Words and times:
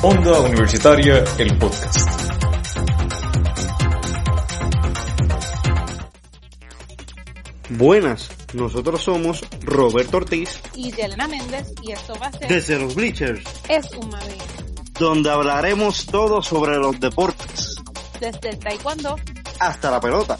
Onda 0.00 0.40
Universitaria, 0.42 1.24
el 1.38 1.58
podcast. 1.58 2.08
Buenas, 7.70 8.30
nosotros 8.54 9.02
somos 9.02 9.44
Roberto 9.62 10.18
Ortiz 10.18 10.60
y 10.76 10.92
Yelena 10.92 11.26
Méndez 11.26 11.72
y 11.82 11.90
esto 11.90 12.14
va 12.22 12.28
a 12.28 12.32
ser 12.32 12.48
desde 12.48 12.78
los 12.78 12.94
Bleachers, 12.94 13.42
Es 13.68 13.90
un 13.90 14.08
Mami, 14.08 14.38
donde 15.00 15.30
hablaremos 15.30 16.06
todo 16.06 16.42
sobre 16.42 16.76
los 16.76 17.00
deportes, 17.00 17.74
desde 18.20 18.50
el 18.50 18.58
taekwondo 18.60 19.16
hasta 19.58 19.90
la 19.90 20.00
pelota. 20.00 20.38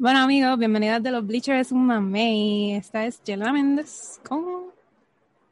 Bueno 0.00 0.20
amigos, 0.20 0.56
bienvenidos 0.60 1.02
de 1.02 1.10
los 1.10 1.26
Bleachers, 1.26 1.66
es 1.66 1.72
un 1.72 1.84
Mami. 1.84 2.76
Esta 2.76 3.04
es 3.04 3.20
Yelena 3.24 3.52
Méndez 3.52 4.20
con... 4.24 4.70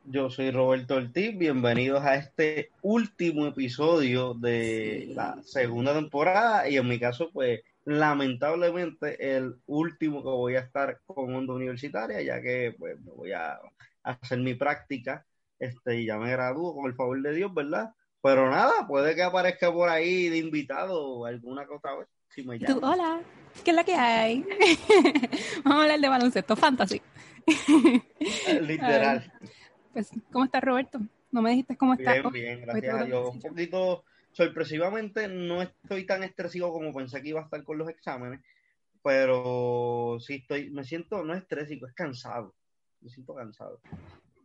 Yo 0.04 0.30
soy 0.30 0.52
Roberto 0.52 0.94
Ortiz, 0.94 1.36
bienvenidos 1.36 2.04
a 2.04 2.14
este 2.14 2.70
último 2.80 3.48
episodio 3.48 4.34
de 4.34 5.10
la 5.16 5.42
segunda 5.42 5.92
temporada 5.94 6.68
y 6.68 6.76
en 6.76 6.86
mi 6.86 7.00
caso 7.00 7.32
pues 7.32 7.62
lamentablemente 7.84 9.36
el 9.36 9.56
último 9.66 10.22
que 10.22 10.28
voy 10.28 10.54
a 10.54 10.60
estar 10.60 11.00
con 11.06 11.34
Onda 11.34 11.54
Universitaria 11.54 12.22
ya 12.22 12.40
que 12.40 12.72
pues 12.78 13.00
me 13.00 13.10
voy 13.10 13.32
a 13.32 13.58
hacer 14.04 14.38
mi 14.38 14.54
práctica 14.54 15.26
este, 15.58 16.02
y 16.02 16.06
ya 16.06 16.18
me 16.18 16.30
gradúo 16.30 16.72
con 16.72 16.86
el 16.86 16.94
favor 16.94 17.20
de 17.20 17.34
Dios, 17.34 17.52
¿verdad? 17.52 17.90
Pero 18.22 18.48
nada, 18.48 18.86
puede 18.86 19.16
que 19.16 19.24
aparezca 19.24 19.72
por 19.72 19.88
ahí 19.88 20.28
de 20.28 20.38
invitado 20.38 21.26
alguna 21.26 21.66
cosa 21.66 21.96
vez. 21.96 22.08
Si 22.28 22.44
me 22.44 22.60
Tú, 22.60 22.78
hola, 22.82 23.20
¿qué 23.64 23.70
es 23.70 23.76
la 23.76 23.84
que 23.84 23.94
hay? 23.94 24.44
Vamos 25.64 25.78
a 25.78 25.82
hablar 25.82 26.00
de 26.00 26.08
baloncesto 26.08 26.56
fantasy. 26.56 27.00
Literal. 28.60 29.32
Pues, 29.92 30.10
¿cómo 30.30 30.44
estás, 30.44 30.62
Roberto? 30.62 31.00
No 31.32 31.40
me 31.40 31.48
dijiste 31.48 31.74
cómo 31.74 31.94
estás. 31.94 32.16
Bien, 32.16 32.30
bien, 32.30 32.60
gracias 32.60 32.94
a 32.94 33.04
Dios. 33.04 33.34
Un 33.34 33.40
poquito, 33.40 34.04
sorpresivamente, 34.32 35.26
no 35.26 35.62
estoy 35.62 36.04
tan 36.04 36.22
estresado 36.22 36.70
como 36.70 36.92
pensé 36.92 37.22
que 37.22 37.30
iba 37.30 37.40
a 37.40 37.44
estar 37.44 37.64
con 37.64 37.78
los 37.78 37.88
exámenes, 37.88 38.40
pero 39.02 40.18
sí 40.20 40.34
estoy, 40.34 40.68
me 40.68 40.84
siento, 40.84 41.24
no 41.24 41.32
estrésico, 41.32 41.86
es 41.86 41.94
cansado. 41.94 42.54
Me 43.00 43.08
siento 43.08 43.34
cansado. 43.34 43.80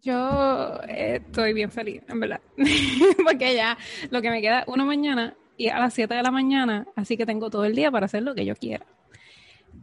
Yo 0.02 0.80
eh, 0.88 1.22
estoy 1.26 1.52
bien 1.52 1.70
feliz, 1.70 2.02
en 2.08 2.22
verdad, 2.22 2.40
porque 3.26 3.54
ya 3.54 3.78
lo 4.10 4.22
que 4.22 4.32
me 4.32 4.42
queda 4.42 4.64
una 4.68 4.86
mañana 4.86 5.36
y 5.58 5.68
a 5.68 5.80
las 5.80 5.94
7 5.94 6.14
de 6.14 6.24
la 6.24 6.32
mañana, 6.32 6.88
así 6.96 7.18
que 7.18 7.26
tengo 7.26 7.50
todo 7.50 7.66
el 7.66 7.76
día 7.76 7.92
para 7.92 8.06
hacer 8.06 8.24
lo 8.24 8.34
que 8.34 8.46
yo 8.46 8.56
quiera. 8.56 8.86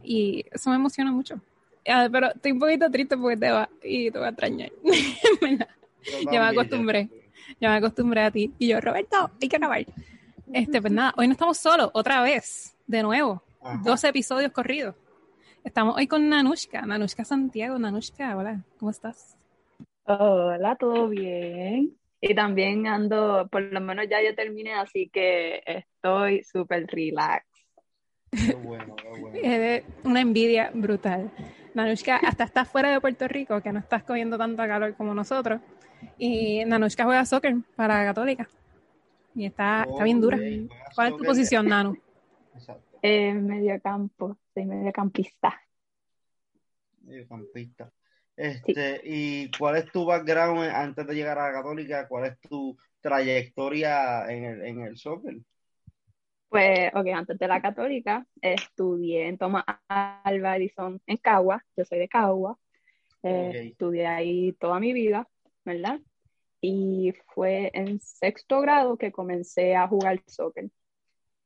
Y 0.09 0.43
eso 0.51 0.71
me 0.71 0.77
emociona 0.77 1.11
mucho. 1.11 1.39
Ah, 1.87 2.09
pero 2.11 2.31
estoy 2.31 2.53
un 2.53 2.59
poquito 2.59 2.89
triste 2.89 3.15
porque 3.15 3.37
te 3.37 3.51
va 3.51 3.69
y 3.83 4.09
te 4.09 4.17
voy 4.17 4.25
a 4.25 4.31
extrañar. 4.31 4.71
ya 6.31 6.41
me 6.41 6.47
acostumbré. 6.47 7.09
Ya 7.61 7.69
me 7.69 7.75
acostumbré 7.75 8.21
a 8.21 8.31
ti. 8.31 8.51
Y 8.57 8.69
yo, 8.69 8.81
Roberto, 8.81 9.29
hay 9.39 9.47
que 9.47 9.57
acabar. 9.57 9.85
Este, 10.51 10.81
pues 10.81 10.91
nada, 10.91 11.13
hoy 11.15 11.27
no 11.27 11.33
estamos 11.33 11.59
solos, 11.59 11.91
otra 11.93 12.23
vez, 12.23 12.75
de 12.87 13.03
nuevo. 13.03 13.43
Ajá. 13.61 13.81
12 13.83 14.07
episodios 14.07 14.51
corridos. 14.51 14.95
Estamos 15.63 15.95
hoy 15.95 16.07
con 16.07 16.27
Nanushka, 16.27 16.81
Nanushka 16.87 17.23
Santiago. 17.23 17.77
Nanushka, 17.77 18.35
hola, 18.35 18.63
¿cómo 18.79 18.89
estás? 18.89 19.37
Hola, 20.05 20.75
¿todo 20.75 21.07
bien? 21.07 21.95
Y 22.19 22.33
también 22.33 22.87
ando, 22.87 23.47
por 23.51 23.61
lo 23.61 23.79
menos 23.79 24.07
ya 24.09 24.23
yo 24.23 24.33
terminé, 24.33 24.73
así 24.73 25.07
que 25.13 25.61
estoy 25.67 26.43
súper 26.45 26.87
relax. 26.87 27.45
Qué 28.31 28.55
bueno, 28.55 28.95
qué 28.95 29.09
bueno. 29.21 29.37
Es 29.41 29.83
una 30.03 30.21
envidia 30.21 30.71
brutal. 30.73 31.31
Nanushka, 31.73 32.17
hasta 32.17 32.43
estás 32.43 32.67
fuera 32.67 32.91
de 32.91 32.99
Puerto 32.99 33.27
Rico, 33.27 33.61
que 33.61 33.71
no 33.71 33.79
estás 33.79 34.03
cogiendo 34.03 34.37
tanta 34.37 34.67
calor 34.67 34.95
como 34.95 35.13
nosotros. 35.13 35.61
Y 36.17 36.63
Nanushka 36.65 37.05
juega 37.05 37.25
soccer 37.25 37.55
para 37.75 38.03
Católica. 38.05 38.49
Y 39.35 39.45
está, 39.45 39.85
está 39.89 40.03
bien 40.03 40.19
dura. 40.19 40.37
¿Cuál 40.95 41.11
es 41.11 41.17
tu 41.17 41.23
posición, 41.23 41.67
Nanu? 41.67 41.97
Eh, 43.01 43.33
mediocampo, 43.33 44.37
soy 44.53 44.65
mediocampista. 44.65 45.61
Mediocampista. 47.03 47.91
Este, 48.35 48.97
sí. 48.97 49.01
¿Y 49.03 49.51
cuál 49.57 49.77
es 49.77 49.91
tu 49.91 50.05
background 50.05 50.69
antes 50.69 51.05
de 51.05 51.13
llegar 51.13 51.37
a 51.39 51.47
la 51.47 51.53
Católica? 51.53 52.07
¿Cuál 52.07 52.25
es 52.25 52.39
tu 52.39 52.77
trayectoria 53.01 54.29
en 54.29 54.43
el, 54.45 54.65
en 54.65 54.81
el 54.81 54.97
soccer? 54.97 55.37
Pues, 56.49 56.91
ok, 56.95 57.07
antes 57.13 57.37
de 57.37 57.47
la 57.47 57.61
Católica 57.61 58.25
estudié 58.41 59.27
en 59.27 59.37
Tomás 59.37 59.65
Edison 60.25 60.99
en 61.05 61.17
Cagua, 61.17 61.63
yo 61.77 61.85
soy 61.85 61.99
de 61.99 62.09
Cagua, 62.09 62.57
eh, 63.21 63.49
okay. 63.49 63.67
estudié 63.69 64.07
ahí 64.07 64.53
toda 64.53 64.79
mi 64.79 64.91
vida, 64.91 65.27
¿verdad? 65.63 65.99
Y 66.59 67.13
fue 67.33 67.69
en 67.73 67.99
sexto 67.99 68.61
grado 68.61 68.97
que 68.97 69.11
comencé 69.11 69.75
a 69.75 69.87
jugar 69.87 70.21
soccer. 70.25 70.69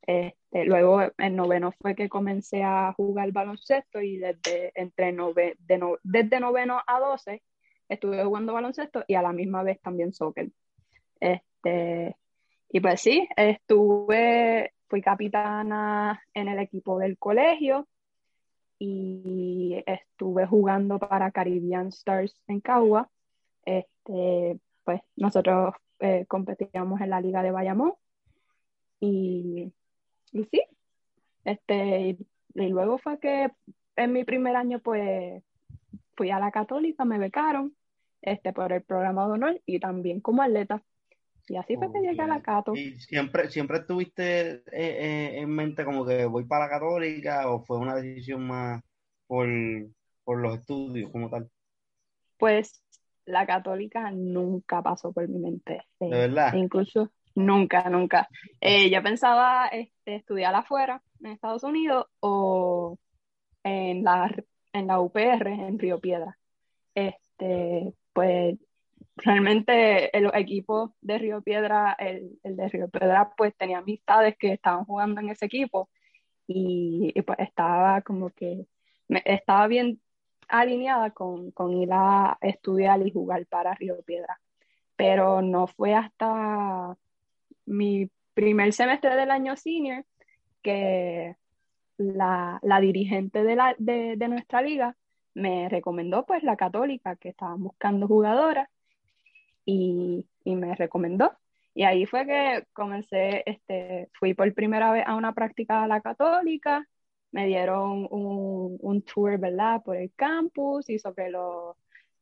Este, 0.06 0.64
luego 0.64 1.00
en 1.18 1.36
noveno 1.36 1.72
fue 1.72 1.94
que 1.94 2.08
comencé 2.08 2.62
a 2.62 2.92
jugar 2.94 3.32
baloncesto 3.32 4.00
y 4.00 4.18
desde, 4.18 4.72
entre 4.74 5.12
nove, 5.12 5.56
de 5.58 5.78
no, 5.78 5.96
desde 6.02 6.40
noveno 6.40 6.80
a 6.86 7.00
doce 7.00 7.42
estuve 7.88 8.22
jugando 8.24 8.52
baloncesto 8.52 9.04
y 9.06 9.14
a 9.14 9.22
la 9.22 9.32
misma 9.32 9.62
vez 9.62 9.80
también 9.80 10.12
soccer. 10.12 10.50
Este, 11.20 12.16
y 12.68 12.80
pues 12.80 13.00
sí, 13.00 13.28
estuve, 13.36 14.72
fui 14.94 15.02
capitana 15.02 16.22
en 16.34 16.46
el 16.46 16.60
equipo 16.60 17.00
del 17.00 17.18
colegio 17.18 17.88
y 18.78 19.82
estuve 19.86 20.46
jugando 20.46 21.00
para 21.00 21.32
Caribbean 21.32 21.88
Stars 21.88 22.40
en 22.46 22.60
Cagua. 22.60 23.10
Este, 23.64 24.60
pues 24.84 25.00
nosotros 25.16 25.74
eh, 25.98 26.26
competíamos 26.28 27.00
en 27.00 27.10
la 27.10 27.20
liga 27.20 27.42
de 27.42 27.50
Bayamón 27.50 27.94
y 29.00 29.72
y 30.30 30.44
sí, 30.44 30.62
este, 31.44 32.18
y, 32.54 32.68
luego 32.68 32.98
fue 32.98 33.18
que 33.18 33.50
en 33.96 34.12
mi 34.12 34.22
primer 34.22 34.54
año, 34.54 34.78
pues, 34.78 35.42
fui 36.16 36.30
a 36.30 36.38
la 36.38 36.52
católica, 36.52 37.04
me 37.04 37.18
becaron, 37.18 37.74
este, 38.22 38.52
por 38.52 38.72
el 38.72 38.82
programa 38.82 39.26
de 39.26 39.32
honor 39.32 39.60
y 39.66 39.80
también 39.80 40.20
como 40.20 40.42
atleta. 40.42 40.84
Y 41.46 41.56
así 41.56 41.76
fue 41.76 41.92
que 41.92 42.00
llegué 42.00 42.22
a 42.22 42.26
la 42.26 42.40
Cato. 42.40 42.74
¿Y 42.74 42.98
siempre, 43.00 43.50
siempre 43.50 43.78
estuviste 43.78 44.50
eh, 44.50 44.62
eh, 44.72 45.40
en 45.40 45.50
mente 45.50 45.84
como 45.84 46.06
que 46.06 46.24
voy 46.24 46.44
para 46.44 46.64
la 46.64 46.70
católica 46.70 47.50
o 47.50 47.64
fue 47.64 47.78
una 47.78 47.94
decisión 47.94 48.46
más 48.46 48.82
por, 49.26 49.46
por 50.24 50.38
los 50.38 50.58
estudios 50.58 51.10
como 51.10 51.28
tal? 51.28 51.50
Pues 52.38 52.82
la 53.26 53.46
católica 53.46 54.10
nunca 54.10 54.82
pasó 54.82 55.12
por 55.12 55.28
mi 55.28 55.38
mente. 55.38 55.82
¿De 56.00 56.08
verdad? 56.08 56.54
Incluso, 56.54 57.10
Nunca, 57.34 57.88
nunca. 57.90 58.28
Eh, 58.60 58.90
yo 58.90 59.02
pensaba 59.02 59.66
este, 59.66 60.16
estudiar 60.16 60.54
afuera, 60.54 61.02
en 61.20 61.32
Estados 61.32 61.64
Unidos, 61.64 62.06
o 62.20 62.98
en 63.64 64.04
la, 64.04 64.30
en 64.72 64.86
la 64.86 65.00
UPR, 65.00 65.48
en 65.48 65.78
Río 65.78 66.00
Piedra. 66.00 66.38
Este, 66.94 67.92
pues 68.12 68.56
realmente 69.16 70.16
el 70.16 70.30
equipo 70.34 70.94
de 71.00 71.18
Río 71.18 71.42
Piedra, 71.42 71.96
el, 71.98 72.38
el, 72.42 72.56
de 72.56 72.68
Río 72.68 72.88
Piedra, 72.88 73.32
pues 73.36 73.54
tenía 73.56 73.78
amistades 73.78 74.36
que 74.38 74.52
estaban 74.52 74.84
jugando 74.84 75.20
en 75.20 75.30
ese 75.30 75.46
equipo 75.46 75.88
y, 76.46 77.12
y 77.14 77.22
pues 77.22 77.38
estaba 77.40 78.02
como 78.02 78.30
que, 78.30 78.66
estaba 79.24 79.66
bien 79.68 80.00
alineada 80.48 81.10
con, 81.10 81.50
con 81.52 81.72
ir 81.72 81.90
a 81.92 82.38
estudiar 82.40 83.06
y 83.06 83.12
jugar 83.12 83.46
para 83.46 83.74
Río 83.74 84.02
Piedra. 84.02 84.40
Pero 84.96 85.42
no 85.42 85.66
fue 85.66 85.94
hasta 85.94 86.96
mi 87.66 88.10
primer 88.34 88.72
semestre 88.72 89.16
del 89.16 89.30
año 89.30 89.56
senior 89.56 90.04
que 90.62 91.36
la, 91.96 92.58
la 92.62 92.80
dirigente 92.80 93.44
de, 93.44 93.56
la, 93.56 93.74
de, 93.78 94.16
de, 94.16 94.28
nuestra 94.28 94.62
liga 94.62 94.96
me 95.34 95.68
recomendó 95.68 96.24
pues 96.26 96.42
la 96.42 96.56
católica 96.56 97.16
que 97.16 97.30
estaban 97.30 97.62
buscando 97.62 98.08
jugadoras 98.08 98.68
y, 99.64 100.26
y, 100.44 100.56
me 100.56 100.74
recomendó 100.74 101.32
y 101.74 101.84
ahí 101.84 102.06
fue 102.06 102.26
que 102.26 102.66
comencé 102.72 103.42
este 103.46 104.10
fui 104.18 104.34
por 104.34 104.52
primera 104.54 104.92
vez 104.92 105.04
a 105.06 105.14
una 105.14 105.32
práctica 105.32 105.82
a 105.82 105.88
la 105.88 106.00
católica 106.00 106.86
me 107.32 107.46
dieron 107.46 108.06
un, 108.10 108.78
un 108.80 109.02
tour 109.02 109.38
verdad 109.38 109.82
por 109.82 109.96
el 109.96 110.12
campus 110.14 110.88
y 110.88 110.98
sobre 110.98 111.30
los, 111.30 111.76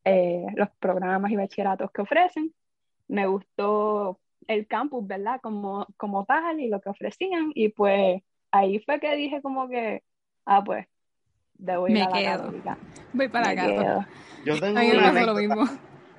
eh, 0.04 0.46
los 0.54 0.70
programas 0.78 1.30
y 1.30 1.36
bachilleratos 1.36 1.90
que 1.90 2.02
ofrecen 2.02 2.54
me 3.08 3.26
gustó 3.26 4.18
el 4.46 4.66
campus, 4.66 5.06
¿verdad? 5.06 5.40
Como, 5.42 5.86
como 5.96 6.24
tal 6.24 6.60
y 6.60 6.68
lo 6.68 6.80
que 6.80 6.90
ofrecían. 6.90 7.52
Y 7.54 7.68
pues 7.68 8.22
ahí 8.50 8.78
fue 8.80 9.00
que 9.00 9.14
dije 9.14 9.42
como 9.42 9.68
que, 9.68 10.02
ah, 10.46 10.62
pues, 10.64 10.86
debo 11.54 11.88
ir 11.88 11.94
Me 11.94 12.02
a 12.02 12.08
la 12.08 12.12
quedo. 12.12 12.38
Católica. 12.38 12.78
Voy 13.12 13.28
para 13.28 13.50
acá. 13.50 14.08
Yo 14.44 14.58
tengo 14.58 14.78
A 14.78 14.82
mí 14.82 14.88
me 14.88 14.98
una 14.98 15.26
lo 15.26 15.34
mismo. 15.34 15.64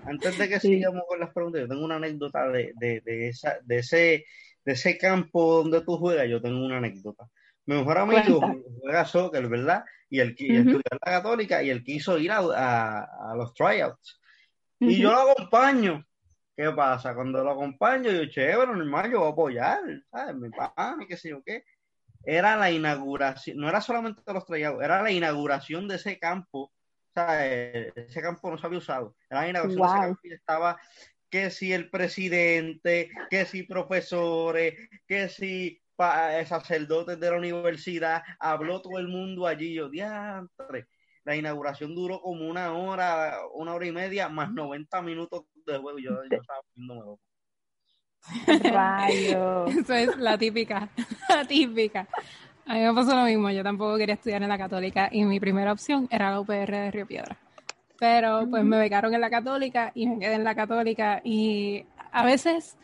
Antes 0.06 0.38
de 0.38 0.50
que 0.50 0.60
Sí. 0.60 0.76
sigamos 0.76 1.04
con 1.08 1.20
las 1.20 1.34
preguntas, 1.34 1.62
yo 1.62 1.68
tengo 1.68 1.86
una 1.86 1.96
anécdota 1.96 2.48
de, 2.50 2.74
de, 2.76 3.02
de, 3.02 3.28
esa, 3.30 3.58
de 3.64 3.78
ese 3.80 4.26
de 4.66 4.74
ese 4.74 4.98
campo 4.98 5.58
donde 5.62 5.82
tú 5.82 5.98
juegas, 5.98 6.28
yo 6.30 6.42
tengo 6.42 6.66
una 6.66 6.78
anécdota. 6.78 7.28
Mi 7.66 7.76
mejor 7.76 7.98
amigo 7.98 8.42
juega 8.82 9.06
soccer, 9.06 9.48
¿verdad? 9.48 9.84
Y 10.10 10.20
él, 10.20 10.36
uh 10.40 10.44
en 10.44 10.82
la 10.84 11.00
católica 11.00 11.64
y 11.64 11.70
él 11.70 11.84
quiso 11.84 12.18
ir 12.18 12.32
a, 12.32 12.40
a, 12.40 13.36
los 13.36 13.54
tryouts. 13.54 14.20
Y 14.80 14.98
yo 15.00 15.12
lo 15.12 15.32
acompaño. 15.32 16.06
¿Qué 16.56 16.70
pasa? 16.72 17.16
Cuando 17.16 17.44
lo 17.44 17.52
acompaño, 17.52 18.12
yo, 18.12 18.26
chévere, 18.28 18.68
normal, 18.68 19.12
yo 19.12 19.20
voy 19.20 19.28
a 19.28 19.32
apoyar, 19.32 19.80
¿sabes? 20.12 20.36
Mi 20.36 20.50
papá, 20.50 20.98
qué 21.08 21.18
sé 21.18 21.30
yo 21.30 21.42
qué. 21.44 21.64
Era 22.26 22.56
la 22.58 22.70
inauguración, 22.70 23.58
no 23.58 23.68
era 23.68 23.82
solamente 23.82 24.22
los 24.32 24.46
tryouts, 24.46 24.84
era 24.84 25.02
la 25.02 25.12
inauguración 25.12 25.88
de 25.88 25.96
ese 25.96 26.20
campo. 26.20 26.72
O 27.16 27.20
sea, 27.20 27.46
ese 27.46 28.22
campo 28.22 28.50
no 28.50 28.58
se 28.58 28.66
había 28.66 28.80
usado. 28.80 29.16
Era 29.30 29.42
la 29.42 29.50
inauguración 29.50 29.78
de 29.78 29.86
ese 29.86 30.08
campo 30.08 30.22
y 30.24 30.34
estaba 30.34 30.80
que 31.30 31.50
si 31.52 31.74
el 31.74 31.90
presidente, 31.90 33.10
que 33.30 33.46
si 33.46 33.64
profesores, 33.64 34.76
que 35.08 35.30
si 35.30 35.82
eh, 35.98 36.46
sacerdotes 36.48 37.20
de 37.20 37.30
la 37.30 37.38
universidad, 37.38 38.24
habló 38.40 38.82
todo 38.82 38.98
el 38.98 39.08
mundo 39.08 39.46
allí, 39.46 39.74
yo, 39.74 39.90
diantre. 39.90 40.88
La 41.24 41.36
inauguración 41.36 41.96
duró 41.96 42.20
como 42.20 42.48
una 42.48 42.74
hora, 42.74 43.40
una 43.54 43.74
hora 43.74 43.86
y 43.86 43.92
media, 43.92 44.28
más 44.28 44.52
90 44.52 45.02
minutos 45.02 45.46
de 45.66 45.78
juego. 45.78 46.00
Yo, 46.00 46.12
yo 46.30 46.38
estaba 46.38 46.60
viendo 46.76 47.20
Eso 49.80 49.94
es 49.94 50.18
la 50.18 50.38
típica, 50.38 50.90
la 51.30 51.46
típica. 51.46 52.08
A 52.66 52.74
mí 52.76 52.80
me 52.80 52.94
pasó 52.94 53.16
lo 53.16 53.24
mismo, 53.24 53.50
yo 53.50 53.64
tampoco 53.64 53.98
quería 53.98 54.16
estudiar 54.16 54.42
en 54.42 54.50
la 54.50 54.58
católica 54.58 55.10
y 55.12 55.24
mi 55.26 55.40
primera 55.40 55.72
opción 55.72 56.08
era 56.10 56.32
la 56.32 56.40
UPR 56.40 56.72
de 56.72 56.92
Río 56.92 57.06
Piedra. 57.06 57.38
Pero 58.00 58.48
pues 58.50 58.64
me 58.64 58.78
becaron 58.78 59.14
en 59.14 59.22
la 59.22 59.30
católica 59.30 59.92
y 59.96 60.08
me 60.08 60.20
quedé 60.20 60.36
en 60.36 60.44
la 60.44 60.56
católica 60.56 61.22
y 61.24 61.86
a 62.12 62.26
veces 62.26 62.78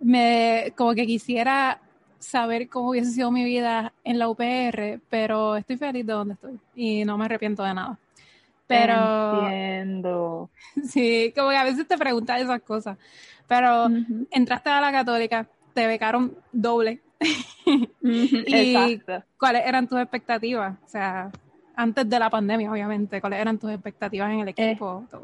me 0.00 0.72
como 0.76 0.94
que 0.94 1.06
quisiera 1.06 1.80
saber 2.18 2.68
cómo 2.68 2.90
hubiese 2.90 3.12
sido 3.12 3.30
mi 3.30 3.44
vida 3.44 3.92
en 4.04 4.18
la 4.18 4.28
UPR, 4.28 5.00
pero 5.08 5.56
estoy 5.56 5.76
feliz 5.76 6.06
de 6.06 6.12
donde 6.12 6.34
estoy 6.34 6.58
y 6.74 7.04
no 7.04 7.16
me 7.16 7.26
arrepiento 7.26 7.62
de 7.62 7.74
nada. 7.74 7.98
Pero. 8.66 9.48
Entiendo. 9.48 10.50
Sí, 10.84 11.32
como 11.36 11.50
que 11.50 11.56
a 11.56 11.64
veces 11.64 11.88
te 11.88 11.98
preguntas 11.98 12.40
esas 12.40 12.60
cosas. 12.62 12.98
Pero 13.46 13.88
entraste 14.30 14.68
a 14.68 14.80
la 14.80 14.92
Católica, 14.92 15.48
te 15.74 15.86
becaron 15.86 16.36
doble. 16.52 17.00
y 18.02 19.00
¿Cuáles 19.38 19.66
eran 19.66 19.88
tus 19.88 19.98
expectativas? 19.98 20.76
O 20.84 20.88
sea, 20.88 21.30
antes 21.74 22.08
de 22.08 22.18
la 22.18 22.30
pandemia, 22.30 22.70
obviamente, 22.70 23.20
¿cuáles 23.20 23.40
eran 23.40 23.58
tus 23.58 23.70
expectativas 23.70 24.30
en 24.32 24.40
el 24.40 24.48
equipo? 24.48 25.06
Eh, 25.12 25.18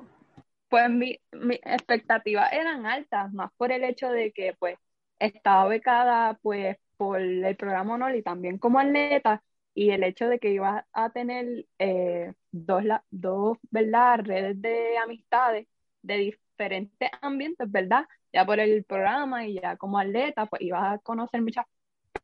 pues 0.69 0.91
mis 0.91 1.19
mi 1.32 1.55
expectativas 1.55 2.52
eran 2.52 2.87
altas, 2.87 3.32
más 3.32 3.50
por 3.56 3.70
el 3.70 3.85
hecho 3.85 4.08
de 4.11 4.32
que 4.32 4.55
pues 4.58 4.76
estaba 5.19 5.67
becada 5.69 6.38
pues 6.43 6.76
por 6.96 7.20
el 7.20 7.56
programa 7.56 7.94
honor 7.94 8.14
y 8.17 8.23
también 8.23 8.58
como 8.58 8.79
atleta 8.79 9.43
y 9.75 9.90
el 9.90 10.05
hecho 10.05 10.29
de 10.29 10.38
que 10.38 10.50
iba 10.50 10.87
a 10.93 11.11
tener 11.11 11.67
eh, 11.79 12.32
dos, 12.52 12.85
dos 13.11 13.58
¿verdad? 13.70 14.20
redes 14.23 14.61
de 14.61 14.99
amistades 14.99 15.67
de 16.02 16.19
diferentes 16.19 17.11
ambientes, 17.20 17.70
¿verdad? 17.70 18.06
Ya 18.32 18.44
por 18.44 18.61
el 18.61 18.85
programa 18.85 19.47
y 19.47 19.55
ya 19.61 19.76
como 19.76 19.99
atleta, 19.99 20.47
pues 20.47 20.62
iba 20.62 20.93
a 20.93 20.99
conocer 20.99 21.43
muchas 21.43 21.67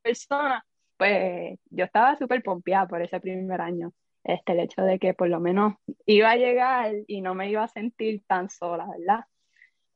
personas, 0.02 0.62
pues 0.96 1.58
yo 1.70 1.84
estaba 1.84 2.16
súper 2.16 2.42
pompeada 2.42 2.86
por 2.88 3.02
ese 3.02 3.20
primer 3.20 3.60
año. 3.60 3.92
Este, 4.24 4.52
el 4.52 4.60
hecho 4.60 4.82
de 4.82 4.98
que 4.98 5.14
por 5.14 5.28
lo 5.28 5.40
menos 5.40 5.74
iba 6.06 6.30
a 6.30 6.36
llegar 6.36 6.92
y 7.06 7.22
no 7.22 7.34
me 7.34 7.50
iba 7.50 7.64
a 7.64 7.68
sentir 7.68 8.22
tan 8.26 8.50
sola, 8.50 8.86
¿verdad? 8.86 9.24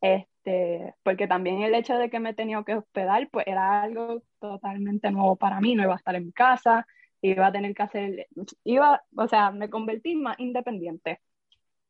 Este, 0.01 0.95
porque 1.03 1.27
también 1.27 1.63
el 1.63 1.75
hecho 1.75 1.97
de 1.97 2.11
que 2.11 2.21
me 2.21 2.35
tenía 2.35 2.63
que 2.65 2.75
hospedar, 2.75 3.29
pues 3.31 3.47
era 3.47 3.83
algo 3.83 4.23
totalmente 4.41 5.11
nuevo 5.11 5.37
para 5.37 5.61
mí, 5.61 5.75
no 5.75 5.83
iba 5.83 5.95
a 5.95 5.97
estar 5.97 6.15
en 6.15 6.31
casa, 6.33 6.87
iba 7.23 7.47
a 7.47 7.53
tener 7.53 7.75
que 7.75 7.83
hacer, 7.83 8.29
iba, 8.65 9.03
o 9.17 9.29
sea, 9.29 9.51
me 9.51 9.71
convertí 9.71 10.15
más 10.17 10.39
independiente. 10.41 11.21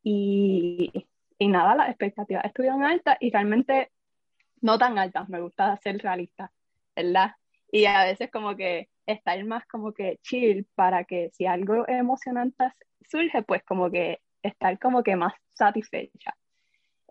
Y, 0.02 1.06
y 1.38 1.48
nada, 1.48 1.74
las 1.74 1.88
expectativas 1.88 2.44
estuvieron 2.44 2.84
altas 2.84 3.16
y 3.20 3.30
realmente 3.30 3.90
no 4.60 4.78
tan 4.78 4.98
altas, 4.98 5.28
me 5.28 5.40
gusta 5.40 5.76
ser 5.78 5.98
realista, 5.98 6.52
¿verdad? 6.96 7.32
Y 7.70 7.86
a 7.86 8.04
veces 8.04 8.30
como 8.30 8.56
que 8.56 8.88
estar 9.06 9.42
más 9.44 9.66
como 9.66 9.92
que 9.92 10.18
chill 10.22 10.66
para 10.74 11.04
que 11.04 11.30
si 11.30 11.46
algo 11.46 11.86
emocionante 11.88 12.64
surge, 13.08 13.42
pues 13.42 13.62
como 13.64 13.90
que 13.90 14.20
estar 14.42 14.78
como 14.78 15.02
que 15.02 15.16
más 15.16 15.34
satisfecha. 15.52 16.36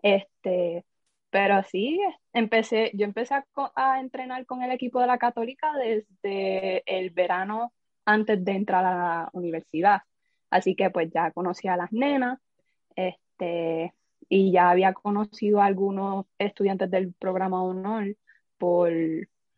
Este, 0.02 0.84
pero 1.30 1.62
sí, 1.64 2.00
empecé, 2.32 2.90
yo 2.94 3.04
empecé 3.04 3.34
a, 3.34 3.46
a, 3.74 4.00
entrenar 4.00 4.46
con 4.46 4.62
el 4.62 4.70
equipo 4.70 5.00
de 5.00 5.06
la 5.06 5.18
Católica 5.18 5.72
desde 5.78 6.82
el 6.86 7.10
verano 7.10 7.72
antes 8.04 8.44
de 8.44 8.52
entrar 8.52 8.84
a 8.84 8.96
la 8.96 9.30
universidad. 9.32 10.02
Así 10.50 10.76
que 10.76 10.90
pues 10.90 11.10
ya 11.12 11.32
conocí 11.32 11.68
a 11.68 11.76
las 11.76 11.92
nenas, 11.92 12.38
este, 12.96 13.94
y 14.28 14.52
ya 14.52 14.70
había 14.70 14.92
conocido 14.92 15.60
a 15.60 15.66
algunos 15.66 16.26
estudiantes 16.38 16.90
del 16.90 17.12
programa 17.14 17.62
honor 17.62 18.16
por, 18.58 18.92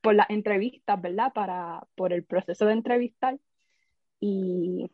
por 0.06 0.14
las 0.14 0.31
entrevistas, 0.31 1.03
¿verdad? 1.03 1.32
Para, 1.32 1.85
por 1.97 2.12
el 2.12 2.25
proceso 2.25 2.64
de 2.67 2.75
entrevistar. 2.75 3.41
Y 4.20 4.88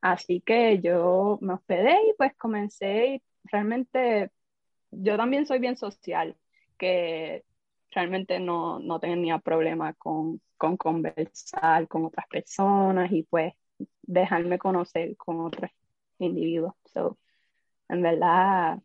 así 0.00 0.40
que 0.40 0.80
yo 0.80 1.38
me 1.42 1.54
hospedé 1.54 1.96
y 2.08 2.14
pues 2.16 2.32
comencé 2.36 3.06
y 3.16 3.22
realmente 3.42 4.30
yo 4.92 5.16
también 5.16 5.46
soy 5.46 5.58
bien 5.58 5.76
social, 5.76 6.36
que 6.78 7.44
realmente 7.90 8.38
no, 8.38 8.78
no 8.78 9.00
tenía 9.00 9.40
problema 9.40 9.94
con, 9.94 10.40
con 10.56 10.76
conversar 10.76 11.88
con 11.88 12.04
otras 12.04 12.28
personas 12.28 13.10
y 13.10 13.24
pues 13.24 13.52
dejarme 14.02 14.58
conocer 14.60 15.16
con 15.16 15.40
otros 15.40 15.72
individuos. 16.20 16.74
So, 16.94 17.18
en 17.88 18.00
verdad, 18.00 18.78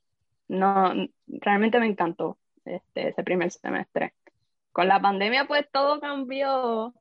no, 0.47 0.93
realmente 1.27 1.79
me 1.79 1.85
encantó 1.85 2.39
este, 2.65 3.09
ese 3.09 3.23
primer 3.23 3.51
semestre. 3.51 4.15
Con 4.71 4.87
la 4.87 5.01
pandemia 5.01 5.45
pues 5.45 5.67
todo 5.71 5.99
cambió, 5.99 6.93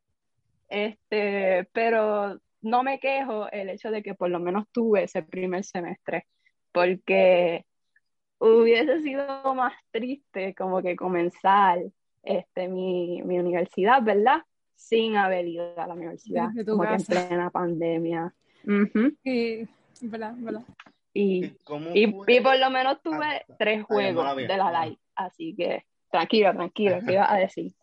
este, 0.69 1.69
pero 1.73 2.41
no 2.63 2.83
me 2.83 2.99
quejo 2.99 3.51
el 3.51 3.71
hecho 3.71 3.91
de 3.91 4.03
que 4.03 4.15
por 4.15 4.31
lo 4.31 4.41
menos 4.41 4.67
tuve 4.73 5.05
ese 5.05 5.23
primer 5.23 5.65
semestre, 5.65 6.27
porque 6.73 7.65
hubiese 8.39 9.01
sido 9.03 9.55
más 9.55 9.75
triste 9.91 10.55
como 10.55 10.83
que 10.83 10.97
comenzar 10.97 11.79
este, 12.23 12.69
mi, 12.69 13.23
mi 13.23 13.39
universidad, 13.39 14.03
¿verdad? 14.03 14.43
Sin 14.75 15.17
haber 15.17 15.47
ido 15.47 15.79
a 15.79 15.87
la 15.87 15.95
universidad, 15.95 16.49
como 16.67 16.83
que 16.83 16.95
en 16.95 17.05
plena 17.05 17.51
pandemia. 17.51 18.35
Sí, 19.23 19.69
¿verdad? 20.03 20.35
¿verdad? 20.39 20.63
Y, 21.13 21.45
y, 21.95 22.15
y, 22.27 22.41
por 22.41 22.59
lo 22.59 22.71
menos 22.71 23.03
tuve 23.03 23.45
tres 23.59 23.85
juegos 23.85 24.37
de 24.37 24.57
la 24.57 24.85
live, 24.85 24.99
así 25.15 25.55
que 25.57 25.85
tranquilo, 26.11 26.53
tranquilo, 26.53 26.99
¿qué 27.07 27.13
ibas 27.13 27.31
a 27.31 27.37
decir? 27.37 27.73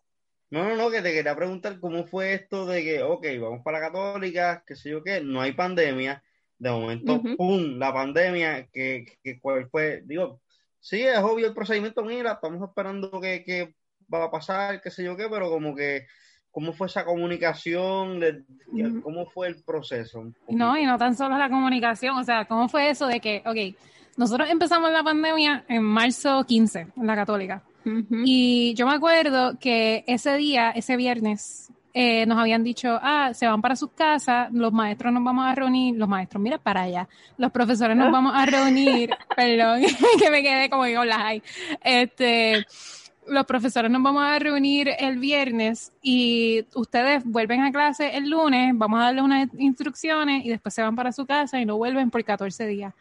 No, 0.50 0.66
no, 0.66 0.76
no, 0.76 0.90
que 0.90 1.02
te 1.02 1.12
quería 1.12 1.36
preguntar 1.36 1.78
cómo 1.78 2.06
fue 2.06 2.32
esto 2.32 2.64
de 2.64 2.82
que, 2.82 3.02
ok, 3.02 3.26
vamos 3.38 3.60
para 3.62 3.80
la 3.80 3.86
católica, 3.88 4.64
qué 4.66 4.76
sé 4.76 4.88
yo 4.88 5.04
qué, 5.04 5.20
no 5.20 5.42
hay 5.42 5.52
pandemia, 5.52 6.22
de 6.58 6.70
momento, 6.70 7.22
¡pum!, 7.36 7.78
la 7.78 7.92
pandemia, 7.92 8.66
que, 8.72 9.04
que 9.22 9.38
cuál 9.40 9.68
fue, 9.68 10.00
digo, 10.06 10.40
sí, 10.80 11.02
es 11.02 11.18
obvio 11.18 11.48
el 11.48 11.54
procedimiento, 11.54 12.02
mira, 12.02 12.32
estamos 12.32 12.66
esperando 12.66 13.20
que, 13.20 13.44
que 13.44 13.74
va 14.12 14.24
a 14.24 14.30
pasar, 14.30 14.80
qué 14.80 14.90
sé 14.90 15.04
yo 15.04 15.18
qué, 15.18 15.28
pero 15.28 15.50
como 15.50 15.74
que, 15.74 16.06
¿cómo 16.50 16.72
fue 16.72 16.86
esa 16.86 17.04
comunicación? 17.04 18.20
¿Cómo 19.02 19.26
fue 19.26 19.48
el 19.48 19.62
proceso? 19.62 20.32
No, 20.48 20.78
y 20.78 20.86
no 20.86 20.96
tan 20.98 21.14
solo 21.14 21.36
la 21.36 21.50
comunicación, 21.50 22.16
o 22.16 22.24
sea, 22.24 22.46
¿cómo 22.46 22.68
fue 22.68 22.90
eso 22.90 23.06
de 23.06 23.20
que, 23.20 23.42
ok, 23.44 23.76
nosotros 24.16 24.48
empezamos 24.50 24.90
la 24.90 25.04
pandemia 25.04 25.64
en 25.68 25.82
marzo 25.82 26.42
15, 26.44 26.88
en 26.96 27.06
la 27.06 27.14
católica, 27.14 27.62
y 28.24 28.74
yo 28.74 28.86
me 28.86 28.94
acuerdo 28.94 29.58
que 29.58 30.04
ese 30.06 30.36
día, 30.36 30.70
ese 30.70 30.96
viernes, 30.96 31.72
eh, 31.94 32.26
nos 32.26 32.38
habían 32.38 32.62
dicho, 32.62 32.98
ah, 33.02 33.32
se 33.34 33.46
van 33.46 33.60
para 33.60 33.74
sus 33.74 33.90
casas, 33.92 34.52
los 34.52 34.72
maestros 34.72 35.12
nos 35.12 35.24
vamos 35.24 35.46
a 35.46 35.54
reunir, 35.54 35.96
los 35.96 36.08
maestros, 36.08 36.42
mira 36.42 36.58
para 36.58 36.82
allá, 36.82 37.08
los 37.38 37.50
profesores 37.50 37.96
nos 37.96 38.12
vamos 38.12 38.32
a 38.36 38.46
reunir, 38.46 39.10
perdón, 39.36 39.82
que 40.18 40.30
me 40.30 40.42
quedé 40.42 40.70
como 40.70 40.84
digo, 40.84 41.04
la 41.04 41.40
este, 41.82 42.66
los 43.26 43.46
profesores 43.46 43.90
nos 43.90 44.02
vamos 44.02 44.22
a 44.22 44.38
reunir 44.38 44.90
el 44.98 45.18
viernes 45.18 45.92
y 46.02 46.64
ustedes 46.74 47.24
vuelven 47.24 47.62
a 47.62 47.72
clase 47.72 48.16
el 48.16 48.30
lunes, 48.30 48.72
vamos 48.74 49.00
a 49.00 49.04
darle 49.04 49.22
unas 49.22 49.48
instrucciones 49.58 50.44
y 50.44 50.50
después 50.50 50.74
se 50.74 50.82
van 50.82 50.94
para 50.94 51.12
su 51.12 51.26
casa 51.26 51.60
y 51.60 51.64
no 51.64 51.76
vuelven 51.76 52.10
por 52.10 52.22
14 52.24 52.66
días. 52.66 52.94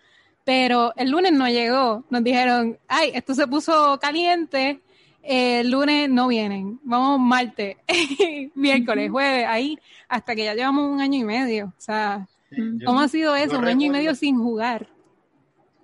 Pero 0.47 0.93
el 0.95 1.11
lunes 1.11 1.33
no 1.33 1.49
llegó, 1.49 2.05
nos 2.09 2.23
dijeron, 2.23 2.79
ay, 2.87 3.11
esto 3.13 3.33
se 3.33 3.45
puso 3.47 3.99
caliente, 3.99 4.79
el 5.21 5.69
lunes 5.69 6.09
no 6.09 6.29
vienen, 6.29 6.79
vamos 6.83 7.19
martes, 7.19 7.75
miércoles, 8.55 9.11
jueves, 9.11 9.45
ahí, 9.45 9.77
hasta 10.07 10.35
que 10.37 10.45
ya 10.45 10.53
llevamos 10.53 10.89
un 10.89 11.01
año 11.01 11.19
y 11.19 11.25
medio. 11.25 11.73
O 11.77 11.81
sea, 11.81 12.29
¿cómo 12.85 13.01
ha 13.01 13.09
sido 13.09 13.35
eso? 13.35 13.59
Un 13.59 13.67
año 13.67 13.87
y 13.87 13.89
medio 13.89 14.15
sin 14.15 14.37
jugar. 14.37 14.87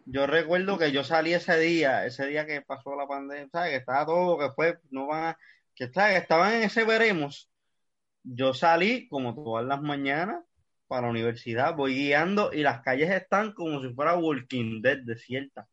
Yo 0.06 0.28
recuerdo 0.28 0.78
que 0.78 0.94
yo 0.94 1.04
salí 1.04 1.34
ese 1.34 1.60
día, 1.60 2.06
ese 2.06 2.26
día 2.28 2.46
que 2.46 2.62
pasó 2.62 2.96
la 2.96 3.06
pandemia, 3.06 3.50
¿sabes? 3.52 3.72
Que 3.72 3.76
estaba 3.76 4.06
todo, 4.06 4.40
que 4.40 4.50
fue, 4.52 4.80
no 4.92 5.08
van 5.08 5.26
a, 5.26 5.38
que 5.76 5.92
estaban 5.92 6.54
en 6.54 6.64
ese 6.64 6.86
veremos, 6.86 7.50
yo 8.24 8.54
salí 8.54 9.10
como 9.10 9.36
todas 9.36 9.66
las 9.66 9.82
mañanas 9.82 10.42
para 10.88 11.04
la 11.04 11.10
universidad, 11.10 11.76
voy 11.76 11.96
guiando 11.96 12.52
y 12.54 12.62
las 12.62 12.82
calles 12.82 13.10
están 13.12 13.54
como 13.54 13.82
si 13.82 13.94
fuera 13.94 14.18
Walking 14.18 14.82
Dead 14.82 15.00
desierta. 15.04 15.68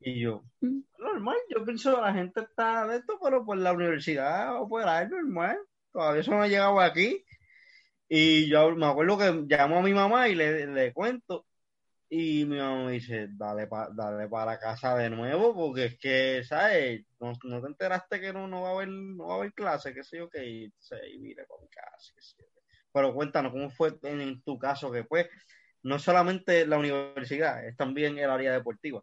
Y 0.00 0.20
yo, 0.20 0.44
mm. 0.60 0.80
normal, 0.98 1.36
yo 1.48 1.64
pienso 1.64 2.00
la 2.00 2.12
gente 2.12 2.40
está 2.40 2.86
de 2.86 2.98
esto, 2.98 3.18
pero 3.22 3.44
pues 3.44 3.60
la 3.60 3.72
universidad 3.72 4.60
o 4.60 4.68
por 4.68 4.86
ahí 4.86 5.08
normal, 5.08 5.58
todavía 5.92 6.20
eso 6.20 6.30
no 6.32 6.42
ha 6.42 6.48
llegado 6.48 6.80
aquí. 6.80 7.24
Y 8.08 8.48
yo 8.48 8.74
me 8.76 8.86
acuerdo 8.86 9.18
que 9.18 9.32
llamo 9.48 9.78
a 9.78 9.82
mi 9.82 9.92
mamá 9.92 10.28
y 10.28 10.34
le, 10.36 10.66
le 10.66 10.92
cuento 10.92 11.46
y 12.08 12.44
mi 12.44 12.58
mamá 12.58 12.84
me 12.84 12.92
dice, 12.92 13.28
dale, 13.32 13.68
dale 13.94 14.28
para 14.28 14.58
casa 14.58 14.96
de 14.96 15.10
nuevo, 15.10 15.54
porque 15.54 15.86
es 15.86 15.98
que, 15.98 16.44
¿sabes? 16.44 17.04
No, 17.18 17.32
te 17.34 17.66
enteraste 17.66 18.20
que 18.20 18.32
no, 18.32 18.46
no, 18.46 18.62
va 18.62 18.68
a 18.70 18.72
haber, 18.72 18.88
no 18.88 19.26
va 19.26 19.34
a 19.34 19.36
haber 19.38 19.52
clase, 19.54 19.92
qué 19.92 20.04
sé 20.04 20.18
yo, 20.18 20.28
que 20.28 20.46
y 20.46 20.72
mire 21.18 21.44
por 21.46 21.60
mi 21.60 21.68
casa, 21.68 22.12
qué 22.14 22.22
sé 22.22 22.36
yo. 22.38 22.45
Pero 22.96 23.12
cuéntanos, 23.12 23.52
¿cómo 23.52 23.68
fue 23.68 23.92
en, 24.04 24.40
tu 24.40 24.58
caso 24.58 24.90
que 24.90 25.04
pues 25.04 25.28
no 25.82 25.98
solamente 25.98 26.66
la 26.66 26.78
universidad, 26.78 27.62
es 27.68 27.76
también 27.76 28.16
el 28.16 28.30
área 28.30 28.54
deportiva? 28.54 29.02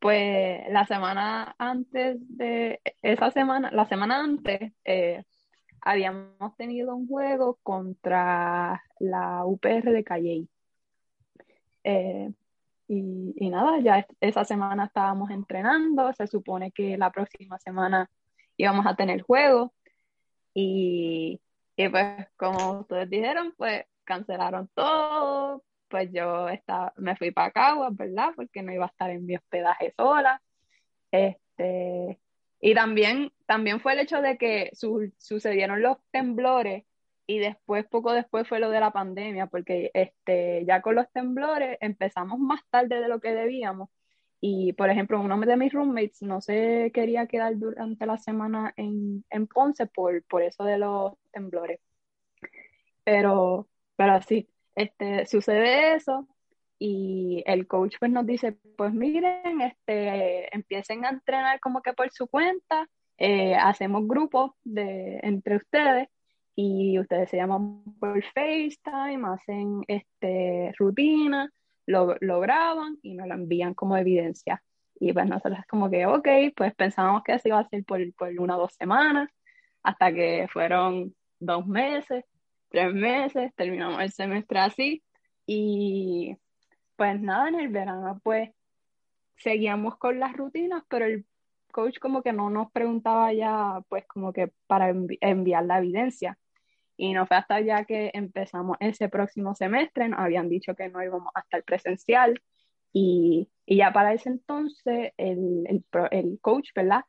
Pues 0.00 0.62
la 0.70 0.84
semana 0.86 1.54
antes 1.56 2.16
de 2.36 2.80
esa 3.00 3.30
semana, 3.30 3.70
la 3.70 3.86
semana 3.86 4.18
antes, 4.18 4.72
eh, 4.84 5.22
habíamos 5.80 6.56
tenido 6.56 6.96
un 6.96 7.06
juego 7.06 7.60
contra 7.62 8.82
la 8.98 9.44
UPR 9.44 9.92
de 9.92 10.02
Calley. 10.02 10.48
Eh, 11.84 12.32
y, 12.88 13.50
nada, 13.50 13.78
ya 13.78 14.04
esa 14.20 14.44
semana 14.44 14.86
estábamos 14.86 15.30
entrenando, 15.30 16.12
se 16.14 16.26
supone 16.26 16.72
que 16.72 16.98
la 16.98 17.12
próxima 17.12 17.56
semana 17.60 18.10
íbamos 18.56 18.84
a 18.84 18.96
tener 18.96 19.22
juego. 19.22 19.72
Y, 20.54 21.40
y 21.80 21.88
pues 21.88 22.28
como 22.36 22.80
ustedes 22.80 23.08
dijeron, 23.08 23.54
pues 23.56 23.86
cancelaron 24.04 24.68
todo, 24.74 25.64
pues 25.88 26.10
yo 26.12 26.48
estaba, 26.50 26.92
me 26.96 27.16
fui 27.16 27.30
para 27.30 27.52
Caguas, 27.52 27.96
¿verdad? 27.96 28.32
Porque 28.36 28.62
no 28.62 28.70
iba 28.70 28.84
a 28.84 28.88
estar 28.88 29.08
en 29.10 29.24
mi 29.24 29.36
hospedaje 29.36 29.94
sola. 29.96 30.42
Este, 31.10 32.20
y 32.60 32.74
también, 32.74 33.32
también 33.46 33.80
fue 33.80 33.94
el 33.94 34.00
hecho 34.00 34.20
de 34.20 34.36
que 34.36 34.70
sucedieron 34.74 35.80
los 35.80 35.96
temblores 36.10 36.84
y 37.26 37.38
después, 37.38 37.86
poco 37.86 38.12
después 38.12 38.46
fue 38.46 38.60
lo 38.60 38.68
de 38.68 38.80
la 38.80 38.92
pandemia, 38.92 39.46
porque 39.46 39.90
este, 39.94 40.66
ya 40.66 40.82
con 40.82 40.96
los 40.96 41.10
temblores 41.12 41.78
empezamos 41.80 42.38
más 42.38 42.60
tarde 42.68 43.00
de 43.00 43.08
lo 43.08 43.20
que 43.20 43.32
debíamos. 43.34 43.88
Y, 44.40 44.72
por 44.72 44.88
ejemplo, 44.88 45.20
uno 45.20 45.38
de 45.38 45.56
mis 45.56 45.72
roommates 45.72 46.22
no 46.22 46.40
se 46.40 46.90
quería 46.94 47.26
quedar 47.26 47.58
durante 47.58 48.06
la 48.06 48.16
semana 48.16 48.72
en, 48.76 49.24
en 49.30 49.46
Ponce 49.46 49.86
por, 49.86 50.22
por 50.24 50.42
eso 50.42 50.64
de 50.64 50.78
los 50.78 51.14
temblores. 51.30 51.80
Pero, 53.04 53.68
pero 53.96 54.22
sí, 54.22 54.48
este, 54.74 55.26
sucede 55.26 55.94
eso 55.94 56.26
y 56.78 57.42
el 57.46 57.66
coach 57.66 57.96
pues 58.00 58.10
nos 58.10 58.26
dice, 58.26 58.56
pues 58.76 58.94
miren, 58.94 59.60
este, 59.60 60.54
empiecen 60.54 61.04
a 61.04 61.10
entrenar 61.10 61.60
como 61.60 61.82
que 61.82 61.92
por 61.92 62.10
su 62.10 62.26
cuenta, 62.26 62.88
eh, 63.18 63.54
hacemos 63.54 64.08
grupos 64.08 64.52
de, 64.64 65.20
entre 65.22 65.56
ustedes 65.56 66.08
y 66.54 66.98
ustedes 66.98 67.28
se 67.28 67.36
llaman 67.36 67.84
por 68.00 68.22
FaceTime, 68.22 69.28
hacen 69.28 69.82
este, 69.86 70.72
rutina, 70.78 71.52
lo, 71.90 72.16
lo 72.20 72.40
graban 72.40 72.98
y 73.02 73.14
nos 73.14 73.26
lo 73.26 73.34
envían 73.34 73.74
como 73.74 73.96
evidencia. 73.96 74.62
Y 74.98 75.12
pues 75.12 75.26
nosotros 75.26 75.60
como 75.68 75.90
que, 75.90 76.06
ok, 76.06 76.28
pues 76.56 76.74
pensábamos 76.74 77.22
que 77.24 77.32
eso 77.34 77.48
iba 77.48 77.58
a 77.58 77.68
ser 77.68 77.84
por, 77.84 78.00
por 78.14 78.28
una 78.38 78.56
o 78.56 78.60
dos 78.60 78.74
semanas, 78.74 79.30
hasta 79.82 80.12
que 80.12 80.46
fueron 80.52 81.14
dos 81.38 81.66
meses, 81.66 82.24
tres 82.68 82.92
meses, 82.92 83.52
terminamos 83.56 84.00
el 84.00 84.12
semestre 84.12 84.58
así. 84.60 85.02
Y 85.46 86.36
pues 86.96 87.20
nada, 87.20 87.48
en 87.48 87.60
el 87.60 87.68
verano 87.68 88.20
pues 88.22 88.50
seguíamos 89.36 89.96
con 89.96 90.20
las 90.20 90.34
rutinas, 90.34 90.84
pero 90.88 91.06
el 91.06 91.26
coach 91.72 91.98
como 91.98 92.22
que 92.22 92.32
no 92.32 92.50
nos 92.50 92.70
preguntaba 92.70 93.32
ya 93.32 93.80
pues 93.88 94.06
como 94.06 94.32
que 94.32 94.52
para 94.66 94.90
enviar 95.20 95.64
la 95.64 95.78
evidencia. 95.78 96.38
Y 97.02 97.14
no 97.14 97.26
fue 97.26 97.38
hasta 97.38 97.62
ya 97.62 97.86
que 97.86 98.10
empezamos 98.12 98.76
ese 98.78 99.08
próximo 99.08 99.54
semestre, 99.54 100.06
nos 100.06 100.20
habían 100.20 100.50
dicho 100.50 100.74
que 100.74 100.90
no 100.90 101.02
íbamos 101.02 101.32
hasta 101.34 101.56
el 101.56 101.62
presencial. 101.62 102.38
Y, 102.92 103.48
y 103.64 103.76
ya 103.78 103.90
para 103.90 104.12
ese 104.12 104.28
entonces 104.28 105.14
el, 105.16 105.64
el, 105.66 105.82
el, 106.10 106.38
coach, 106.42 106.74
¿verdad? 106.74 107.00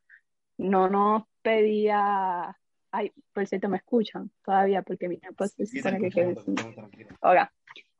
No 0.58 0.88
nos 0.88 1.24
pedía... 1.42 2.58
Ay, 2.90 3.12
por 3.34 3.46
cierto, 3.48 3.68
me 3.68 3.78
escuchan 3.78 4.32
todavía 4.46 4.82
porque 4.82 5.10
mi 5.10 5.20
pues 5.36 5.52
se 5.58 5.66
supone 5.66 6.10
que 6.10 6.36
Oiga. 7.20 7.52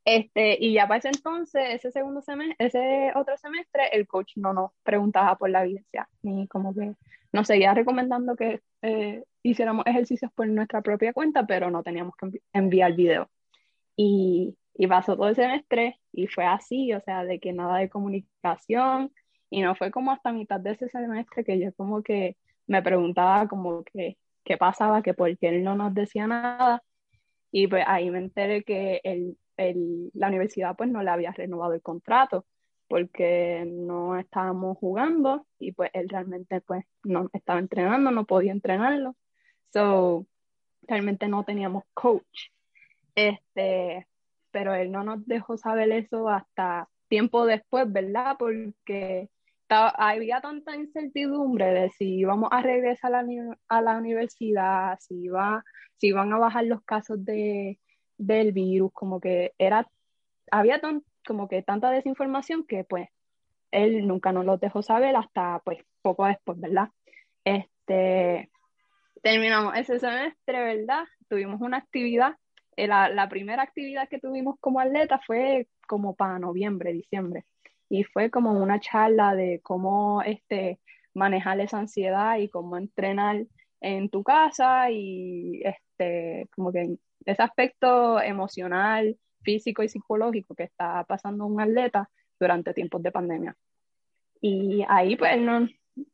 Este, 0.06 0.58
y 0.62 0.74
ya 0.74 0.88
para 0.88 1.00
ese 1.00 1.10
entonces, 1.10 1.62
ese 1.72 1.92
segundo 1.92 2.22
semestre, 2.22 2.56
ese 2.66 3.12
otro 3.16 3.36
semestre, 3.36 3.90
el 3.92 4.08
coach 4.08 4.38
no 4.38 4.54
nos 4.54 4.72
preguntaba 4.84 5.38
por 5.38 5.50
la 5.50 5.66
evidencia, 5.66 6.08
ni 6.22 6.48
como 6.48 6.74
que 6.74 6.96
nos 7.32 7.48
seguía 7.48 7.74
recomendando 7.74 8.36
que 8.36 8.62
eh, 8.82 9.24
hiciéramos 9.44 9.86
ejercicios 9.86 10.32
por 10.34 10.48
nuestra 10.48 10.82
propia 10.82 11.14
cuenta, 11.14 11.46
pero 11.46 11.72
no 11.72 11.84
teníamos 11.84 12.16
que 12.16 12.42
enviar 12.54 12.94
video. 12.94 13.30
Y, 13.96 14.58
y 14.76 14.88
pasó 14.88 15.16
todo 15.16 15.30
el 15.30 15.36
semestre 15.36 16.00
y 16.12 16.28
fue 16.28 16.46
así, 16.46 16.94
o 16.94 17.02
sea, 17.02 17.24
de 17.26 17.40
que 17.40 17.54
nada 17.54 17.78
de 17.78 17.90
comunicación, 17.90 19.12
y 19.50 19.62
no 19.62 19.76
fue 19.76 19.92
como 19.92 20.12
hasta 20.12 20.32
mitad 20.32 20.60
de 20.60 20.72
ese 20.72 20.90
semestre 20.90 21.44
que 21.44 21.60
yo 21.60 21.74
como 21.74 22.02
que 22.04 22.38
me 22.68 22.82
preguntaba 22.82 23.48
como 23.48 23.84
que 23.84 24.18
qué 24.44 24.58
pasaba, 24.58 25.02
que 25.04 25.14
por 25.14 25.38
qué 25.38 25.50
él 25.50 25.64
no 25.64 25.76
nos 25.76 25.94
decía 25.94 26.28
nada, 26.28 26.84
y 27.52 27.68
pues 27.68 27.84
ahí 27.88 28.10
me 28.10 28.20
enteré 28.20 28.64
que 28.64 29.02
el, 29.04 29.38
el, 29.58 30.12
la 30.14 30.28
universidad 30.30 30.76
pues 30.76 30.90
no 30.90 31.04
le 31.04 31.10
había 31.10 31.32
renovado 31.32 31.74
el 31.74 31.82
contrato 31.82 32.46
porque 32.92 33.64
no 33.66 34.20
estábamos 34.20 34.78
jugando 34.78 35.48
y 35.60 35.72
pues 35.72 35.92
él 35.94 36.10
realmente 36.10 36.60
pues 36.60 36.84
no 37.06 37.30
estaba 37.32 37.58
entrenando, 37.58 38.12
no 38.12 38.26
podía 38.26 38.52
entrenarlo. 38.52 39.16
So, 39.72 40.28
realmente 40.82 41.30
no 41.30 41.46
teníamos 41.46 41.86
coach. 41.94 42.50
Este, 43.16 44.06
pero 44.52 44.74
él 44.74 44.92
no 44.92 45.06
nos 45.06 45.26
dejó 45.26 45.56
saber 45.56 45.90
eso 45.94 46.28
hasta 46.28 46.90
tiempo 47.08 47.46
después, 47.46 47.90
¿verdad? 47.90 48.36
Porque 48.38 49.30
había 49.70 50.42
tanta 50.42 50.76
incertidumbre 50.76 51.68
de 51.68 51.90
si 51.92 52.16
íbamos 52.16 52.50
a 52.52 52.62
regresar 52.62 53.16
a 53.16 53.24
la, 53.24 53.58
a 53.70 53.82
la 53.82 53.98
universidad, 54.00 55.00
si, 55.00 55.16
iba, 55.16 55.64
si 55.96 56.08
iban 56.08 56.34
a 56.34 56.40
bajar 56.40 56.66
los 56.66 56.84
casos 56.84 57.24
de, 57.24 57.80
del 58.18 58.52
virus, 58.52 58.92
como 58.92 59.22
que 59.22 59.54
era, 59.58 59.88
había 60.52 60.82
tan, 60.82 61.06
como 61.26 61.48
que 61.48 61.64
tanta 61.64 61.92
desinformación 61.92 62.66
que 62.66 62.84
pues 62.84 63.10
él 63.72 64.08
nunca 64.08 64.32
nos 64.32 64.46
lo 64.46 64.58
dejó 64.58 64.82
saber 64.82 65.16
hasta 65.16 65.60
pues 65.64 65.80
poco 66.02 66.26
después, 66.26 66.60
¿verdad? 66.60 66.90
Este, 67.44 68.50
terminamos 69.22 69.78
ese 69.78 70.00
semestre, 70.00 70.76
¿verdad? 70.76 71.06
Tuvimos 71.30 71.62
una 71.62 71.78
actividad, 71.78 72.36
eh, 72.76 72.88
la, 72.88 73.10
la 73.10 73.30
primera 73.30 73.64
actividad 73.64 74.10
que 74.10 74.20
tuvimos 74.20 74.56
como 74.60 74.80
atleta 74.80 75.20
fue 75.26 75.68
como 75.88 76.16
para 76.16 76.40
noviembre, 76.40 76.94
diciembre, 76.94 77.46
y 77.90 78.04
fue 78.04 78.30
como 78.30 78.52
una 78.54 78.80
charla 78.80 79.36
de 79.36 79.60
cómo 79.62 80.22
este, 80.22 80.80
manejar 81.14 81.60
esa 81.60 81.80
ansiedad 81.80 82.38
y 82.38 82.50
cómo 82.50 82.78
entrenar 82.78 83.46
en 83.82 84.10
tu 84.10 84.24
casa 84.24 84.92
y 84.92 85.62
este, 85.64 86.48
como 86.56 86.72
que 86.72 86.98
ese 87.26 87.42
aspecto 87.42 88.22
emocional 88.22 89.18
físico 89.42 89.84
y 89.84 89.90
psicológico 89.90 90.56
que 90.56 90.64
está 90.64 91.04
pasando 91.06 91.46
un 91.46 91.60
atleta 91.62 92.10
durante 92.40 92.74
tiempos 92.74 93.02
de 93.04 93.12
pandemia. 93.12 93.56
Y 94.42 94.84
ahí 94.88 95.16
pues 95.16 95.40
no, 95.40 95.68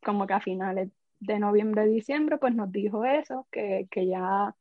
como 0.04 0.28
que 0.28 0.34
a 0.34 0.42
finales 0.42 0.90
de 1.20 1.40
noviembre, 1.40 1.88
diciembre, 1.88 2.38
pues 2.38 2.54
nos 2.54 2.72
dijo 2.72 3.06
eso, 3.06 3.48
que, 3.52 3.88
que 3.90 4.08
ya 4.08 4.56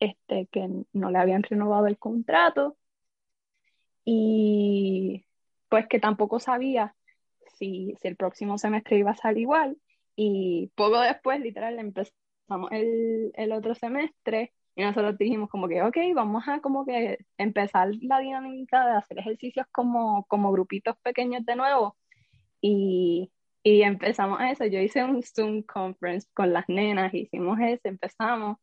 este, 0.00 0.46
que 0.46 0.68
no 0.92 1.10
le 1.10 1.18
habían 1.18 1.42
renovado 1.42 1.86
el 1.86 1.98
contrato 1.98 2.76
y 4.04 5.24
pues 5.68 5.86
que 5.88 5.98
tampoco 5.98 6.40
sabía 6.40 6.94
si, 7.54 7.94
si 8.00 8.08
el 8.08 8.16
próximo 8.16 8.58
semestre 8.58 8.98
iba 8.98 9.12
a 9.12 9.16
salir 9.16 9.42
igual. 9.42 9.78
Y 10.16 10.70
poco 10.74 11.00
después, 11.00 11.40
literal, 11.40 11.78
empezamos 11.78 12.70
el, 12.70 13.32
el 13.34 13.52
otro 13.52 13.74
semestre 13.74 14.52
y 14.76 14.82
nosotros 14.82 15.16
dijimos 15.18 15.48
como 15.50 15.68
que, 15.68 15.82
ok, 15.82 15.96
vamos 16.14 16.44
a 16.48 16.60
como 16.60 16.84
que 16.84 17.18
empezar 17.38 17.90
la 18.00 18.18
dinámica 18.18 18.84
de 18.86 18.96
hacer 18.96 19.18
ejercicios 19.18 19.66
como, 19.72 20.24
como 20.26 20.50
grupitos 20.52 20.96
pequeños 21.02 21.44
de 21.46 21.56
nuevo. 21.56 21.96
Y, 22.60 23.32
y 23.62 23.82
empezamos 23.82 24.40
eso. 24.42 24.66
Yo 24.66 24.80
hice 24.80 25.04
un 25.04 25.22
Zoom 25.22 25.62
conference 25.62 26.28
con 26.34 26.52
las 26.52 26.68
nenas, 26.68 27.14
hicimos 27.14 27.58
eso, 27.60 27.88
empezamos. 27.88 28.58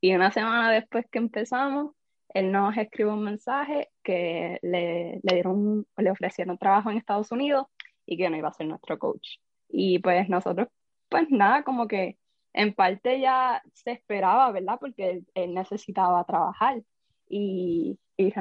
Y 0.00 0.14
una 0.14 0.30
semana 0.30 0.70
después 0.70 1.06
que 1.10 1.18
empezamos, 1.18 1.94
él 2.34 2.52
nos 2.52 2.76
escribió 2.76 3.14
un 3.14 3.24
mensaje 3.24 3.88
que 4.04 4.58
le, 4.62 5.20
le, 5.22 5.34
dieron, 5.34 5.86
le 5.96 6.10
ofrecieron 6.10 6.58
trabajo 6.58 6.90
en 6.90 6.98
Estados 6.98 7.32
Unidos 7.32 7.66
y 8.04 8.16
que 8.16 8.30
no 8.30 8.36
iba 8.36 8.48
a 8.48 8.52
ser 8.52 8.66
nuestro 8.68 8.98
coach. 8.98 9.38
Y 9.68 9.98
pues 9.98 10.28
nosotros, 10.28 10.68
pues 11.08 11.28
nada, 11.30 11.64
como 11.64 11.88
que 11.88 12.18
en 12.56 12.72
parte 12.72 13.20
ya 13.20 13.62
se 13.74 13.92
esperaba, 13.92 14.50
¿verdad? 14.50 14.78
Porque 14.80 15.22
él, 15.34 15.54
necesitaba 15.54 16.24
trabajar 16.24 16.82
y, 17.28 17.98
y, 18.16 18.32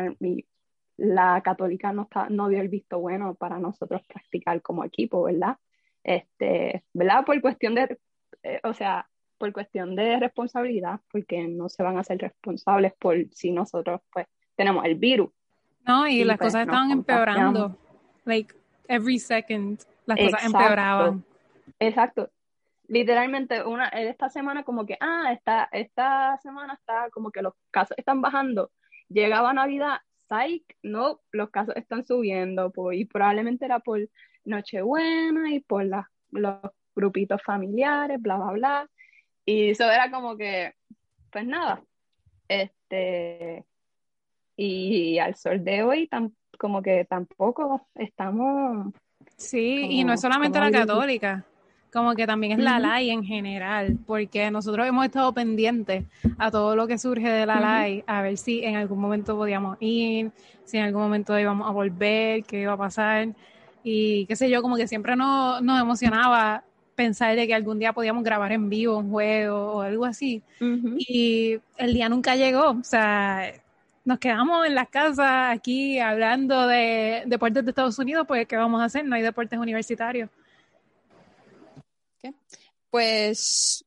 la 0.97 1.41
católica 1.43 1.91
no, 1.91 2.03
está, 2.03 2.29
no 2.29 2.47
dio 2.47 2.61
el 2.61 2.69
visto 2.69 2.97
bueno 2.99 3.35
para 3.35 3.59
nosotros 3.59 4.01
practicar 4.07 4.61
como 4.61 4.85
equipo, 4.85 5.23
¿verdad? 5.23 5.57
Este, 6.01 6.85
¿verdad? 6.93 7.25
Por 7.25 7.41
cuestión 7.41 7.75
de, 7.75 7.99
eh, 8.43 8.61
o 8.63 8.73
sea, 8.73 9.05
por 9.37 9.51
cuestión 9.51 9.97
de 9.97 10.17
responsabilidad, 10.17 11.01
porque 11.11 11.45
no 11.49 11.67
se 11.67 11.83
van 11.83 11.97
a 11.97 12.03
ser 12.05 12.19
responsables 12.19 12.93
por 12.97 13.17
si 13.31 13.51
nosotros, 13.51 13.99
pues, 14.13 14.27
tenemos 14.55 14.85
el 14.85 14.95
virus. 14.95 15.29
No, 15.85 16.07
y, 16.07 16.23
las 16.23 16.37
pues, 16.37 16.53
cosas 16.53 16.61
estaban 16.61 16.91
empeorando. 16.91 17.77
Like, 18.23 18.55
every 18.87 19.19
second, 19.19 19.81
las 20.05 20.17
cosas 20.17 20.45
empeoraban. 20.45 21.25
Exacto. 21.79 22.31
Literalmente, 22.87 23.63
una, 23.63 23.87
esta 23.89 24.29
semana 24.29 24.63
como 24.63 24.85
que, 24.85 24.97
ah, 24.99 25.31
esta, 25.33 25.69
esta 25.71 26.37
semana 26.41 26.73
está 26.73 27.09
como 27.11 27.31
que 27.31 27.41
los 27.41 27.53
casos 27.71 27.97
están 27.97 28.21
bajando. 28.21 28.71
Llegaba 29.09 29.53
Navidad, 29.53 29.99
psych, 30.27 30.65
no, 30.83 31.21
los 31.31 31.49
casos 31.49 31.75
están 31.75 32.05
subiendo, 32.05 32.71
pues, 32.71 32.99
y 32.99 33.05
probablemente 33.05 33.65
era 33.65 33.79
por 33.79 33.99
Nochebuena 34.43 35.51
y 35.51 35.59
por 35.61 35.85
los 35.85 36.55
grupitos 36.95 37.41
familiares, 37.43 38.21
bla, 38.21 38.37
bla, 38.37 38.51
bla. 38.51 38.89
Y 39.45 39.71
eso 39.71 39.89
era 39.89 40.11
como 40.11 40.37
que, 40.37 40.73
pues 41.31 41.45
nada, 41.45 41.83
este, 42.47 43.65
y 44.55 45.19
al 45.19 45.35
sol 45.35 45.63
de 45.63 45.83
hoy, 45.83 46.09
como 46.57 46.81
que 46.81 47.05
tampoco 47.05 47.87
estamos... 47.95 48.93
Sí, 49.37 49.87
y 49.89 50.03
no 50.03 50.13
es 50.13 50.21
solamente 50.21 50.59
la 50.59 50.71
católica, 50.71 51.45
como 51.95 52.13
que 52.13 52.27
también 52.27 52.59
es 52.59 52.59
la 52.59 52.77
LAI 52.77 53.09
en 53.09 53.23
general, 53.23 53.97
porque 54.05 54.51
nosotros 54.51 54.85
hemos 54.85 55.05
estado 55.05 55.33
pendientes 55.33 56.03
a 56.37 56.51
todo 56.51 56.75
lo 56.75 56.87
que 56.87 56.97
surge 56.97 57.29
de 57.29 57.45
la 57.45 57.61
LAI, 57.61 58.03
a 58.05 58.21
ver 58.21 58.37
si 58.37 58.65
en 58.65 58.75
algún 58.75 58.99
momento 58.99 59.37
podíamos 59.37 59.77
ir, 59.79 60.31
si 60.65 60.77
en 60.77 60.83
algún 60.83 61.03
momento 61.03 61.39
íbamos 61.39 61.67
a 61.67 61.71
volver, 61.71 62.43
qué 62.43 62.61
iba 62.61 62.73
a 62.73 62.77
pasar, 62.77 63.29
y 63.81 64.25
qué 64.25 64.35
sé 64.35 64.49
yo, 64.49 64.61
como 64.61 64.75
que 64.75 64.89
siempre 64.89 65.15
nos, 65.15 65.61
nos 65.61 65.81
emocionaba 65.81 66.63
pensar 66.95 67.35
de 67.37 67.47
que 67.47 67.53
algún 67.53 67.79
día 67.79 67.93
podíamos 67.93 68.25
grabar 68.25 68.51
en 68.51 68.69
vivo 68.69 68.97
un 68.97 69.09
juego 69.09 69.75
o 69.75 69.81
algo 69.81 70.05
así. 70.05 70.41
Y 70.97 71.59
el 71.77 71.93
día 71.93 72.09
nunca 72.09 72.35
llegó. 72.35 72.71
O 72.71 72.83
sea, 72.83 73.53
nos 74.03 74.19
quedamos 74.19 74.65
en 74.65 74.75
las 74.75 74.89
casas 74.89 75.55
aquí 75.55 75.99
hablando 75.99 76.67
de 76.67 77.23
deportes 77.25 77.63
de 77.63 77.71
Estados 77.71 77.99
Unidos, 77.99 78.25
pues 78.27 78.47
¿qué 78.47 78.57
vamos 78.57 78.81
a 78.81 78.85
hacer? 78.85 79.05
No 79.05 79.15
hay 79.15 79.21
deportes 79.21 79.59
universitarios. 79.59 80.29
Pues 82.89 83.85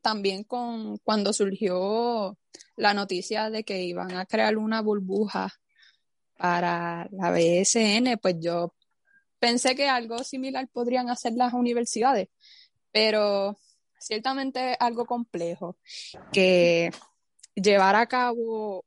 también 0.00 0.44
con 0.44 0.98
cuando 0.98 1.32
surgió 1.32 2.38
la 2.76 2.94
noticia 2.94 3.50
de 3.50 3.64
que 3.64 3.82
iban 3.82 4.12
a 4.12 4.26
crear 4.26 4.56
una 4.56 4.80
burbuja 4.80 5.52
para 6.36 7.08
la 7.10 7.30
BSN, 7.30 8.18
pues 8.20 8.36
yo 8.40 8.74
pensé 9.38 9.74
que 9.74 9.88
algo 9.88 10.24
similar 10.24 10.68
podrían 10.68 11.10
hacer 11.10 11.34
las 11.34 11.52
universidades, 11.52 12.28
pero 12.92 13.58
ciertamente 13.98 14.76
algo 14.78 15.04
complejo 15.04 15.76
que 16.32 16.90
llevar 17.54 17.96
a 17.96 18.06
cabo 18.06 18.84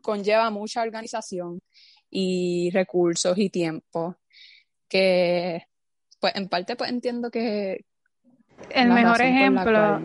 conlleva 0.00 0.50
mucha 0.50 0.82
organización 0.82 1.60
y 2.10 2.70
recursos 2.70 3.36
y 3.38 3.50
tiempo 3.50 4.16
que 4.88 5.66
pues 6.20 6.34
en 6.36 6.48
parte 6.48 6.76
pues 6.76 6.90
entiendo 6.90 7.30
que 7.30 7.84
el 8.70 8.88
mejor 8.90 9.20
ejemplo 9.22 10.00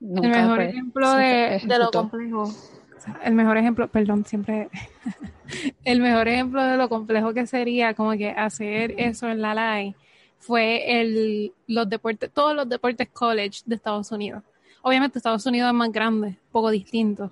el 0.00 0.30
mejor 0.30 0.60
ejemplo 0.60 1.12
de, 1.14 1.60
de 1.64 1.78
lo 1.78 1.90
complejo. 1.90 2.52
El 3.24 3.34
mejor 3.34 3.56
ejemplo, 3.56 3.88
perdón, 3.88 4.24
siempre, 4.24 4.68
el 5.84 6.00
mejor 6.00 6.28
ejemplo 6.28 6.62
de 6.62 6.76
lo 6.76 6.88
complejo 6.88 7.32
que 7.32 7.46
sería 7.46 7.94
como 7.94 8.12
que 8.12 8.30
hacer 8.30 8.94
eso 8.98 9.28
en 9.28 9.40
la 9.40 9.54
LAI 9.54 9.94
fue 10.38 11.00
el, 11.00 11.52
los 11.66 11.88
deportes, 11.88 12.30
todos 12.32 12.54
los 12.54 12.68
deportes 12.68 13.08
college 13.08 13.62
de 13.64 13.76
Estados 13.76 14.12
Unidos. 14.12 14.42
Obviamente 14.82 15.18
Estados 15.18 15.46
Unidos 15.46 15.68
es 15.68 15.74
más 15.74 15.90
grande, 15.90 16.36
poco 16.52 16.70
distinto, 16.70 17.30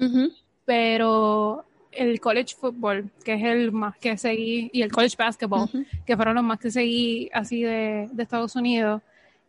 pero 0.64 1.64
el 1.92 2.20
college 2.20 2.55
football, 2.59 3.11
que 3.25 3.35
es 3.35 3.44
el 3.44 3.73
más 3.73 3.97
que 3.99 4.16
seguí, 4.18 4.70
y 4.73 4.83
el 4.83 4.90
college 4.90 5.16
basketball, 5.16 5.68
que 6.05 6.16
fueron 6.16 6.35
los 6.35 6.44
más 6.44 6.59
que 6.59 6.70
seguí 6.70 7.31
así 7.33 7.62
de, 7.62 8.09
de 8.12 8.23
Estados 8.23 8.57
Unidos, 8.57 9.03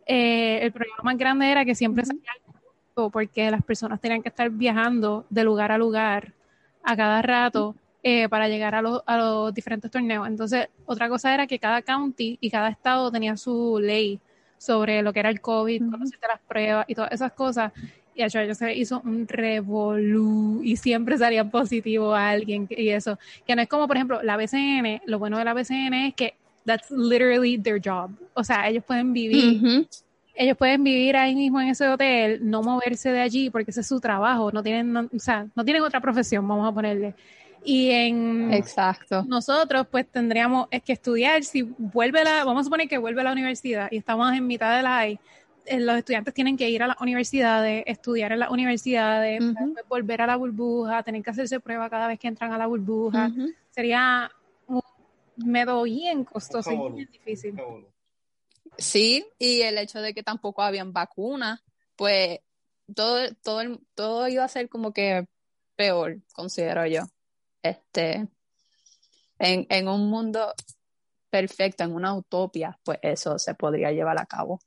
eh, 0.08 0.60
el 0.62 0.72
problema 0.72 0.98
más 1.02 1.18
grande 1.18 1.50
era 1.50 1.64
que 1.64 1.74
siempre 1.74 2.04
salía 2.04 2.32
porque 2.94 3.50
las 3.50 3.62
personas 3.62 4.00
tenían 4.00 4.22
que 4.22 4.28
estar 4.28 4.50
viajando 4.50 5.24
de 5.30 5.44
lugar 5.44 5.70
a 5.70 5.78
lugar 5.78 6.32
a 6.82 6.96
cada 6.96 7.22
rato 7.22 7.76
eh, 8.02 8.28
para 8.28 8.48
llegar 8.48 8.74
a, 8.74 8.82
los 8.82 9.54
diferentes 9.54 9.90
torneos. 9.90 10.26
Entonces, 10.26 10.68
otra 10.86 11.08
cosa 11.08 11.32
era 11.32 11.46
que 11.46 11.58
cada 11.58 11.82
county 11.82 12.38
y 12.40 12.50
cada 12.50 12.70
estado 12.70 13.12
tenía 13.12 13.36
su 13.36 13.78
ley 13.80 14.18
sobre 14.56 15.02
lo 15.02 15.12
que 15.12 15.20
era 15.20 15.28
el 15.28 15.40
COVID, 15.40 15.82
uh 15.82 15.90
las 15.92 16.40
pruebas 16.48 16.86
y 16.88 16.94
todas 16.94 17.12
esas 17.12 17.32
cosas. 17.32 17.72
Y 18.14 18.22
a 18.22 18.30
se 18.30 18.74
hizo 18.74 19.00
un 19.04 19.28
revolú 19.28 20.60
y 20.64 20.76
siempre 20.76 21.16
salía 21.18 21.48
positivo 21.48 22.14
a 22.14 22.30
alguien 22.30 22.66
y 22.68 22.88
eso. 22.88 23.16
Que 23.46 23.54
no 23.54 23.62
es 23.62 23.68
como, 23.68 23.86
por 23.86 23.96
ejemplo, 23.96 24.22
la 24.22 24.36
BCN, 24.36 25.02
lo 25.06 25.20
bueno 25.20 25.38
de 25.38 25.44
la 25.44 25.54
BCN 25.54 25.94
es 25.94 26.14
que 26.14 26.34
that's 26.68 26.90
literally 26.90 27.58
their 27.58 27.80
job. 27.82 28.12
O 28.34 28.44
sea, 28.44 28.68
ellos 28.68 28.84
pueden 28.84 29.12
vivir 29.12 29.88
ellos 30.38 30.56
pueden 30.56 30.84
vivir 30.84 31.16
ahí 31.16 31.34
mismo 31.34 31.60
en 31.60 31.68
ese 31.68 31.88
hotel, 31.88 32.38
no 32.48 32.62
moverse 32.62 33.10
de 33.10 33.20
allí 33.20 33.50
porque 33.50 33.72
ese 33.72 33.80
es 33.80 33.88
su 33.88 34.00
trabajo, 34.00 34.52
no 34.52 34.62
tienen, 34.62 34.96
o 34.96 35.18
sea, 35.18 35.48
no 35.56 35.64
tienen 35.64 35.82
otra 35.82 36.00
profesión, 36.00 36.46
vamos 36.46 36.66
a 36.68 36.72
ponerle. 36.72 37.14
Y 37.64 37.90
en 37.90 38.54
Exacto. 38.54 39.24
nosotros 39.26 39.88
pues 39.90 40.06
tendríamos 40.06 40.68
es 40.70 40.80
que 40.84 40.92
estudiar, 40.92 41.42
si 41.42 41.62
vuelve 41.62 42.22
la, 42.22 42.44
vamos 42.44 42.60
a 42.60 42.64
suponer 42.64 42.88
que 42.88 42.98
vuelve 42.98 43.20
a 43.20 43.24
la 43.24 43.32
universidad 43.32 43.88
y 43.90 43.96
estamos 43.96 44.32
en 44.32 44.46
mitad 44.46 44.76
de 44.76 44.82
la 44.84 44.98
AI, 44.98 45.18
eh, 45.66 45.80
los 45.80 45.96
estudiantes 45.96 46.32
tienen 46.32 46.56
que 46.56 46.70
ir 46.70 46.84
a 46.84 46.86
las 46.86 47.00
universidades, 47.00 47.82
estudiar 47.84 48.30
en 48.30 48.38
las 48.38 48.50
universidades, 48.50 49.42
volver 49.88 50.22
a 50.22 50.26
la 50.28 50.36
burbuja, 50.36 51.02
tener 51.02 51.20
que 51.20 51.30
hacerse 51.30 51.58
prueba 51.58 51.90
cada 51.90 52.06
vez 52.06 52.18
que 52.20 52.28
entran 52.28 52.52
a 52.52 52.58
la 52.58 52.68
burbuja. 52.68 53.32
Sería 53.70 54.30
un 55.38 55.50
método 55.50 55.82
bien 55.84 56.24
costoso 56.24 56.72
y 56.72 56.92
bien 56.92 57.10
difícil. 57.10 57.60
Sí, 58.76 59.26
y 59.38 59.62
el 59.62 59.78
hecho 59.78 60.00
de 60.00 60.14
que 60.14 60.22
tampoco 60.22 60.62
habían 60.62 60.92
vacunas, 60.92 61.60
pues 61.96 62.40
todo, 62.94 63.34
todo, 63.42 63.62
todo 63.94 64.28
iba 64.28 64.44
a 64.44 64.48
ser 64.48 64.68
como 64.68 64.92
que 64.92 65.26
peor, 65.76 66.18
considero 66.32 66.86
yo. 66.86 67.02
Este, 67.62 68.28
en, 69.38 69.66
en 69.68 69.88
un 69.88 70.08
mundo 70.08 70.54
perfecto, 71.30 71.84
en 71.84 71.92
una 71.92 72.14
utopía, 72.14 72.78
pues 72.84 72.98
eso 73.02 73.38
se 73.38 73.54
podría 73.54 73.92
llevar 73.92 74.18
a 74.20 74.26
cabo. 74.26 74.60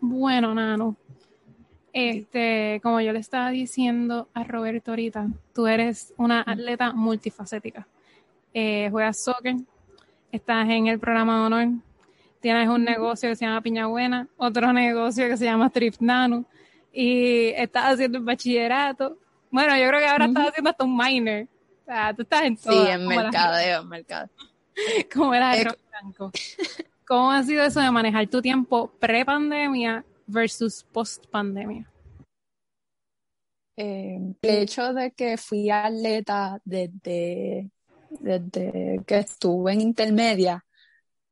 Bueno, 0.00 0.54
Nano, 0.54 0.96
este, 1.98 2.78
como 2.82 3.00
yo 3.00 3.10
le 3.14 3.20
estaba 3.20 3.48
diciendo 3.48 4.28
a 4.34 4.44
Roberto 4.44 4.90
ahorita, 4.90 5.28
tú 5.54 5.66
eres 5.66 6.12
una 6.18 6.44
atleta 6.46 6.92
multifacética. 6.92 7.88
Eh, 8.52 8.88
juegas 8.90 9.24
soccer, 9.24 9.56
estás 10.30 10.68
en 10.68 10.88
el 10.88 10.98
programa 10.98 11.38
de 11.38 11.46
honor, 11.46 11.68
tienes 12.40 12.68
un 12.68 12.84
negocio 12.84 13.30
que 13.30 13.36
se 13.36 13.46
llama 13.46 13.62
Piña 13.62 13.86
Buena, 13.86 14.28
otro 14.36 14.70
negocio 14.74 15.26
que 15.26 15.38
se 15.38 15.46
llama 15.46 15.70
Thrift 15.70 16.02
Nano, 16.02 16.44
y 16.92 17.46
estás 17.56 17.94
haciendo 17.94 18.18
el 18.18 18.24
bachillerato. 18.24 19.16
Bueno, 19.50 19.74
yo 19.78 19.88
creo 19.88 20.00
que 20.00 20.06
ahora 20.06 20.26
estás 20.26 20.48
haciendo 20.48 20.68
hasta 20.68 20.84
un 20.84 20.98
minor. 20.98 21.48
O 21.80 21.84
sea, 21.86 22.12
tú 22.12 22.22
estás 22.22 22.42
en 22.42 22.58
todo. 22.58 22.84
Sí, 22.84 22.90
en 22.90 23.06
mercadeo, 23.06 23.80
en 23.80 23.88
mercado. 23.88 24.28
Como 25.14 25.34
el 25.34 25.42
arroz 25.42 25.78
blanco. 25.88 26.30
¿Cómo 27.06 27.32
ha 27.32 27.42
sido 27.42 27.64
eso 27.64 27.80
de 27.80 27.90
manejar 27.90 28.26
tu 28.26 28.42
tiempo 28.42 28.92
pre-pandemia 28.98 30.04
versus 30.26 30.84
post-pandemia? 30.92 31.90
Eh, 33.76 34.18
el 34.42 34.56
hecho 34.58 34.94
de 34.94 35.12
que 35.12 35.36
fui 35.36 35.68
atleta 35.70 36.60
desde 36.64 37.70
desde 38.20 39.00
que 39.06 39.18
estuve 39.18 39.72
en 39.72 39.80
intermedia, 39.80 40.64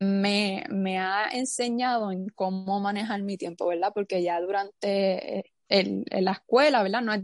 me, 0.00 0.64
me, 0.70 0.98
ha 0.98 1.28
enseñado 1.32 2.12
en 2.12 2.28
cómo 2.30 2.80
manejar 2.80 3.22
mi 3.22 3.36
tiempo, 3.36 3.68
¿verdad? 3.68 3.92
Porque 3.94 4.22
ya 4.22 4.40
durante 4.40 5.38
eh, 5.38 5.44
el, 5.68 6.04
la 6.10 6.32
escuela, 6.32 6.82
¿verdad? 6.82 7.02
No 7.02 7.14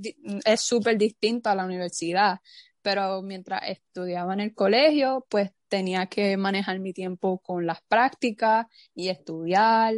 es 0.45 0.61
súper 0.61 0.97
distinto 0.97 1.51
a 1.51 1.55
la 1.55 1.65
universidad, 1.65 2.41
pero 2.83 3.23
mientras 3.23 3.63
estudiaba 3.69 4.35
en 4.35 4.41
el 4.41 4.55
colegio, 4.55 5.27
pues 5.29 5.51
tenía 5.69 6.07
que 6.07 6.37
manejar 6.37 6.81
mi 6.81 6.93
tiempo 6.93 7.39
con 7.41 7.67
las 7.67 7.83
prácticas 7.83 8.67
y 8.95 9.09
estudiar 9.09 9.95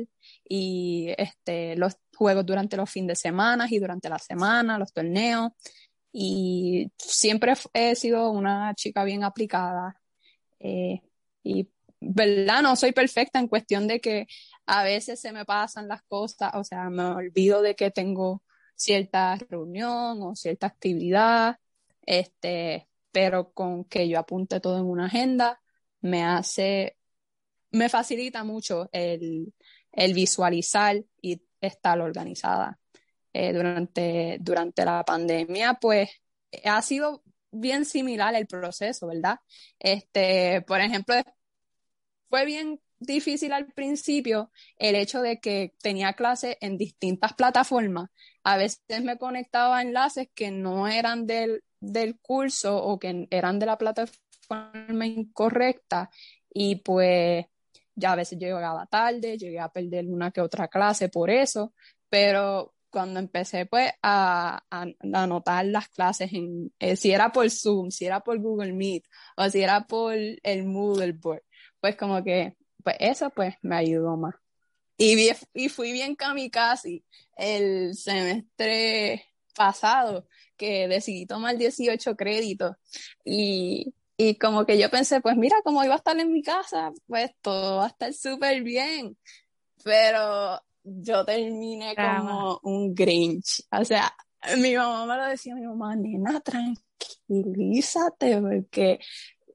y 0.55 1.15
este, 1.17 1.77
los 1.77 1.97
juegos 2.15 2.45
durante 2.45 2.77
los 2.77 2.91
fines 2.91 3.09
de 3.09 3.17
semana 3.31 3.67
y 3.71 3.79
durante 3.79 4.11
la 4.11 4.19
semana, 4.19 4.79
los 4.79 4.93
torneos 4.93 5.51
y 6.13 6.93
siempre 6.99 7.55
he 7.73 7.95
sido 7.95 8.31
una 8.31 8.75
chica 8.75 9.03
bien 9.03 9.25
aplicada 9.25 9.99
eh, 10.61 11.01
y 11.43 11.71
¿verdad? 12.01 12.61
No 12.61 12.77
soy 12.77 12.93
perfecta 12.93 13.39
en 13.39 13.49
cuestión 13.49 13.87
de 13.87 14.01
que 14.01 14.27
a 14.67 14.85
veces 14.85 15.21
se 15.23 15.33
me 15.33 15.47
pasan 15.47 15.89
las 15.89 16.03
cosas, 16.03 16.53
o 16.55 16.65
sea, 16.65 16.91
me 16.91 17.05
olvido 17.05 17.63
de 17.63 17.75
que 17.75 17.91
tengo 17.91 18.43
cierta 18.75 19.37
reunión 19.49 20.21
o 20.23 20.37
cierta 20.37 20.67
actividad, 20.67 21.57
este, 22.03 22.89
pero 23.11 23.53
con 23.55 23.85
que 23.85 24.07
yo 24.07 24.19
apunte 24.19 24.61
todo 24.61 24.79
en 24.79 24.85
una 24.85 25.07
agenda, 25.07 25.63
me 26.03 26.25
hace, 26.25 26.99
me 27.71 27.89
facilita 27.89 28.45
mucho 28.45 28.91
el, 28.93 29.55
el 29.93 30.15
visualizar 30.15 31.05
y 31.21 31.43
estar 31.61 32.01
organizada. 32.01 32.79
Eh, 33.35 33.53
durante, 33.53 34.39
durante 34.41 34.85
la 34.85 35.05
pandemia, 35.05 35.75
pues 35.75 36.11
ha 36.65 36.83
sido 36.83 37.23
bien 37.51 37.85
similar 37.85 38.35
el 38.35 38.47
proceso, 38.47 39.07
¿verdad? 39.07 39.39
Este, 39.79 40.63
por 40.63 40.81
ejemplo, 40.81 41.15
fue 42.29 42.45
bien 42.45 42.81
difícil 42.99 43.53
al 43.53 43.67
principio 43.67 44.51
el 44.79 44.97
hecho 44.97 45.21
de 45.21 45.41
que 45.41 45.75
tenía 45.83 46.15
clases 46.15 46.57
en 46.61 46.79
distintas 46.79 47.35
plataformas. 47.35 48.11
A 48.45 48.57
veces 48.57 49.03
me 49.03 49.19
conectaba 49.19 49.79
a 49.79 49.83
enlaces 49.83 50.29
que 50.35 50.51
no 50.51 50.89
eran 50.89 51.27
del, 51.27 51.63
del 51.81 52.19
curso 52.21 52.83
o 52.83 52.99
que 52.99 53.29
eran 53.31 53.59
de 53.59 53.67
la 53.67 53.79
plataforma 53.79 55.07
incorrecta 55.07 56.11
y 56.53 56.77
pues 56.77 57.47
ya 57.95 58.13
a 58.13 58.17
veces 58.17 58.39
llegaba 58.39 58.87
tarde, 58.87 59.39
llegué 59.39 59.61
a 59.61 59.69
perder 59.69 60.07
una 60.07 60.31
que 60.31 60.41
otra 60.41 60.69
clase 60.69 61.09
por 61.09 61.31
eso, 61.31 61.73
pero 62.09 62.75
cuando 62.91 63.21
empecé 63.21 63.67
pues 63.67 63.91
a, 64.03 64.63
anotar 64.71 65.65
las 65.67 65.89
clases 65.89 66.33
en, 66.33 66.73
eh, 66.79 66.97
si 66.97 67.13
era 67.13 67.33
por 67.33 67.51
Zoom, 67.51 67.91
si 67.91 68.05
era 68.05 68.21
por 68.21 68.39
Google 68.39 68.73
Meet 68.73 69.05
o 69.37 69.49
si 69.49 69.63
era 69.63 69.87
por 69.87 70.15
el 70.15 70.65
Moodle 70.67 71.13
Board, 71.13 71.43
pues 71.81 71.97
como 71.97 72.23
que, 72.23 72.57
pues 72.85 72.97
eso 73.01 73.31
pues 73.31 73.55
me 73.63 73.77
ayudó 73.77 74.17
más. 74.17 74.35
Y, 74.99 75.31
y 75.55 75.69
fui 75.69 75.93
bien 75.93 76.15
kamikaze 76.15 77.03
el 77.37 77.95
semestre 77.97 79.25
pasado 79.55 80.29
que 80.57 80.87
decidí 80.87 81.27
tomar 81.27 81.57
18 81.57 82.15
créditos 82.15 82.77
y, 83.25 83.95
y 84.17 84.37
como 84.37 84.67
que 84.67 84.79
yo 84.79 84.91
pensé, 84.91 85.21
pues 85.21 85.37
mira, 85.37 85.57
como 85.65 85.83
iba 85.85 85.95
a 85.95 85.97
estar 85.97 86.19
en 86.19 86.33
mi 86.33 86.43
casa, 86.43 86.93
pues 87.07 87.33
todo 87.41 87.79
va 87.79 87.87
a 87.87 87.89
estar 87.89 88.13
súper 88.13 88.63
bien. 88.63 89.17
Pero 89.85 90.61
yo 90.85 91.25
terminé 91.25 91.95
como 91.97 92.61
un 92.63 92.95
Grinch. 92.95 93.65
O 93.71 93.85
sea, 93.85 94.15
mi 94.59 94.77
mamá 94.77 95.07
me 95.07 95.17
lo 95.17 95.29
decía, 95.29 95.55
mi 95.55 95.67
mamá, 95.67 95.97
nena, 95.97 96.41
tranquilízate, 96.41 98.41
porque 98.41 98.99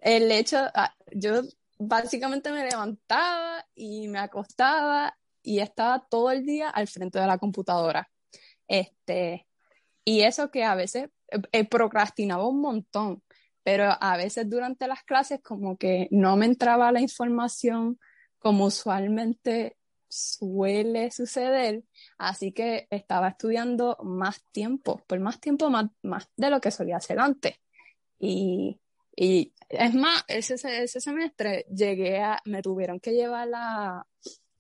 el 0.02 0.32
hecho, 0.32 0.58
ah, 0.74 0.93
yo 1.13 1.41
básicamente 1.78 2.52
me 2.52 2.65
levantaba 2.65 3.65
y 3.76 4.08
me 4.08 4.20
acostaba 4.20 5.17
y 5.43 5.60
estaba 5.60 6.06
todo 6.10 6.32
el 6.32 6.46
día 6.46 6.70
al 6.70 6.88
frente 6.88 7.20
de 7.20 7.28
la 7.28 7.38
computadora. 7.38 8.10
Este, 8.67 9.48
y 10.04 10.22
eso 10.22 10.52
que 10.52 10.63
a 10.63 10.76
veces 10.76 11.10
eh, 11.52 11.65
procrastinaba 11.65 12.48
un 12.48 12.62
montón, 12.62 13.22
pero 13.67 13.97
a 13.99 14.15
veces 14.15 14.49
durante 14.49 14.88
las 14.88 15.03
clases 15.03 15.41
como 15.41 15.75
que 15.75 16.08
no 16.10 16.38
me 16.38 16.45
entraba 16.45 16.89
la 16.93 17.01
información 17.01 17.99
como 18.38 18.67
usualmente 18.67 19.75
suele 20.08 21.12
suceder, 21.12 21.84
así 22.17 22.53
que 22.53 22.88
estaba 22.89 23.27
estudiando 23.27 23.97
más 24.03 24.41
tiempo, 24.53 25.03
por 25.06 25.19
más 25.19 25.41
tiempo 25.41 25.69
más, 25.69 25.88
más 26.01 26.30
de 26.38 26.49
lo 26.49 26.62
que 26.62 26.71
solía 26.71 26.95
hacer 26.95 27.19
antes. 27.19 27.56
Y, 28.17 28.80
y 29.13 29.53
es 29.67 29.93
más, 29.93 30.23
ese, 30.30 30.53
ese 30.53 31.01
semestre 31.01 31.65
llegué 31.69 32.21
a, 32.21 32.39
me 32.45 32.62
tuvieron 32.62 33.01
que 33.01 33.12
llevar 33.12 33.49
a, 33.53 34.08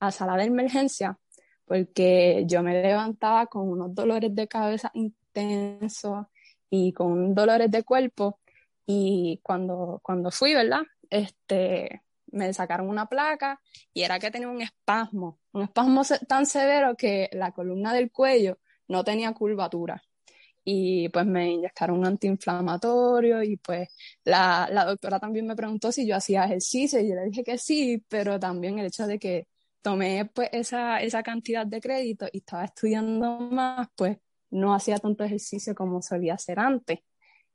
a 0.01 0.11
sala 0.11 0.35
de 0.35 0.43
emergencia 0.43 1.17
porque 1.63 2.43
yo 2.45 2.61
me 2.61 2.73
levantaba 2.81 3.45
con 3.45 3.69
unos 3.69 3.95
dolores 3.95 4.35
de 4.35 4.49
cabeza 4.49 4.91
intensos 4.95 6.25
y 6.69 6.91
con 6.91 7.33
dolores 7.33 7.71
de 7.71 7.83
cuerpo 7.83 8.41
y 8.87 9.39
cuando, 9.43 9.99
cuando 10.01 10.31
fui, 10.31 10.53
¿verdad? 10.53 10.81
Este, 11.09 12.03
me 12.27 12.53
sacaron 12.53 12.89
una 12.89 13.07
placa 13.07 13.59
y 13.93 14.03
era 14.03 14.17
que 14.17 14.31
tenía 14.31 14.47
un 14.47 14.61
espasmo, 14.61 15.39
un 15.51 15.63
espasmo 15.63 16.03
tan 16.27 16.45
severo 16.45 16.95
que 16.95 17.29
la 17.33 17.51
columna 17.51 17.93
del 17.93 18.11
cuello 18.11 18.59
no 18.87 19.03
tenía 19.03 19.33
curvatura. 19.33 20.01
Y 20.63 21.09
pues 21.09 21.25
me 21.25 21.51
inyectaron 21.51 21.99
un 21.99 22.05
antiinflamatorio 22.05 23.43
y 23.43 23.57
pues 23.57 23.89
la, 24.23 24.67
la 24.71 24.85
doctora 24.85 25.19
también 25.19 25.47
me 25.47 25.55
preguntó 25.55 25.91
si 25.91 26.05
yo 26.07 26.15
hacía 26.15 26.45
ejercicio 26.45 26.99
y 26.99 27.09
yo 27.09 27.15
le 27.15 27.25
dije 27.25 27.43
que 27.43 27.57
sí, 27.57 28.03
pero 28.09 28.39
también 28.39 28.79
el 28.79 28.87
hecho 28.87 29.07
de 29.07 29.19
que 29.19 29.47
tomé 29.81 30.25
pues 30.33 30.49
esa, 30.51 31.01
esa 31.01 31.23
cantidad 31.23 31.65
de 31.65 31.81
crédito 31.81 32.27
y 32.31 32.39
estaba 32.39 32.65
estudiando 32.65 33.39
más, 33.39 33.87
pues 33.95 34.17
no 34.49 34.73
hacía 34.73 34.97
tanto 34.97 35.23
ejercicio 35.23 35.75
como 35.75 36.01
solía 36.01 36.35
hacer 36.35 36.59
antes. 36.59 36.99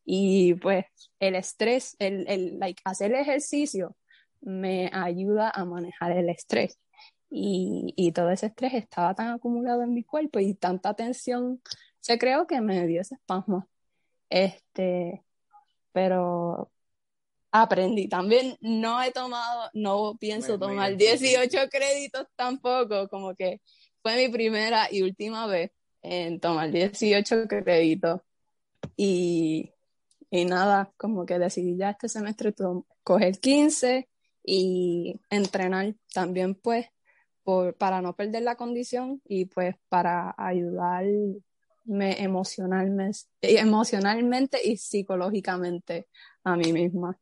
Y 0.04 0.54
pues 0.54 0.86
el 1.20 1.34
estrés, 1.36 1.96
el, 1.98 2.26
el 2.28 2.58
like, 2.58 2.82
hacer 2.84 3.12
ejercicio 3.14 3.96
me 4.40 4.90
ayuda 4.92 5.50
a 5.50 5.64
manejar 5.64 6.12
el 6.12 6.28
estrés. 6.28 6.78
Y, 7.30 7.94
y, 7.96 8.12
todo 8.12 8.30
ese 8.30 8.46
estrés 8.46 8.74
estaba 8.74 9.14
tan 9.14 9.28
acumulado 9.28 9.82
en 9.82 9.94
mi 9.94 10.04
cuerpo 10.04 10.38
y 10.38 10.54
tanta 10.54 10.94
tensión 10.94 11.62
se 12.00 12.18
creó 12.18 12.46
que 12.46 12.60
me 12.60 12.86
dio 12.86 13.00
ese 13.00 13.14
espasmo. 13.14 13.68
Este, 14.28 15.24
pero 15.92 16.70
aprendí. 17.52 18.08
También 18.08 18.56
no 18.60 19.02
he 19.02 19.12
tomado, 19.12 19.70
no 19.74 20.16
pienso 20.18 20.58
tomar 20.58 20.96
18 20.96 21.68
créditos 21.70 22.26
tampoco, 22.34 23.08
como 23.08 23.34
que 23.34 23.60
fue 24.02 24.16
mi 24.16 24.32
primera 24.32 24.88
y 24.90 25.02
última 25.02 25.46
vez 25.46 25.70
en 26.02 26.40
tomar 26.40 26.70
18 26.72 27.46
créditos. 27.46 28.20
Y, 28.96 29.71
y 30.34 30.46
nada, 30.46 30.90
como 30.96 31.26
que 31.26 31.38
decidí 31.38 31.76
ya 31.76 31.90
este 31.90 32.08
semestre 32.08 32.54
coger 33.04 33.38
15 33.38 34.08
y 34.42 35.20
entrenar 35.28 35.94
también 36.14 36.54
pues 36.54 36.86
por, 37.42 37.76
para 37.76 38.00
no 38.00 38.16
perder 38.16 38.42
la 38.42 38.56
condición 38.56 39.20
y 39.26 39.44
pues 39.44 39.76
para 39.90 40.34
ayudarme 40.38 41.42
emocionalmente, 41.84 43.18
emocionalmente 43.42 44.58
y 44.64 44.78
psicológicamente 44.78 46.08
a 46.44 46.56
mí 46.56 46.72
misma. 46.72 47.20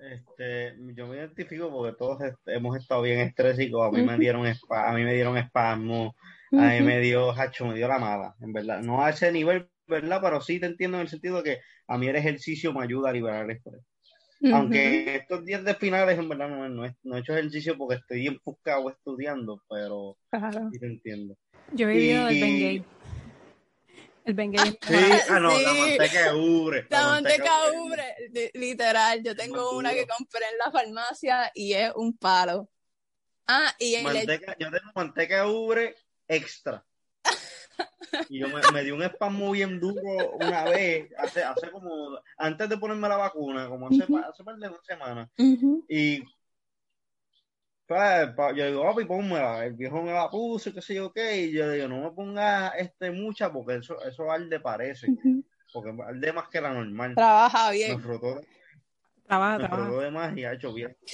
Este, 0.00 0.74
yo 0.96 1.06
me 1.06 1.18
identifico 1.18 1.70
porque 1.70 1.96
todos 1.96 2.20
hemos 2.46 2.76
estado 2.76 3.02
bien 3.02 3.20
estrésicos, 3.20 3.86
a 3.86 3.92
mí 3.92 4.02
me 4.02 4.18
dieron 4.18 4.44
a 4.46 4.92
mí 4.94 5.04
me 5.04 5.14
dieron 5.14 5.38
espasmo, 5.38 6.16
a 6.50 6.70
mí 6.70 6.80
me 6.80 6.98
dio 6.98 7.30
hacho, 7.30 7.66
me 7.66 7.74
dio 7.74 7.86
la 7.86 8.00
mala, 8.00 8.34
en 8.40 8.52
verdad. 8.52 8.80
No 8.82 9.00
a 9.00 9.10
ese 9.10 9.30
nivel, 9.30 9.70
¿verdad? 9.90 10.20
Pero 10.22 10.40
sí 10.40 10.58
te 10.58 10.66
entiendo 10.66 10.96
en 10.96 11.02
el 11.02 11.08
sentido 11.08 11.42
de 11.42 11.42
que 11.42 11.60
a 11.86 11.98
mí 11.98 12.08
el 12.08 12.16
ejercicio 12.16 12.72
me 12.72 12.82
ayuda 12.82 13.10
a 13.10 13.12
liberar 13.12 13.44
el 13.44 13.56
estrés. 13.56 13.82
Aunque 14.52 15.16
estos 15.16 15.44
días 15.44 15.62
de 15.64 15.74
finales, 15.74 16.18
en 16.18 16.28
verdad, 16.28 16.48
no, 16.48 16.66
no, 16.68 16.86
he, 16.86 17.18
hecho 17.18 17.36
ejercicio 17.36 17.76
porque 17.76 17.96
estoy 17.96 18.26
enfocado 18.26 18.88
estudiando, 18.88 19.62
pero 19.68 20.16
sí 20.72 20.78
te 20.78 20.86
entiendo. 20.86 21.36
Yo 21.72 21.88
he 21.88 21.92
vivido 21.92 22.24
del 22.26 22.40
Bengay. 22.40 22.84
El 24.24 24.34
Bengay. 24.34 24.70
Sí, 24.80 24.94
ah, 25.28 25.40
no, 25.40 25.58
la 25.58 25.74
manteca 25.74 26.34
ubre. 26.34 26.86
La, 26.88 27.04
manteca, 27.04 27.52
ubre, 27.76 28.50
literal. 28.54 29.22
Yo 29.22 29.36
tengo 29.36 29.76
una 29.76 29.92
que 29.92 30.06
compré 30.06 30.46
en 30.50 30.58
la 30.58 30.70
farmacia 30.70 31.50
y 31.54 31.74
es 31.74 31.92
un 31.94 32.16
palo. 32.16 32.70
Ah, 33.46 33.74
y 33.78 33.96
en 33.96 34.04
manteca, 34.04 34.56
Yo 34.58 34.70
tengo 34.70 34.90
manteca 34.94 35.46
ubre 35.46 35.96
extra. 36.28 36.84
Y 38.28 38.38
yo 38.40 38.48
me, 38.48 38.60
me 38.72 38.82
di 38.82 38.90
un 38.90 39.02
espasmo 39.02 39.50
bien 39.50 39.78
duro 39.78 40.32
una 40.40 40.64
vez, 40.64 41.10
hace, 41.18 41.42
hace 41.42 41.70
como, 41.70 42.18
antes 42.36 42.68
de 42.68 42.78
ponerme 42.78 43.08
la 43.08 43.16
vacuna, 43.16 43.68
como 43.68 43.88
hace, 43.88 44.04
hace 44.28 44.44
par 44.44 44.56
de 44.56 44.68
dos 44.68 44.84
semanas. 44.84 45.28
Y 45.88 46.22
pues, 47.86 48.28
yo 48.54 48.66
digo, 48.66 48.84
papi, 48.84 49.04
pónmela. 49.04 49.64
El 49.64 49.72
viejo 49.72 50.00
me 50.00 50.12
la 50.12 50.30
puso, 50.30 50.72
qué 50.72 50.80
sé 50.80 50.94
yo 50.94 51.12
qué. 51.12 51.42
Y 51.42 51.52
yo 51.52 51.68
digo, 51.72 51.88
no 51.88 52.02
me 52.02 52.10
ponga 52.12 52.68
este 52.68 53.10
mucha 53.10 53.52
porque 53.52 53.76
eso, 53.76 54.00
eso 54.02 54.30
arde 54.30 54.60
parece. 54.60 55.08
Porque 55.72 55.92
arde 56.00 56.32
más 56.32 56.48
que 56.48 56.60
la 56.60 56.72
normal. 56.72 57.16
Trabaja 57.16 57.72
bien. 57.72 58.00
Me 59.30 60.46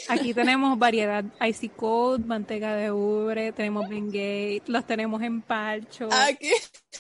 Aquí 0.09 0.33
tenemos 0.33 0.79
variedad 0.79 1.25
Icy 1.47 1.69
Cold, 1.69 2.25
manteca 2.25 2.75
de 2.75 2.91
ubre, 2.91 3.53
tenemos 3.53 3.89
Bengay, 3.89 4.63
los 4.67 4.87
tenemos 4.87 5.21
en 5.23 5.43
parcho. 5.43 6.09
Aquí, 6.11 6.51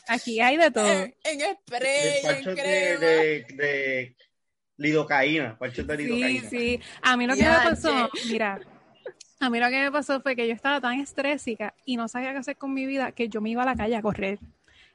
Aquí 0.09 0.40
hay 0.40 0.59
de 0.59 0.70
todo. 0.70 0.87
En, 0.87 1.40
spray, 1.40 2.20
en 2.22 2.55
crema. 2.55 3.00
De, 3.00 3.46
de, 3.48 4.16
lidocaína, 4.76 5.59
parchos 5.59 5.87
de 5.87 5.96
lidocaína. 5.96 6.40
Sí, 6.42 6.46
sí. 6.48 6.81
A 7.00 7.16
mí 7.16 7.26
lo 7.26 7.35
que 7.35 7.42
me 7.44 7.48
pasó, 7.48 8.11
mira, 8.29 8.61
a 9.40 9.50
mí 9.50 9.59
lo 9.59 9.68
que 9.68 9.81
me 9.81 9.92
pasó 9.92 10.20
fue 10.20 10.37
que 10.37 10.46
yo 10.46 10.55
estaba 10.55 10.81
tan 10.81 11.00
estrésica 11.00 11.74
y 11.85 11.96
no 11.96 12.09
sabía 12.09 12.33
qué 12.33 12.38
hacer 12.38 12.57
con 12.57 12.74
mi 12.74 12.87
vida 12.87 13.12
que 13.12 13.29
yo 13.29 13.40
me 13.40 13.50
iba 13.50 13.62
a 13.62 13.66
la 13.66 13.76
calle 13.76 13.96
a 13.96 14.02
correr. 14.02 14.38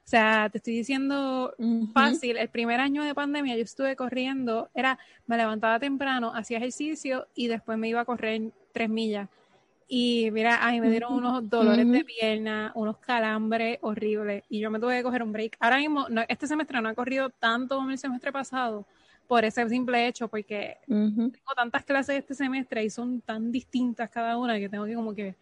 O 0.04 0.10
sea, 0.12 0.50
te 0.50 0.58
estoy 0.58 0.76
diciendo 0.76 1.54
fácil, 1.94 2.38
el 2.38 2.50
primer 2.50 2.80
año 2.80 3.04
de 3.04 3.16
pandemia 3.16 3.56
yo 3.56 3.64
estuve 3.64 3.96
corriendo, 3.96 4.70
era, 4.74 5.00
me 5.26 5.38
levantaba 5.38 5.80
temprano, 5.80 6.34
hacía 6.36 6.58
ejercicio 6.58 7.28
y 7.34 7.48
después 7.48 7.78
me 7.78 7.88
iba 7.88 8.02
a 8.02 8.06
correr 8.06 8.52
tres 8.74 8.90
millas. 8.90 9.30
Y 9.88 10.30
mira, 10.32 10.66
ahí 10.66 10.80
me 10.82 10.90
dieron 10.90 11.14
unos 11.14 11.50
dolores 11.50 11.90
de 11.90 12.04
pierna, 12.04 12.72
unos 12.76 12.98
calambres 12.98 13.78
horribles 13.82 14.44
y 14.50 14.60
yo 14.60 14.72
me 14.72 14.80
tuve 14.80 14.98
que 14.98 15.04
coger 15.04 15.22
un 15.22 15.32
break. 15.34 15.58
Ahora 15.60 15.78
mismo, 15.78 16.08
este 16.28 16.48
semestre 16.48 16.82
no 16.82 16.90
he 16.90 16.96
corrido 16.96 17.30
tanto 17.30 17.76
como 17.76 17.92
el 17.92 17.98
semestre 17.98 18.32
pasado 18.32 18.86
por 19.28 19.46
ese 19.46 19.68
simple 19.70 20.08
hecho, 20.08 20.28
porque 20.28 20.78
tengo 20.86 21.54
tantas 21.56 21.86
clases 21.86 22.18
este 22.18 22.36
semestre 22.36 22.84
y 22.84 22.90
son 22.90 23.22
tan 23.22 23.52
distintas 23.52 24.10
cada 24.10 24.38
una 24.38 24.58
que 24.60 24.68
tengo 24.68 24.86
que 24.86 24.96
como 24.96 25.14
que 25.14 25.36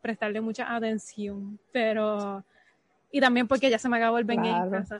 prestarle 0.00 0.40
mucha 0.40 0.74
atención. 0.74 1.58
Pero, 1.70 2.44
y 3.10 3.20
también 3.20 3.48
porque 3.48 3.70
ya 3.70 3.78
se 3.78 3.88
me 3.88 3.96
acabó 3.96 4.18
el 4.18 4.24
Ben 4.24 4.44
en 4.44 4.70
casa 4.70 4.98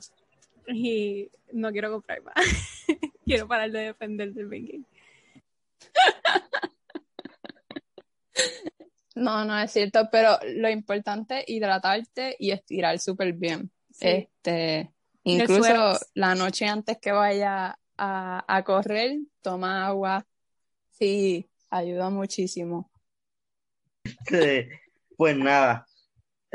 y 0.68 1.30
no 1.52 1.70
quiero 1.70 1.90
comprar 1.90 2.22
más. 2.22 2.34
quiero 3.24 3.46
parar 3.46 3.70
de 3.70 3.80
defender 3.80 4.32
del 4.32 4.48
Ben 4.48 4.66
Game. 4.66 4.84
No, 9.16 9.46
no 9.46 9.58
es 9.58 9.72
cierto, 9.72 10.08
pero 10.12 10.38
lo 10.56 10.68
importante 10.68 11.38
es 11.38 11.48
hidratarte 11.48 12.36
y 12.38 12.50
estirar 12.50 12.98
súper 12.98 13.32
bien. 13.32 13.70
Este, 13.98 14.92
incluso 15.24 15.98
la 16.12 16.34
noche 16.34 16.66
antes 16.66 16.98
que 16.98 17.12
vaya 17.12 17.78
a, 17.96 18.62
correr, 18.64 19.18
toma 19.40 19.86
agua. 19.86 20.26
Sí, 20.90 21.48
ayuda 21.70 22.10
muchísimo. 22.10 22.90
pues 25.16 25.36
nada, 25.36 25.86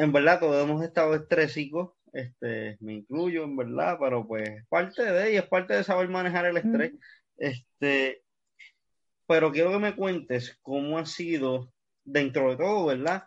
en 0.01 0.11
verdad 0.11 0.39
todos 0.39 0.63
hemos 0.63 0.83
estado 0.83 1.13
estrésicos, 1.13 1.91
este, 2.11 2.75
me 2.79 2.93
incluyo 2.95 3.43
en 3.43 3.55
verdad, 3.55 3.97
pero 3.99 4.27
pues 4.27 4.49
parte 4.67 5.03
de 5.03 5.33
y 5.33 5.37
es 5.37 5.47
parte 5.47 5.75
de 5.75 5.83
saber 5.83 6.09
manejar 6.09 6.45
el 6.45 6.57
estrés. 6.57 6.93
Este, 7.37 8.23
pero 9.27 9.51
quiero 9.51 9.71
que 9.71 9.77
me 9.77 9.95
cuentes 9.95 10.57
cómo 10.63 10.97
ha 10.97 11.05
sido 11.05 11.71
dentro 12.03 12.49
de 12.49 12.57
todo, 12.57 12.87
¿verdad? 12.87 13.25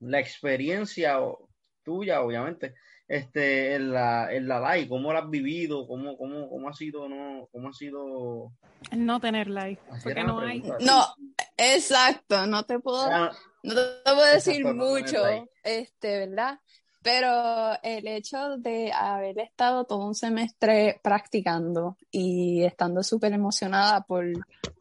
La 0.00 0.20
experiencia 0.20 1.18
tuya, 1.82 2.20
obviamente, 2.20 2.74
este, 3.08 3.74
en 3.74 3.92
la, 3.92 4.32
en 4.32 4.46
la 4.46 4.76
live, 4.76 4.88
cómo 4.88 5.12
la 5.12 5.20
has 5.20 5.30
vivido, 5.30 5.86
cómo, 5.86 6.16
cómo, 6.18 6.48
cómo 6.50 6.68
ha 6.68 6.74
sido, 6.74 7.08
no, 7.08 7.48
cómo 7.50 7.70
ha 7.70 7.72
sido 7.72 8.52
no 8.92 9.18
tener 9.18 9.48
live, 9.48 9.80
porque 10.02 10.22
no 10.22 10.40
hay. 10.40 10.60
No, 10.80 11.06
exacto, 11.56 12.46
no 12.46 12.64
te 12.64 12.78
puedo, 12.78 13.08
no 13.62 13.74
te 13.74 13.82
puedo 14.04 14.32
decir 14.32 14.64
mucho, 14.66 15.22
este, 15.64 16.26
¿verdad? 16.26 16.60
Pero 17.00 17.78
el 17.82 18.06
hecho 18.08 18.58
de 18.58 18.92
haber 18.92 19.38
estado 19.38 19.84
todo 19.84 20.06
un 20.06 20.14
semestre 20.14 21.00
practicando 21.02 21.96
y 22.10 22.64
estando 22.64 23.02
súper 23.02 23.32
emocionada 23.32 24.02
por, 24.02 24.26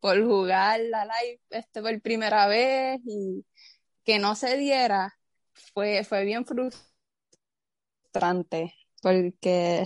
por 0.02 0.22
jugar 0.22 0.82
la 0.90 1.06
live 1.06 1.40
este, 1.52 1.82
por 1.82 2.02
primera 2.02 2.48
vez 2.48 3.00
y 3.06 3.46
que 4.04 4.20
no 4.20 4.36
se 4.36 4.58
diera, 4.58 5.18
fue, 5.54 6.04
fue 6.04 6.26
bien 6.26 6.46
frustrante 6.46 6.97
porque 9.02 9.86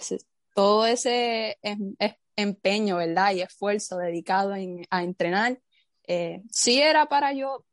todo 0.54 0.86
ese 0.86 1.58
em, 1.62 1.96
empeño, 2.36 2.98
¿verdad? 2.98 3.34
Y 3.34 3.42
esfuerzo 3.42 3.98
dedicado 3.98 4.54
a 4.90 5.04
entrenar, 5.04 5.60
eh, 6.08 6.44
sí 6.52 6.82
era 6.82 7.08
para 7.08 7.34
yo, 7.34 7.66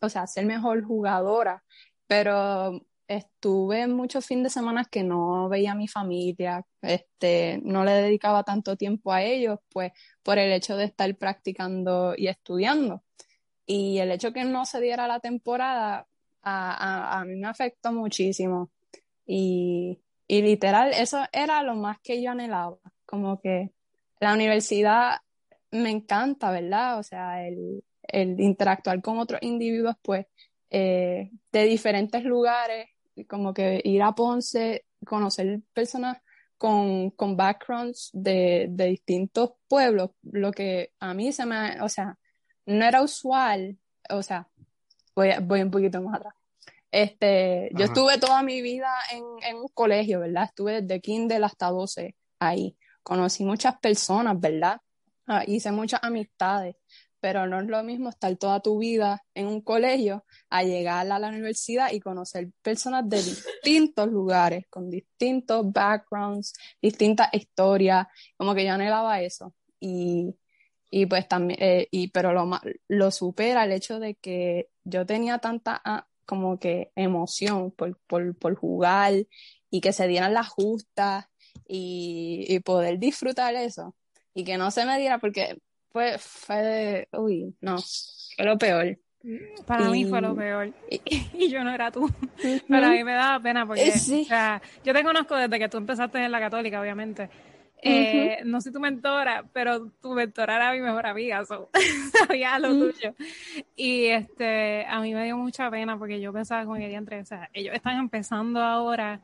o 0.00 0.08
sea, 0.08 0.26
ser 0.26 0.46
mejor 0.46 0.84
jugadora, 0.84 1.62
pero 2.06 2.80
estuve 3.08 3.86
muchos 3.86 4.26
fines 4.26 4.44
de 4.44 4.50
semana 4.50 4.84
que 4.84 5.02
no 5.02 5.48
veía 5.48 5.72
a 5.72 5.74
mi 5.74 5.88
familia, 5.88 6.64
este, 6.82 7.60
no 7.64 7.84
le 7.84 7.92
dedicaba 7.92 8.44
tanto 8.44 8.76
tiempo 8.76 9.12
a 9.12 9.22
ellos, 9.22 9.58
pues 9.70 9.92
por 10.22 10.38
el 10.38 10.52
hecho 10.52 10.76
de 10.76 10.84
estar 10.84 11.16
practicando 11.16 12.14
y 12.16 12.28
estudiando. 12.28 13.02
Y 13.66 13.98
el 13.98 14.12
hecho 14.12 14.32
que 14.32 14.44
no 14.44 14.66
se 14.66 14.80
diera 14.80 15.06
la 15.08 15.20
temporada, 15.20 16.06
a, 16.42 17.20
a, 17.20 17.24
mí 17.24 17.36
me 17.36 17.48
afectó 17.48 17.92
muchísimo. 17.92 18.70
Y, 19.28 20.00
y 20.26 20.42
literal, 20.42 20.92
eso 20.94 21.22
era 21.32 21.62
lo 21.62 21.76
más 21.76 21.98
que 22.00 22.20
yo 22.22 22.30
anhelaba, 22.30 22.78
como 23.06 23.40
que 23.40 23.72
la 24.20 24.32
universidad 24.32 25.18
me 25.70 25.90
encanta, 25.90 26.50
¿verdad? 26.50 26.98
O 26.98 27.02
sea, 27.02 27.46
el, 27.46 27.84
el 28.02 28.40
interactuar 28.40 29.02
con 29.02 29.18
otros 29.18 29.42
individuos, 29.42 29.96
pues, 30.02 30.26
eh, 30.70 31.30
de 31.52 31.64
diferentes 31.64 32.24
lugares 32.24 32.88
como 33.28 33.52
que 33.52 33.80
ir 33.84 34.02
a 34.02 34.12
Ponce, 34.12 34.86
conocer 35.04 35.60
personas 35.72 36.18
con, 36.56 37.10
con 37.10 37.36
backgrounds 37.36 38.10
de, 38.12 38.66
de, 38.70 38.86
distintos 38.86 39.52
pueblos, 39.68 40.10
lo 40.22 40.52
que 40.52 40.92
a 41.00 41.14
mí 41.14 41.32
se 41.32 41.46
me, 41.46 41.80
o 41.82 41.88
sea, 41.88 42.18
no 42.66 42.84
era 42.84 43.02
usual, 43.02 43.78
o 44.10 44.22
sea, 44.22 44.48
voy, 45.14 45.30
voy 45.42 45.62
un 45.62 45.70
poquito 45.70 46.02
más 46.02 46.16
atrás. 46.16 46.34
Este, 46.90 47.70
yo 47.74 47.84
estuve 47.84 48.18
toda 48.18 48.42
mi 48.42 48.62
vida 48.62 48.90
en, 49.12 49.22
en, 49.42 49.56
un 49.56 49.68
colegio, 49.74 50.20
¿verdad? 50.20 50.44
Estuve 50.44 50.80
desde 50.80 51.00
kinder 51.00 51.42
hasta 51.44 51.68
12 51.68 52.16
ahí. 52.38 52.76
Conocí 53.02 53.44
muchas 53.44 53.78
personas, 53.78 54.40
¿verdad? 54.40 54.80
Ah, 55.26 55.44
hice 55.46 55.70
muchas 55.70 56.00
amistades, 56.02 56.76
pero 57.20 57.46
no 57.46 57.60
es 57.60 57.66
lo 57.66 57.82
mismo 57.82 58.08
estar 58.08 58.34
toda 58.36 58.60
tu 58.60 58.78
vida 58.78 59.22
en 59.34 59.46
un 59.46 59.60
colegio 59.60 60.24
a 60.48 60.62
llegar 60.62 61.10
a 61.10 61.18
la 61.18 61.28
universidad 61.28 61.92
y 61.92 62.00
conocer 62.00 62.50
personas 62.62 63.08
de 63.08 63.18
distintos 63.18 64.08
lugares, 64.08 64.64
con 64.70 64.88
distintos 64.88 65.70
backgrounds, 65.70 66.54
distintas 66.80 67.28
historias, 67.32 68.06
como 68.36 68.54
que 68.54 68.64
yo 68.64 68.72
anhelaba 68.72 69.20
eso. 69.20 69.54
Y, 69.80 70.34
y 70.90 71.04
pues 71.04 71.28
también, 71.28 71.58
eh, 71.62 71.88
y, 71.90 72.08
pero 72.08 72.32
lo, 72.32 72.48
lo 72.88 73.10
supera 73.10 73.64
el 73.64 73.72
hecho 73.72 74.00
de 74.00 74.14
que 74.14 74.70
yo 74.84 75.04
tenía 75.04 75.38
tanta 75.38 75.80
ah, 75.84 76.06
como 76.28 76.58
que 76.60 76.92
emoción 76.94 77.70
por, 77.70 77.98
por, 78.06 78.36
por 78.36 78.54
jugar 78.54 79.14
y 79.70 79.80
que 79.80 79.94
se 79.94 80.06
dieran 80.06 80.34
las 80.34 80.48
justas 80.48 81.26
y, 81.66 82.44
y 82.46 82.60
poder 82.60 82.98
disfrutar 82.98 83.54
eso 83.54 83.94
y 84.34 84.44
que 84.44 84.58
no 84.58 84.70
se 84.70 84.84
me 84.84 84.98
diera 84.98 85.18
porque 85.18 85.58
fue, 85.90 86.18
fue 86.18 87.08
uy, 87.12 87.56
no, 87.62 87.78
fue 88.36 88.44
lo 88.44 88.58
peor. 88.58 88.98
Para 89.66 89.90
mí 89.90 90.04
fue 90.04 90.20
lo 90.20 90.36
peor. 90.36 90.72
Y, 90.90 91.48
yo 91.48 91.64
no 91.64 91.72
era 91.72 91.90
tú. 91.90 92.08
Pero 92.68 92.86
a 92.86 92.90
mí 92.90 93.02
me 93.02 93.14
daba 93.14 93.42
pena 93.42 93.66
porque, 93.66 93.90
o 93.90 94.24
sea, 94.24 94.62
yo 94.84 94.92
te 94.92 95.02
conozco 95.02 95.34
desde 95.34 95.58
que 95.58 95.68
tú 95.68 95.78
empezaste 95.78 96.24
en 96.24 96.30
la 96.30 96.40
católica, 96.40 96.80
obviamente. 96.80 97.28
Eh, 97.80 98.40
no 98.44 98.60
soy 98.60 98.72
tu 98.72 98.80
mentora, 98.80 99.44
pero 99.52 99.90
tu 100.02 100.12
mentora 100.12 100.56
era 100.56 100.72
mi 100.72 100.80
mejor 100.80 101.06
amiga, 101.06 101.44
sabía 102.12 102.58
lo 102.58 102.70
tuyo. 102.70 103.14
Y 103.76 104.06
este, 104.06 104.84
a 104.86 105.00
mí 105.00 105.14
me 105.14 105.24
dio 105.24 105.36
mucha 105.36 105.70
pena 105.70 105.98
porque 105.98 106.20
yo 106.20 106.32
pensaba 106.32 106.64
con 106.64 106.80
el 106.82 106.92
entre, 106.92 107.20
o 107.20 107.24
sea, 107.24 107.48
ellos 107.52 107.74
están 107.74 107.98
empezando 107.98 108.60
ahora 108.60 109.20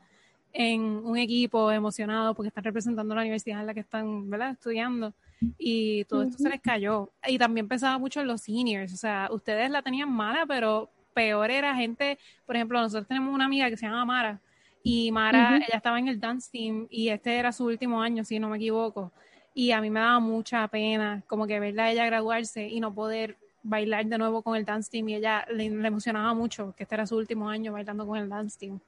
en 0.53 0.81
un 0.81 1.17
equipo 1.17 1.69
emocionado 1.69 2.33
porque 2.33 2.47
están 2.47 2.63
representando 2.63 3.13
la 3.13 3.21
universidad 3.21 3.59
en 3.59 3.67
la 3.67 3.73
que 3.73 3.81
están, 3.81 4.29
¿verdad? 4.29 4.51
Estudiando 4.51 5.13
y 5.57 6.05
todo 6.05 6.23
esto 6.23 6.37
se 6.37 6.49
les 6.49 6.61
cayó. 6.61 7.11
Y 7.27 7.37
también 7.37 7.67
pensaba 7.67 7.97
mucho 7.97 8.21
en 8.21 8.27
los 8.27 8.41
seniors, 8.41 8.93
o 8.93 8.97
sea, 8.97 9.27
ustedes 9.31 9.69
la 9.69 9.81
tenían 9.81 10.09
mala, 10.09 10.45
pero 10.45 10.89
peor 11.13 11.51
era 11.51 11.75
gente, 11.75 12.19
por 12.45 12.55
ejemplo, 12.55 12.79
nosotros 12.79 13.07
tenemos 13.07 13.33
una 13.33 13.45
amiga 13.45 13.69
que 13.69 13.77
se 13.77 13.85
llama 13.85 14.05
Mara, 14.05 14.41
y 14.87 15.11
Mara, 15.11 15.57
ella 15.57 15.77
estaba 15.77 15.97
en 15.97 16.09
el 16.09 16.19
dance 16.19 16.47
team 16.51 16.85
y 16.91 17.09
este 17.09 17.39
era 17.39 17.51
su 17.51 17.65
último 17.65 18.03
año, 18.03 18.23
si 18.23 18.37
no 18.37 18.49
me 18.49 18.57
equivoco. 18.57 19.11
Y 19.51 19.71
a 19.71 19.81
mí 19.81 19.89
me 19.89 19.99
daba 19.99 20.19
mucha 20.19 20.67
pena 20.67 21.23
como 21.25 21.47
que 21.47 21.59
verla 21.59 21.85
a 21.85 21.91
ella 21.91 22.05
graduarse 22.05 22.67
y 22.67 22.79
no 22.79 22.93
poder 22.93 23.35
bailar 23.63 24.05
de 24.05 24.19
nuevo 24.19 24.43
con 24.43 24.55
el 24.55 24.63
dance 24.63 24.91
team 24.91 25.09
y 25.09 25.15
ella 25.15 25.43
le, 25.49 25.65
emocionaba 25.65 26.35
mucho 26.35 26.75
que 26.77 26.83
este 26.83 26.93
era 26.93 27.07
su 27.07 27.17
último 27.17 27.49
año 27.49 27.73
bailando 27.73 28.05
con 28.05 28.19
el 28.19 28.29
dance 28.29 28.59
team. 28.59 28.79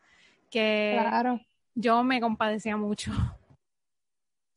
Que 0.51 1.01
yo 1.73 2.03
me 2.03 2.21
compadecía 2.21 2.77
mucho. 2.77 3.11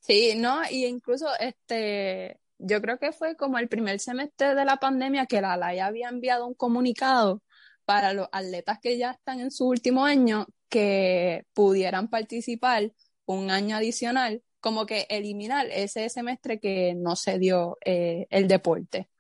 Sí, 0.01 0.35
no, 0.37 0.61
y 0.71 0.85
incluso 0.85 1.27
este, 1.39 2.39
yo 2.59 2.83
creo 2.83 2.99
que 2.99 3.13
fue 3.13 3.35
como 3.35 3.57
el 3.57 3.69
primer 3.69 3.99
semestre 3.99 4.55
de 4.55 4.65
la 4.67 4.77
pandemia 4.77 5.25
que 5.25 5.41
la 5.41 5.57
LAI 5.57 5.81
había 5.81 6.11
enviado 6.11 6.47
un 6.47 6.53
comunicado 6.53 7.41
para 7.87 8.13
los 8.13 8.29
atletas 8.31 8.79
que 8.79 8.99
ya 8.99 9.13
están 9.13 9.41
en 9.41 9.51
su 9.51 9.67
último 9.67 10.05
año 10.05 10.47
que 10.71 11.47
pudieran 11.55 12.09
participar 12.09 12.93
un 13.27 13.51
año 13.51 13.77
adicional, 13.77 14.43
como 14.61 14.87
que 14.87 15.07
eliminar 15.11 15.67
ese 15.71 16.09
semestre 16.09 16.61
que 16.61 16.95
no 16.95 17.17
se 17.17 17.39
dio 17.39 17.79
eh, 17.85 18.27
el 18.31 18.49
deporte. 18.49 19.11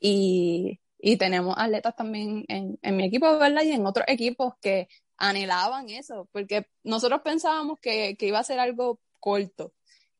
Y, 0.00 0.80
y, 0.98 1.16
tenemos 1.16 1.54
atletas 1.58 1.96
también 1.96 2.44
en, 2.48 2.78
en 2.82 2.96
mi 2.96 3.06
equipo, 3.06 3.38
¿verdad? 3.38 3.62
Y 3.62 3.72
en 3.72 3.86
otros 3.86 4.06
equipos 4.08 4.54
que 4.60 4.88
anhelaban 5.16 5.88
eso, 5.90 6.28
porque 6.32 6.66
nosotros 6.84 7.22
pensábamos 7.24 7.78
que, 7.80 8.16
que 8.16 8.26
iba 8.26 8.38
a 8.38 8.44
ser 8.44 8.58
algo 8.60 9.00
corto 9.20 9.72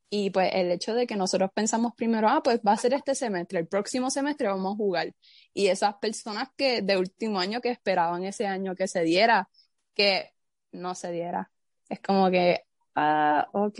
y 0.09 0.29
pues 0.29 0.51
el 0.53 0.71
hecho 0.71 0.93
de 0.93 1.05
que 1.05 1.15
nosotros 1.15 1.51
pensamos 1.53 1.93
primero, 1.95 2.29
ah, 2.29 2.41
pues 2.43 2.59
va 2.65 2.73
a 2.73 2.77
ser 2.77 2.93
este 2.93 3.13
semestre, 3.15 3.59
el 3.59 3.67
próximo 3.67 4.09
semestre 4.09 4.47
vamos 4.47 4.73
a 4.73 4.77
jugar. 4.77 5.13
Y 5.53 5.67
esas 5.67 5.95
personas 5.95 6.49
que 6.55 6.81
de 6.81 6.97
último 6.97 7.39
año 7.39 7.59
que 7.61 7.69
esperaban 7.71 8.23
ese 8.23 8.47
año 8.47 8.75
que 8.75 8.87
se 8.87 9.03
diera, 9.03 9.49
que 9.93 10.31
no 10.71 10.95
se 10.95 11.11
diera. 11.11 11.49
Es 11.89 11.99
como 11.99 12.29
que, 12.29 12.61
ah, 12.95 13.47
ok, 13.51 13.79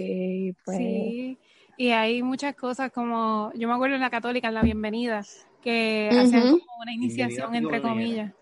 pues. 0.63 0.77
Sí, 0.77 1.37
y 1.77 1.89
hay 1.91 2.23
muchas 2.23 2.55
cosas 2.55 2.91
como, 2.91 3.51
yo 3.55 3.67
me 3.67 3.73
acuerdo 3.73 3.95
en 3.95 4.01
la 4.01 4.09
católica, 4.09 4.47
en 4.47 4.53
la 4.53 4.61
bienvenida, 4.63 5.23
que 5.61 6.09
hacían 6.11 6.51
como 6.51 6.63
una 6.81 6.93
iniciación, 6.93 7.53
entre 7.55 7.81
comillas. 7.81 8.33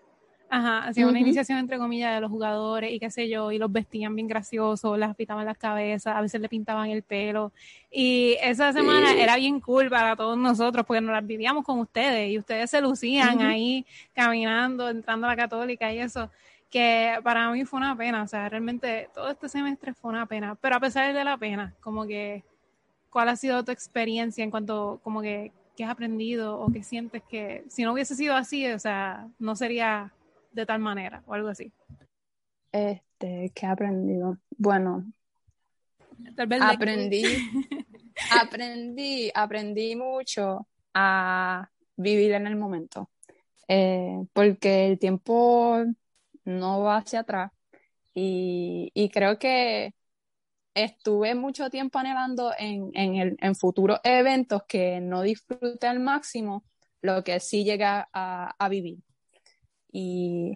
Ajá, 0.48 0.84
hacían 0.84 1.08
una 1.08 1.18
iniciación 1.18 1.58
entre 1.58 1.76
comillas 1.76 2.14
de 2.14 2.20
los 2.20 2.30
jugadores 2.30 2.92
y 2.92 3.00
qué 3.00 3.10
sé 3.10 3.28
yo, 3.28 3.50
y 3.50 3.58
los 3.58 3.70
vestían 3.72 4.14
bien 4.14 4.28
graciosos, 4.28 4.96
las 4.96 5.16
pintaban 5.16 5.44
las 5.44 5.58
cabezas, 5.58 6.14
a 6.14 6.20
veces 6.20 6.40
le 6.40 6.48
pintaban 6.48 6.88
el 6.88 7.02
pelo. 7.02 7.52
Y 7.90 8.36
esa 8.40 8.72
semana 8.72 9.10
Sí. 9.10 9.18
era 9.20 9.34
bien 9.34 9.58
cool 9.58 9.90
para 9.90 10.14
todos 10.14 10.38
nosotros, 10.38 10.86
porque 10.86 11.00
nos 11.00 11.10
las 11.12 11.26
vivíamos 11.26 11.64
con 11.64 11.80
ustedes 11.80 12.30
y 12.30 12.38
ustedes 12.38 12.70
se 12.70 12.80
lucían 12.80 13.40
ahí 13.42 13.84
caminando, 14.14 14.88
entrando 14.88 15.26
a 15.26 15.30
la 15.30 15.36
católica 15.36 15.92
y 15.92 15.98
eso, 15.98 16.30
que 16.76 17.20
para 17.22 17.50
mí 17.52 17.64
fue 17.64 17.78
una 17.78 17.96
pena, 17.96 18.22
o 18.22 18.28
sea, 18.28 18.50
realmente 18.50 19.08
todo 19.14 19.30
este 19.30 19.48
semestre 19.48 19.94
fue 19.94 20.10
una 20.10 20.26
pena, 20.26 20.56
pero 20.56 20.76
a 20.76 20.80
pesar 20.80 21.14
de 21.14 21.24
la 21.24 21.38
pena, 21.38 21.74
como 21.80 22.06
que, 22.06 22.44
¿cuál 23.08 23.30
ha 23.30 23.36
sido 23.36 23.64
tu 23.64 23.72
experiencia 23.72 24.44
en 24.44 24.50
cuanto, 24.50 25.00
como 25.02 25.22
que, 25.22 25.52
qué 25.74 25.84
has 25.84 25.90
aprendido 25.90 26.60
o 26.60 26.70
qué 26.70 26.82
sientes 26.82 27.22
que 27.30 27.64
si 27.68 27.82
no 27.82 27.94
hubiese 27.94 28.14
sido 28.14 28.34
así, 28.36 28.66
o 28.66 28.78
sea, 28.78 29.26
no 29.38 29.56
sería 29.56 30.12
de 30.52 30.66
tal 30.66 30.80
manera 30.80 31.22
o 31.26 31.32
algo 31.32 31.48
así? 31.48 31.72
Este, 32.72 33.50
¿qué 33.54 33.64
he 33.64 33.68
aprendido? 33.70 34.36
Bueno, 34.58 35.06
Tal 36.34 36.46
vez 36.46 36.60
aprendí, 36.60 37.22
aprendí, 38.38 39.30
aprendí 39.34 39.96
mucho 39.96 40.66
a 40.92 41.70
vivir 41.96 42.32
en 42.32 42.46
el 42.46 42.56
momento, 42.56 43.08
Eh, 43.68 44.24
porque 44.34 44.86
el 44.86 44.98
tiempo 44.98 45.84
no 46.46 46.80
va 46.82 46.98
hacia 46.98 47.20
atrás 47.20 47.52
y, 48.14 48.90
y 48.94 49.10
creo 49.10 49.38
que 49.38 49.94
estuve 50.74 51.34
mucho 51.34 51.70
tiempo 51.70 51.98
anhelando 51.98 52.52
en, 52.58 52.90
en, 52.94 53.16
el, 53.16 53.36
en 53.40 53.54
futuros 53.54 54.00
eventos 54.04 54.62
que 54.68 55.00
no 55.00 55.22
disfruté 55.22 55.86
al 55.86 56.00
máximo 56.00 56.64
lo 57.02 57.22
que 57.24 57.40
sí 57.40 57.64
llega 57.64 58.08
a, 58.12 58.54
a 58.58 58.68
vivir. 58.68 58.98
Y, 59.92 60.54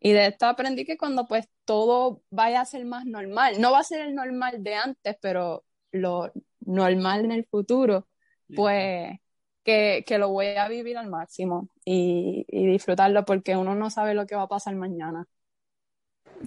y 0.00 0.12
de 0.12 0.26
esto 0.26 0.46
aprendí 0.46 0.84
que 0.84 0.98
cuando 0.98 1.26
pues 1.26 1.48
todo 1.64 2.22
vaya 2.30 2.60
a 2.60 2.66
ser 2.66 2.84
más 2.84 3.06
normal, 3.06 3.60
no 3.60 3.72
va 3.72 3.80
a 3.80 3.84
ser 3.84 4.00
el 4.02 4.14
normal 4.14 4.62
de 4.62 4.74
antes, 4.74 5.16
pero 5.20 5.64
lo 5.90 6.32
normal 6.60 7.24
en 7.24 7.32
el 7.32 7.46
futuro, 7.46 8.08
pues 8.54 9.18
que, 9.66 10.04
que 10.06 10.18
lo 10.18 10.30
voy 10.30 10.46
a 10.46 10.68
vivir 10.68 10.96
al 10.96 11.08
máximo 11.10 11.68
y, 11.84 12.46
y 12.48 12.66
disfrutarlo 12.68 13.24
porque 13.26 13.56
uno 13.56 13.74
no 13.74 13.90
sabe 13.90 14.14
lo 14.14 14.26
que 14.26 14.36
va 14.36 14.42
a 14.42 14.48
pasar 14.48 14.74
mañana. 14.76 15.26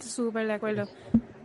Súper 0.01 0.47
de 0.47 0.53
acuerdo. 0.53 0.87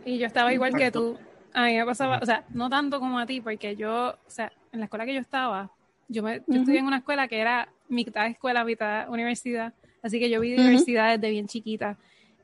Y 0.05 0.17
yo 0.17 0.27
estaba 0.27 0.53
igual 0.53 0.75
que 0.75 0.91
tú. 0.91 1.17
A 1.53 1.65
mí 1.65 1.75
me 1.77 1.85
pasaba, 1.85 2.19
o 2.21 2.25
sea, 2.25 2.43
no 2.53 2.69
tanto 2.69 2.99
como 2.99 3.19
a 3.19 3.25
ti, 3.25 3.41
porque 3.41 3.75
yo, 3.75 4.09
o 4.09 4.29
sea, 4.29 4.51
en 4.71 4.79
la 4.79 4.85
escuela 4.85 5.05
que 5.05 5.13
yo 5.13 5.21
estaba, 5.21 5.71
yo, 6.09 6.23
me, 6.23 6.39
yo 6.39 6.43
Ujú. 6.47 6.59
estudié 6.61 6.79
en 6.79 6.85
una 6.85 6.97
escuela 6.97 7.27
que 7.27 7.39
era 7.39 7.69
mitad 7.89 8.27
escuela, 8.27 8.63
mitad 8.65 9.09
universidad, 9.09 9.73
así 10.03 10.19
que 10.19 10.29
yo 10.29 10.41
vi 10.41 10.51
diversidad 10.51 11.17
desde 11.17 11.31
bien 11.31 11.47
chiquita. 11.47 11.97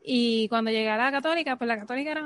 Y 0.04 0.48
cuando 0.50 0.72
llegué 0.72 0.90
a 0.90 0.98
la 0.98 1.12
católica, 1.12 1.56
pues 1.58 1.68
la 1.68 1.78
católica 1.78 2.12
era 2.12 2.24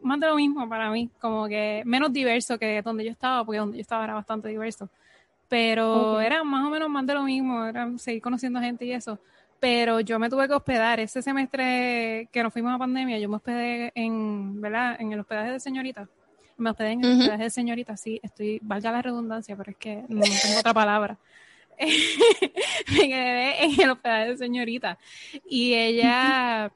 más 0.00 0.20
de 0.20 0.26
lo 0.26 0.36
mismo 0.36 0.68
para 0.68 0.90
mí, 0.90 1.10
como 1.20 1.48
que 1.48 1.82
menos 1.84 2.12
diverso 2.12 2.58
que 2.58 2.82
donde 2.82 3.04
yo 3.04 3.10
estaba, 3.10 3.44
porque 3.44 3.58
donde 3.58 3.78
yo 3.78 3.82
estaba 3.82 4.04
era 4.04 4.14
bastante 4.14 4.48
diverso. 4.48 4.88
Pero 5.52 6.18
era 6.18 6.42
más 6.44 6.66
o 6.66 6.70
menos 6.70 6.88
más 6.88 7.06
de 7.06 7.12
lo 7.12 7.24
mismo, 7.24 7.66
era 7.66 7.86
seguir 7.98 8.22
conociendo 8.22 8.58
gente 8.58 8.86
y 8.86 8.92
eso. 8.92 9.18
Pero 9.60 10.00
yo 10.00 10.18
me 10.18 10.30
tuve 10.30 10.48
que 10.48 10.54
hospedar 10.54 10.98
ese 10.98 11.20
semestre 11.20 12.26
que 12.32 12.42
nos 12.42 12.54
fuimos 12.54 12.74
a 12.74 12.78
pandemia, 12.78 13.18
yo 13.18 13.28
me 13.28 13.36
hospedé 13.36 13.92
en, 13.94 14.62
¿verdad? 14.62 14.96
En 14.98 15.12
el 15.12 15.20
hospedaje 15.20 15.50
de 15.50 15.60
señorita. 15.60 16.08
Me 16.56 16.70
hospedé 16.70 16.92
en 16.92 17.04
el 17.04 17.12
hospedaje 17.18 17.42
de 17.42 17.50
señorita, 17.50 17.98
sí, 17.98 18.18
estoy, 18.22 18.60
valga 18.62 18.92
la 18.92 19.02
redundancia, 19.02 19.54
pero 19.54 19.72
es 19.72 19.76
que 19.76 19.96
no 20.08 20.22
tengo 20.22 20.58
otra 20.58 20.72
palabra. 20.72 21.18
me 21.78 23.08
quedé 23.08 23.64
en 23.64 23.78
el 23.78 23.90
hospedaje 23.90 24.30
de 24.30 24.36
señorita. 24.38 24.98
Y 25.44 25.74
ella, 25.74 26.72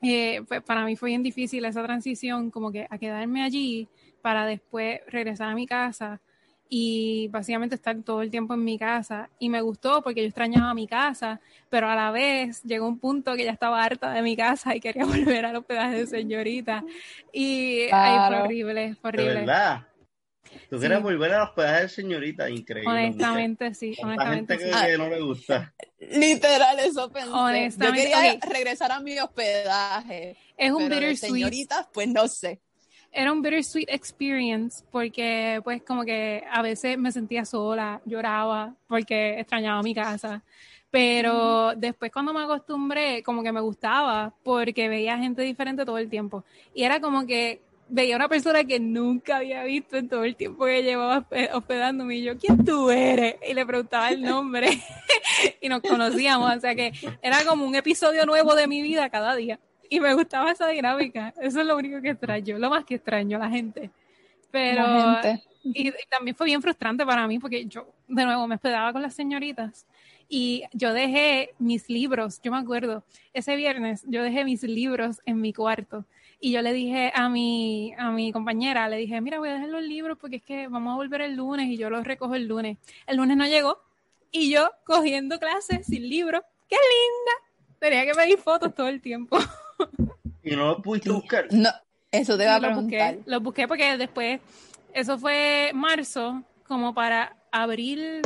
eh, 0.00 0.40
pues 0.48 0.62
para 0.62 0.86
mí 0.86 0.96
fue 0.96 1.10
bien 1.10 1.22
difícil 1.22 1.66
esa 1.66 1.84
transición, 1.84 2.50
como 2.50 2.72
que 2.72 2.86
a 2.88 2.96
quedarme 2.96 3.42
allí 3.42 3.88
para 4.22 4.46
después 4.46 5.00
regresar 5.08 5.50
a 5.50 5.54
mi 5.54 5.66
casa 5.66 6.18
y 6.68 7.28
básicamente 7.28 7.74
estar 7.76 7.96
todo 8.02 8.22
el 8.22 8.30
tiempo 8.30 8.54
en 8.54 8.64
mi 8.64 8.78
casa. 8.78 9.30
Y 9.38 9.48
me 9.48 9.60
gustó 9.62 10.02
porque 10.02 10.20
yo 10.22 10.26
extrañaba 10.28 10.74
mi 10.74 10.86
casa, 10.86 11.40
pero 11.70 11.88
a 11.88 11.94
la 11.96 12.10
vez 12.10 12.62
llegó 12.64 12.86
un 12.88 12.98
punto 12.98 13.34
que 13.36 13.44
ya 13.44 13.52
estaba 13.52 13.82
harta 13.84 14.12
de 14.12 14.22
mi 14.22 14.36
casa 14.36 14.74
y 14.76 14.80
quería 14.80 15.04
volver 15.06 15.44
al 15.46 15.56
hospedaje 15.56 15.96
de 15.96 16.06
señorita. 16.06 16.84
Y 17.32 17.88
ay, 17.92 18.20
fue 18.26 18.28
Claro. 18.28 18.44
horrible, 18.44 18.96
fue 19.00 19.12
De 19.12 19.22
horrible. 19.22 19.34
verdad. 19.40 19.86
Tú 20.70 20.78
quieres 20.78 20.98
Sí. 20.98 21.02
volver 21.02 21.32
a 21.34 21.44
hospedaje 21.44 21.82
de 21.82 21.88
señorita, 21.88 22.50
increíble. 22.50 22.90
Honestamente, 22.90 23.74
sí, 23.74 23.96
mujer. 24.02 24.04
Honestamente 24.04 24.58
gente 24.58 24.58
sí. 24.58 24.70
que, 24.86 24.86
que 24.92 24.98
no 24.98 25.08
le 25.08 25.20
gusta. 25.20 25.74
Literal, 25.98 26.78
eso 26.80 27.10
pensé. 27.12 27.28
Honestamente, 27.30 28.10
Yo 28.10 28.16
quería 28.18 28.40
regresar 28.40 28.92
a 28.92 29.00
mi 29.00 29.18
hospedaje, 29.18 30.36
Es 30.56 30.72
un 30.72 30.88
de 30.88 31.00
bittersweet. 31.00 31.16
señoritas, 31.16 31.88
pues 31.92 32.08
no 32.08 32.28
sé. 32.28 32.60
Era 33.12 33.32
un 33.32 33.42
bittersweet 33.42 33.88
experience 33.88 34.84
porque 34.90 35.60
pues 35.64 35.82
como 35.82 36.04
que 36.04 36.44
a 36.50 36.62
veces 36.62 36.98
me 36.98 37.10
sentía 37.12 37.44
sola, 37.44 38.00
lloraba 38.04 38.74
porque 38.86 39.40
extrañaba 39.40 39.82
mi 39.82 39.94
casa, 39.94 40.42
pero 40.90 41.72
después 41.76 42.10
cuando 42.12 42.32
me 42.32 42.42
acostumbré 42.42 43.22
como 43.22 43.42
que 43.42 43.52
me 43.52 43.60
gustaba 43.60 44.32
porque 44.42 44.88
veía 44.88 45.18
gente 45.18 45.42
diferente 45.42 45.84
todo 45.84 45.98
el 45.98 46.08
tiempo 46.08 46.44
y 46.74 46.82
era 46.84 47.00
como 47.00 47.26
que 47.26 47.60
veía 47.90 48.16
una 48.16 48.28
persona 48.28 48.64
que 48.64 48.78
nunca 48.78 49.38
había 49.38 49.64
visto 49.64 49.96
en 49.96 50.08
todo 50.08 50.24
el 50.24 50.36
tiempo 50.36 50.66
que 50.66 50.82
llevaba 50.82 51.20
hospe- 51.26 51.50
hospedándome 51.54 52.16
y 52.16 52.22
yo, 52.22 52.36
¿quién 52.36 52.62
tú 52.64 52.90
eres? 52.90 53.36
Y 53.48 53.54
le 53.54 53.64
preguntaba 53.64 54.10
el 54.10 54.20
nombre 54.22 54.68
y 55.62 55.68
nos 55.70 55.80
conocíamos, 55.80 56.54
o 56.56 56.60
sea 56.60 56.74
que 56.74 56.92
era 57.22 57.44
como 57.46 57.64
un 57.64 57.74
episodio 57.74 58.26
nuevo 58.26 58.54
de 58.54 58.66
mi 58.66 58.82
vida 58.82 59.08
cada 59.08 59.34
día. 59.36 59.58
Y 59.90 60.00
me 60.00 60.12
gustaba 60.14 60.50
esa 60.50 60.68
dinámica. 60.68 61.32
Eso 61.40 61.60
es 61.60 61.66
lo 61.66 61.76
único 61.76 62.00
que 62.02 62.10
extraño, 62.10 62.58
lo 62.58 62.70
más 62.70 62.84
que 62.84 62.96
extraño 62.96 63.38
a 63.38 63.40
la 63.40 63.50
gente. 63.50 63.90
Pero, 64.50 64.82
La 64.82 65.22
gente. 65.22 65.44
y, 65.62 65.88
y 65.88 65.92
también 66.10 66.36
fue 66.36 66.46
bien 66.46 66.60
frustrante 66.60 67.04
para 67.06 67.26
mí 67.26 67.38
porque 67.38 67.66
yo, 67.66 67.86
de 68.06 68.24
nuevo, 68.24 68.46
me 68.46 68.54
hospedaba 68.56 68.92
con 68.92 69.02
las 69.02 69.14
señoritas 69.14 69.86
y 70.28 70.64
yo 70.72 70.92
dejé 70.92 71.54
mis 71.58 71.88
libros, 71.88 72.40
yo 72.42 72.52
me 72.52 72.58
acuerdo, 72.58 73.02
ese 73.32 73.56
viernes 73.56 74.04
yo 74.06 74.22
dejé 74.22 74.44
mis 74.44 74.62
libros 74.62 75.20
en 75.24 75.40
mi 75.40 75.52
cuarto 75.52 76.04
y 76.38 76.52
yo 76.52 76.62
le 76.62 76.72
dije 76.72 77.10
a 77.14 77.28
mi, 77.28 77.94
a 77.98 78.10
mi 78.10 78.30
compañera, 78.30 78.88
le 78.88 78.98
dije, 78.98 79.20
mira, 79.20 79.38
voy 79.38 79.48
a 79.48 79.54
dejar 79.54 79.70
los 79.70 79.82
libros 79.82 80.18
porque 80.20 80.36
es 80.36 80.42
que 80.42 80.68
vamos 80.68 80.92
a 80.92 80.96
volver 80.96 81.22
el 81.22 81.34
lunes 81.34 81.68
y 81.68 81.76
yo 81.76 81.90
los 81.90 82.04
recojo 82.04 82.34
el 82.34 82.46
lunes. 82.46 82.78
El 83.06 83.16
lunes 83.16 83.36
no 83.36 83.46
llegó 83.46 83.82
y 84.30 84.50
yo 84.50 84.70
cogiendo 84.84 85.38
clases 85.38 85.86
sin 85.86 86.08
libros, 86.08 86.42
¡qué 86.68 86.76
linda! 86.76 87.78
Tenía 87.80 88.04
que 88.04 88.12
pedir 88.12 88.38
fotos 88.38 88.74
todo 88.74 88.88
el 88.88 89.00
tiempo. 89.00 89.38
Y 90.42 90.56
no 90.56 90.66
lo 90.68 90.82
pudiste 90.82 91.10
buscar. 91.10 91.46
No, 91.50 91.70
eso 92.10 92.36
te 92.38 92.46
va 92.46 92.56
a 92.56 92.60
los 92.60 92.68
preguntar. 92.72 93.14
busqué, 93.16 93.30
los 93.30 93.42
busqué 93.42 93.68
porque 93.68 93.96
después, 93.96 94.40
eso 94.92 95.18
fue 95.18 95.70
marzo, 95.74 96.42
como 96.66 96.94
para 96.94 97.36
abril 97.52 98.22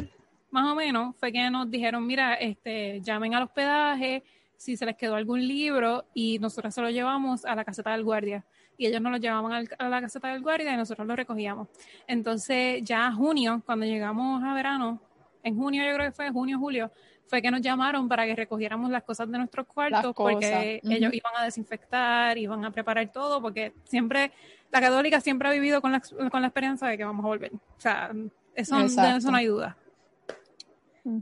más 0.51 0.71
o 0.71 0.75
menos, 0.75 1.17
fue 1.17 1.33
que 1.33 1.49
nos 1.51 1.71
dijeron, 1.71 2.07
mira, 2.07 2.35
este, 2.35 3.01
llamen 3.01 3.35
al 3.35 3.45
hospedaje 3.45 4.23
si 4.57 4.77
se 4.77 4.85
les 4.87 4.97
quedó 4.97 5.15
algún 5.17 5.47
libro 5.47 6.05
y 6.15 6.39
nosotros 6.39 6.75
se 6.75 6.81
lo 6.83 6.91
llevamos 6.91 7.45
a 7.45 7.55
la 7.55 7.65
caseta 7.65 7.91
del 7.93 8.05
guardia. 8.05 8.45
Y 8.77 8.87
ellos 8.87 9.01
nos 9.01 9.13
lo 9.13 9.19
llevaban 9.19 9.53
al- 9.53 9.69
a 9.79 9.89
la 9.89 10.01
caseta 10.01 10.29
del 10.29 10.43
guardia 10.43 10.73
y 10.73 10.77
nosotros 10.77 11.07
lo 11.07 11.17
recogíamos. 11.17 11.69
Entonces 12.07 12.83
ya 12.85 13.11
junio, 13.13 13.63
cuando 13.65 13.87
llegamos 13.87 14.43
a 14.45 14.55
verano, 14.55 15.01
en 15.43 15.57
junio 15.57 15.83
yo 15.85 15.95
creo 15.95 16.07
que 16.11 16.13
fue, 16.13 16.31
junio, 16.31 16.59
julio, 16.59 16.91
fue 17.27 17.41
que 17.41 17.51
nos 17.51 17.61
llamaron 17.61 18.09
para 18.09 18.27
que 18.27 18.37
recogiéramos 18.37 18.91
las 18.91 19.03
cosas 19.05 19.31
de 19.31 19.39
nuestros 19.39 19.67
cuartos 19.67 20.15
porque 20.15 20.81
ellos 20.85 21.13
iban 21.15 21.33
a 21.37 21.45
desinfectar, 21.45 22.37
iban 22.37 22.65
a 22.65 22.71
preparar 22.71 23.11
todo, 23.11 23.41
porque 23.41 23.73
siempre, 23.85 24.33
la 24.71 24.81
católica 24.81 25.21
siempre 25.21 25.49
ha 25.49 25.53
vivido 25.53 25.81
con 25.81 25.93
la, 25.93 26.03
con 26.31 26.41
la 26.41 26.49
esperanza 26.49 26.89
de 26.89 26.99
que 26.99 27.05
vamos 27.05 27.25
a 27.25 27.29
volver. 27.29 27.53
O 27.55 27.81
sea, 27.81 28.13
eso, 28.55 28.77
de 28.77 28.85
Exacto. 28.85 29.17
eso 29.17 29.31
no 29.31 29.37
hay 29.37 29.47
duda. 29.47 29.77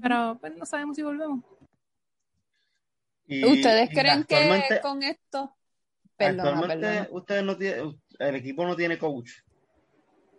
Pero 0.03 0.37
pues, 0.41 0.57
no 0.57 0.67
sabemos 0.67 0.97
si 0.97 1.03
volvemos. 1.03 1.45
Y- 3.27 3.45
¿Ustedes 3.45 3.91
y 3.91 3.95
creen 3.95 4.25
que 4.25 4.81
con 4.83 5.03
esto... 5.03 5.57
Perdona, 6.17 6.51
actualmente 6.51 6.87
perdona. 6.87 7.09
ustedes 7.13 7.45
no 7.45 7.57
tienen, 7.57 8.03
el 8.19 8.35
equipo 8.35 8.67
no 8.67 8.77
tiene 8.77 8.99
coach. 8.99 9.31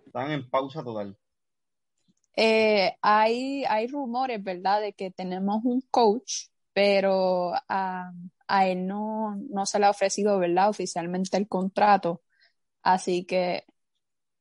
Están 0.06 0.30
en 0.32 0.48
pausa 0.50 0.84
total. 0.84 1.18
Eh, 2.36 2.96
hay, 3.02 3.64
hay 3.66 3.88
rumores, 3.88 4.44
¿verdad?, 4.44 4.82
de 4.82 4.94
que 4.94 5.12
tenemos 5.12 5.64
un 5.64 5.82
coach, 5.92 6.48
pero 6.74 7.54
a, 7.68 8.12
a 8.48 8.68
él 8.68 8.88
no, 8.88 9.36
no 9.50 9.66
se 9.66 9.80
le 9.80 9.86
ha 9.86 9.90
ofrecido, 9.90 10.40
¿verdad?, 10.40 10.70
oficialmente 10.70 11.38
el 11.38 11.48
contrato. 11.48 12.22
Así 12.84 13.26
que 13.26 13.66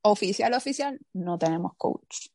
oficial, 0.02 0.54
oficial, 0.54 1.00
no 1.12 1.38
tenemos 1.38 1.72
coach. 1.76 2.28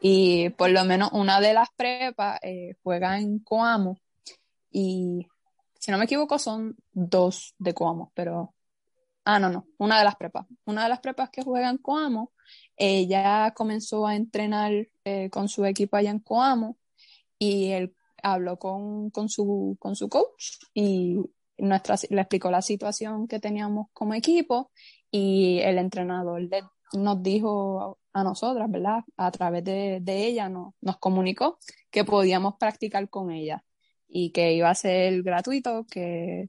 Y 0.00 0.50
por 0.50 0.70
lo 0.70 0.84
menos 0.84 1.10
una 1.12 1.40
de 1.40 1.54
las 1.54 1.68
prepas 1.76 2.38
eh, 2.42 2.76
juega 2.82 3.18
en 3.18 3.40
Coamo 3.40 3.98
y 4.70 5.26
si 5.78 5.90
no 5.90 5.98
me 5.98 6.04
equivoco 6.04 6.38
son 6.38 6.76
dos 6.92 7.54
de 7.58 7.74
Coamo, 7.74 8.12
pero 8.14 8.54
Ah, 9.30 9.38
no, 9.38 9.50
no, 9.50 9.66
una 9.76 9.98
de 9.98 10.04
las 10.04 10.16
prepas. 10.16 10.46
Una 10.64 10.84
de 10.84 10.88
las 10.88 11.00
prepas 11.00 11.28
que 11.28 11.42
juega 11.42 11.68
en 11.68 11.76
Coamo, 11.76 12.32
ella 12.76 13.52
comenzó 13.54 14.06
a 14.06 14.16
entrenar 14.16 14.88
eh, 15.04 15.30
con 15.30 15.48
su 15.48 15.64
equipo 15.64 15.96
allá 15.96 16.10
en 16.10 16.20
Coamo 16.20 16.76
y 17.38 17.70
él 17.70 17.94
habló 18.22 18.58
con, 18.58 19.10
con, 19.10 19.28
su, 19.28 19.76
con 19.78 19.96
su 19.96 20.08
coach 20.08 20.58
y 20.74 21.18
nuestra, 21.56 21.96
le 22.10 22.20
explicó 22.20 22.50
la 22.50 22.62
situación 22.62 23.26
que 23.28 23.40
teníamos 23.40 23.88
como 23.92 24.14
equipo 24.14 24.70
y 25.10 25.58
el 25.60 25.78
entrenador 25.78 26.48
nos 26.92 27.22
dijo 27.22 27.98
a 28.12 28.24
nosotras, 28.24 28.70
¿verdad? 28.70 29.00
A 29.16 29.30
través 29.30 29.64
de, 29.64 29.98
de 30.00 30.26
ella 30.26 30.48
nos 30.48 30.96
comunicó 30.98 31.58
que 31.90 32.04
podíamos 32.04 32.54
practicar 32.58 33.08
con 33.08 33.30
ella 33.30 33.64
y 34.08 34.30
que 34.30 34.52
iba 34.52 34.70
a 34.70 34.74
ser 34.74 35.22
gratuito, 35.22 35.86
que 35.90 36.48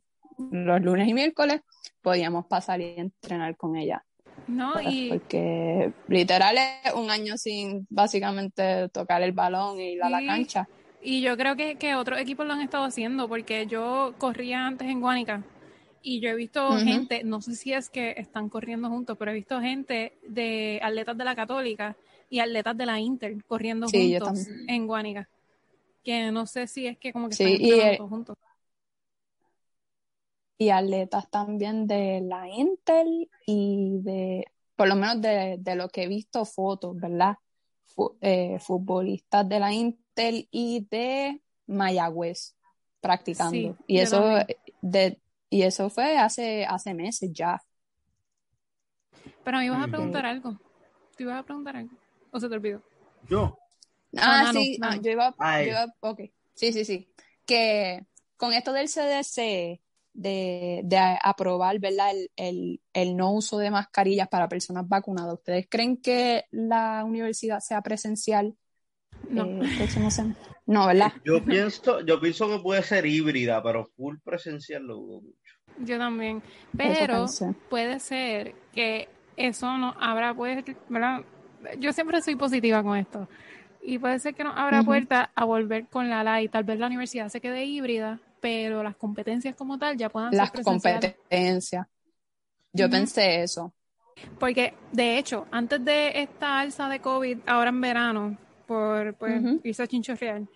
los 0.51 0.81
lunes 0.81 1.07
y 1.07 1.13
miércoles 1.13 1.61
podíamos 2.01 2.45
pasar 2.45 2.81
y 2.81 2.95
entrenar 2.97 3.57
con 3.57 3.75
ella. 3.75 4.05
No, 4.47 4.73
Pues, 4.73 4.87
y 4.89 5.09
Porque 5.09 5.91
literal 6.07 6.57
es 6.57 6.93
un 6.93 7.11
año 7.11 7.37
sin 7.37 7.85
básicamente 7.89 8.89
tocar 8.89 9.21
el 9.21 9.31
balón 9.31 9.79
y 9.79 9.93
ir 9.93 10.03
a 10.03 10.09
la 10.09 10.25
cancha. 10.25 10.67
Y 11.01 11.21
yo 11.21 11.37
creo 11.37 11.55
que, 11.55 11.75
que 11.75 11.95
otros 11.95 12.19
equipos 12.19 12.45
lo 12.45 12.53
han 12.53 12.61
estado 12.61 12.83
haciendo, 12.83 13.27
porque 13.27 13.67
yo 13.67 14.13
corría 14.17 14.67
antes 14.67 14.87
en 14.87 14.99
Guánica 14.99 15.43
y 16.01 16.19
yo 16.21 16.29
he 16.29 16.35
visto 16.35 16.77
gente, 16.77 17.23
no 17.23 17.41
sé 17.41 17.55
si 17.55 17.73
es 17.73 17.89
que 17.89 18.15
están 18.17 18.49
corriendo 18.49 18.89
juntos, 18.89 19.17
pero 19.17 19.31
he 19.31 19.35
visto 19.35 19.59
gente 19.59 20.13
de 20.27 20.79
atletas 20.81 21.17
de 21.17 21.25
la 21.25 21.35
Católica 21.35 21.97
y 22.29 22.39
atletas 22.39 22.77
de 22.77 22.85
la 22.85 22.99
Inter 22.99 23.43
corriendo 23.45 23.87
Sí, 23.87 24.17
juntos 24.19 24.47
en 24.67 24.87
Guánica. 24.87 25.29
Que 26.03 26.31
no 26.31 26.45
sé 26.45 26.67
si 26.67 26.87
es 26.87 26.97
que 26.97 27.11
como 27.11 27.27
que 27.27 27.35
Sí, 27.35 27.43
están 27.43 27.93
y, 27.93 27.97
todos 27.97 28.09
juntos. 28.09 28.37
Y 30.61 30.71
atletas 30.71 31.29
también 31.31 31.87
de 31.87 32.19
la 32.21 32.49
Intel 32.49 33.29
y 33.45 33.99
de, 34.01 34.45
por 34.75 34.89
lo 34.89 34.95
menos 34.95 35.21
de, 35.21 35.55
de 35.57 35.75
lo 35.75 35.87
que 35.87 36.03
he 36.03 36.07
visto 36.09 36.43
fotos, 36.43 36.97
¿verdad? 36.99 37.37
Fu- 37.85 38.17
eh, 38.19 38.59
futbolistas 38.59 39.47
de 39.47 39.59
la 39.59 39.71
Intel 39.71 40.49
y 40.51 40.85
de 40.91 41.41
Mayagüez 41.65 42.55
practicando. 42.99 43.51
Sí, 43.51 43.73
y 43.87 43.99
eso 43.99 44.21
de, 44.81 45.21
y 45.49 45.61
eso 45.61 45.89
fue 45.89 46.17
hace, 46.17 46.65
hace 46.65 46.93
meses 46.93 47.31
ya. 47.31 47.61
Pero 49.45 49.59
me 49.59 49.65
ibas 49.65 49.81
a 49.81 49.87
preguntar 49.87 50.25
algo. 50.25 50.59
¿Te 51.15 51.23
ibas 51.23 51.39
a 51.39 51.43
preguntar 51.43 51.77
algo? 51.77 51.95
¿O 52.31 52.39
se 52.39 52.49
te 52.49 52.55
olvidó? 52.55 52.81
Yo. 53.29 53.57
Ah, 54.17 54.43
Nano, 54.43 54.59
sí, 54.59 54.77
ah, 54.81 54.89
Nano. 54.89 55.01
yo 55.01 55.11
iba, 55.11 55.35
yo 55.39 55.65
iba- 55.71 55.95
ok, 56.01 56.19
sí, 56.53 56.73
sí, 56.73 56.83
sí, 56.83 57.07
que 57.45 58.05
con 58.37 58.53
esto 58.53 58.73
del 58.73 58.87
CDC, 58.89 59.79
de, 60.13 60.81
de 60.85 60.97
aprobar, 61.23 61.79
¿verdad? 61.79 62.11
El, 62.11 62.31
el, 62.35 62.81
el 62.93 63.17
no 63.17 63.31
uso 63.33 63.57
de 63.59 63.71
mascarillas 63.71 64.27
para 64.29 64.49
personas 64.49 64.87
vacunadas, 64.87 65.35
¿ustedes 65.35 65.67
creen 65.69 65.97
que 65.97 66.45
la 66.51 67.03
universidad 67.05 67.59
sea 67.59 67.81
presencial? 67.81 68.55
No. 69.29 69.45
eh, 69.45 69.69
No, 70.67 70.87
¿verdad? 70.87 71.13
Yo 71.23 71.45
pienso, 71.45 72.01
yo 72.05 72.19
pienso 72.19 72.47
que 72.49 72.59
puede 72.61 72.83
ser 72.83 73.05
híbrida, 73.05 73.63
pero 73.63 73.85
full 73.85 74.17
presencial 74.23 74.83
lo 74.83 74.95
dudo 74.95 75.21
mucho. 75.21 75.53
Yo 75.77 75.97
también. 75.97 76.43
Pero 76.77 77.35
puede 77.69 77.99
ser 77.99 78.55
que 78.73 79.07
eso 79.37 79.77
nos 79.77 79.95
abra 79.99 80.33
puertas, 80.33 80.75
¿verdad? 80.89 81.21
Yo 81.79 81.93
siempre 81.93 82.21
soy 82.21 82.35
positiva 82.35 82.83
con 82.83 82.97
esto. 82.97 83.27
Y 83.81 83.97
puede 83.97 84.19
ser 84.19 84.35
que 84.35 84.43
nos 84.43 84.57
abra 84.57 84.83
Ujú. 84.83 84.83
puertas 84.83 85.29
a 85.35 85.45
volver 85.45 85.87
con 85.87 86.09
la 86.09 86.21
LAI. 86.21 86.49
Tal 86.49 86.63
vez 86.65 86.79
la 86.79 86.87
universidad 86.87 87.29
se 87.29 87.41
quede 87.41 87.65
híbrida, 87.65 88.19
pero 88.39 88.83
las 88.83 88.95
competencias 88.95 89.55
como 89.55 89.77
tal 89.77 89.97
ya 89.97 90.09
puedan 90.09 90.33
Las 90.33 90.51
ser 90.51 90.63
competencias. 90.63 91.87
Yo 92.73 92.89
pensé 92.89 93.43
eso. 93.43 93.73
Porque, 94.39 94.73
de 94.91 95.17
hecho, 95.17 95.47
antes 95.51 95.83
de 95.83 96.21
esta 96.21 96.59
alza 96.59 96.89
de 96.89 96.99
COVID, 96.99 97.39
ahora 97.45 97.69
en 97.69 97.81
verano, 97.81 98.37
por 98.67 99.15
pues, 99.15 99.43
Ujú. 99.43 99.61
irse 99.63 99.83
a 99.83 99.87
chinchorreal, 99.87 100.47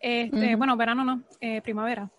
este, 0.00 0.56
bueno, 0.56 0.76
verano 0.76 1.04
no, 1.04 1.22
eh, 1.40 1.60
primavera. 1.60 2.10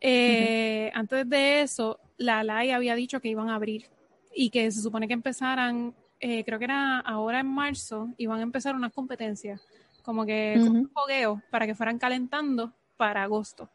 Eh, 0.00 0.90
Antes 0.94 1.28
de 1.28 1.62
eso, 1.62 1.98
la 2.16 2.42
LAI 2.42 2.70
había 2.70 2.94
dicho 2.94 3.20
que 3.20 3.28
iban 3.28 3.50
a 3.50 3.56
abrir 3.56 3.86
y 4.34 4.50
que 4.50 4.70
se 4.70 4.80
supone 4.80 5.08
que 5.08 5.14
empezaran, 5.14 5.94
eh, 6.20 6.44
creo 6.44 6.58
que 6.58 6.64
era 6.66 7.00
ahora 7.00 7.40
en 7.40 7.48
marzo, 7.48 8.08
iban 8.16 8.38
a 8.38 8.42
empezar 8.42 8.74
unas 8.74 8.92
competencias, 8.92 9.60
como 10.02 10.24
que 10.24 10.58
con 10.64 10.76
un 10.76 10.90
fogueo 10.90 11.42
para 11.50 11.66
que 11.66 11.74
fueran 11.74 11.98
calentando 11.98 12.72
para 12.96 13.24
agosto. 13.24 13.68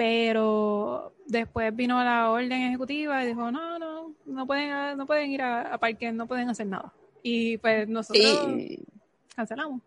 Pero 0.00 1.12
después 1.26 1.76
vino 1.76 2.02
la 2.02 2.30
orden 2.30 2.50
ejecutiva 2.52 3.22
y 3.22 3.26
dijo, 3.26 3.50
no, 3.50 3.78
no, 3.78 4.14
no 4.24 4.46
pueden, 4.46 4.96
no 4.96 5.04
pueden 5.04 5.30
ir 5.30 5.42
a, 5.42 5.74
a 5.74 5.76
parques, 5.76 6.14
no 6.14 6.26
pueden 6.26 6.48
hacer 6.48 6.68
nada. 6.68 6.90
Y 7.22 7.58
pues 7.58 7.86
nosotros 7.86 8.46
Sí, 8.46 8.82
cancelamos. 9.36 9.82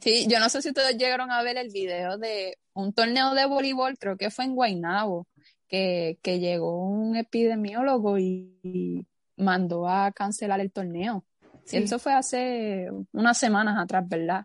Sí, 0.00 0.26
yo 0.28 0.40
no 0.40 0.48
sé 0.48 0.62
si 0.62 0.70
ustedes 0.70 0.96
llegaron 0.98 1.30
a 1.30 1.44
ver 1.44 1.58
el 1.58 1.70
video 1.70 2.18
de 2.18 2.58
un 2.72 2.92
torneo 2.92 3.34
de 3.34 3.46
voleibol, 3.46 3.96
creo 3.96 4.16
que 4.16 4.32
fue 4.32 4.46
en 4.46 4.56
Guaynabo, 4.56 5.28
que, 5.68 6.18
que 6.20 6.40
llegó 6.40 6.84
un 6.84 7.14
epidemiólogo 7.14 8.18
y, 8.18 8.58
y 8.64 9.06
mandó 9.36 9.88
a 9.88 10.10
cancelar 10.10 10.58
el 10.58 10.72
torneo. 10.72 11.24
Sí. 11.66 11.76
Eso 11.76 12.00
fue 12.00 12.14
hace 12.14 12.88
unas 13.12 13.38
semanas 13.38 13.78
atrás, 13.78 14.08
¿verdad? 14.08 14.44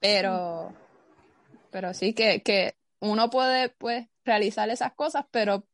Pero, 0.00 0.72
pero 1.70 1.94
sí 1.94 2.14
que, 2.14 2.42
que 2.42 2.74
uno 3.04 3.30
puede 3.30 3.68
pues 3.70 4.08
realizar 4.24 4.68
esas 4.70 4.94
cosas, 4.94 5.24
pero 5.30 5.66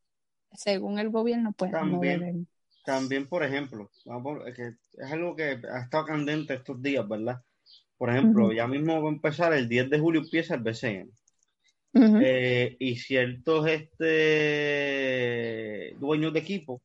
según 0.52 0.98
el 0.98 1.10
gobierno, 1.10 1.52
pues 1.52 1.70
no 1.70 1.78
También. 1.78 2.20
deben. 2.20 2.48
También, 2.84 3.28
por 3.28 3.44
ejemplo, 3.44 3.90
es, 4.46 4.54
que 4.54 4.74
es 4.94 5.12
algo 5.12 5.36
que 5.36 5.60
ha 5.70 5.80
estado 5.80 6.06
candente 6.06 6.54
estos 6.54 6.82
días, 6.82 7.06
¿verdad? 7.06 7.40
Por 7.96 8.10
ejemplo, 8.10 8.52
ya 8.52 8.66
mismo 8.66 9.00
va 9.02 9.08
a 9.08 9.12
empezar, 9.12 9.52
el 9.52 9.68
10 9.68 9.90
de 9.90 9.98
julio 9.98 10.22
empieza 10.22 10.54
el 10.54 10.62
BCN. 10.62 11.10
Eh, 11.92 12.76
y 12.78 12.96
ciertos 12.96 13.66
este, 13.68 14.06
dueños 15.98 16.32
de 16.32 16.38
equipo, 16.38 16.80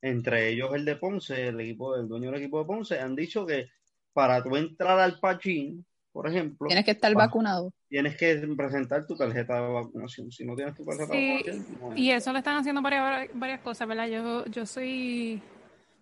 entre 0.00 0.48
ellos 0.48 0.74
el 0.74 0.84
de 0.84 0.96
Ponce, 0.96 1.48
el 1.48 1.60
equipo, 1.60 1.94
el 1.96 2.08
dueño 2.08 2.30
del 2.30 2.40
equipo 2.40 2.60
de 2.60 2.64
Ponce, 2.64 2.98
han 2.98 3.14
dicho 3.14 3.44
que 3.44 3.68
para 4.12 4.42
tú 4.42 4.56
entrar 4.56 4.98
al 4.98 5.20
Pachín, 5.20 5.84
por 6.20 6.28
ejemplo, 6.28 6.66
Tienes 6.66 6.84
que 6.84 6.90
estar 6.90 7.10
va- 7.16 7.24
vacunado. 7.24 7.72
tienes 7.88 8.14
que 8.14 8.36
presentar 8.54 9.06
tu 9.06 9.16
tarjeta 9.16 9.54
de 9.58 9.72
vacunación. 9.72 10.30
Si 10.30 10.44
no 10.44 10.54
tienes 10.54 10.74
tu 10.74 10.84
tarjeta 10.84 11.10
de 11.14 11.34
vacunación, 11.36 11.66
no 11.80 11.96
Y 11.96 12.10
eso 12.10 12.30
le 12.34 12.40
están 12.40 12.58
haciendo 12.58 12.82
varias, 12.82 13.30
varias 13.32 13.60
cosas, 13.60 13.88
¿verdad? 13.88 14.06
Yo, 14.06 14.44
yo 14.44 14.66
soy, 14.66 15.40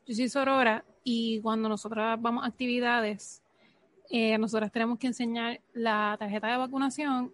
yo 0.09 0.15
soy 0.17 0.29
sorora 0.29 0.85
y 1.05 1.41
cuando 1.41 1.69
nosotras 1.69 2.21
vamos 2.21 2.43
a 2.43 2.49
actividades, 2.49 3.43
eh, 4.11 4.37
nosotras 4.39 4.73
tenemos 4.73 4.99
que 4.99 5.07
enseñar 5.07 5.61
la 5.73 6.17
tarjeta 6.19 6.49
de 6.49 6.57
vacunación 6.57 7.33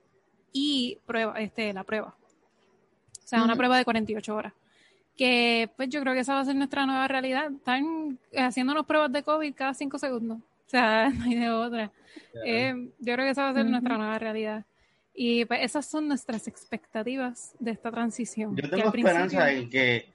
y 0.52 0.98
prueba, 1.06 1.40
este, 1.40 1.72
la 1.72 1.84
prueba. 1.84 2.14
O 3.24 3.26
sea, 3.26 3.42
una 3.42 3.56
prueba 3.56 3.78
de 3.78 3.84
48 3.86 4.36
horas. 4.36 4.52
Que 5.16 5.70
pues 5.76 5.88
yo 5.88 6.00
creo 6.02 6.12
que 6.12 6.20
esa 6.20 6.34
va 6.34 6.40
a 6.40 6.44
ser 6.44 6.54
nuestra 6.54 6.84
nueva 6.84 7.08
realidad. 7.08 7.50
Están 7.50 8.18
haciéndonos 8.36 8.84
pruebas 8.84 9.10
de 9.10 9.22
COVID 9.22 9.54
cada 9.54 9.72
cinco 9.72 9.98
segundos. 9.98 10.38
Sea, 10.74 11.10
no 11.14 11.24
hay 11.24 11.34
de 11.36 11.50
otra. 11.50 11.92
Eh, 12.44 12.74
yo 12.98 13.14
creo 13.14 13.24
que 13.26 13.30
esa 13.30 13.44
va 13.44 13.50
a 13.50 13.54
ser 13.54 13.66
nuestra 13.66 13.96
nueva 13.96 14.18
realidad. 14.18 14.64
Y 15.14 15.44
pues 15.44 15.60
esas 15.62 15.86
son 15.86 16.08
nuestras 16.08 16.48
expectativas 16.48 17.54
de 17.60 17.70
esta 17.70 17.92
transición. 17.92 18.56
Yo 18.56 18.68
tengo 18.68 18.88
esperanza 18.88 19.44
principio- 19.44 19.62
en 19.62 19.70
que 19.70 20.14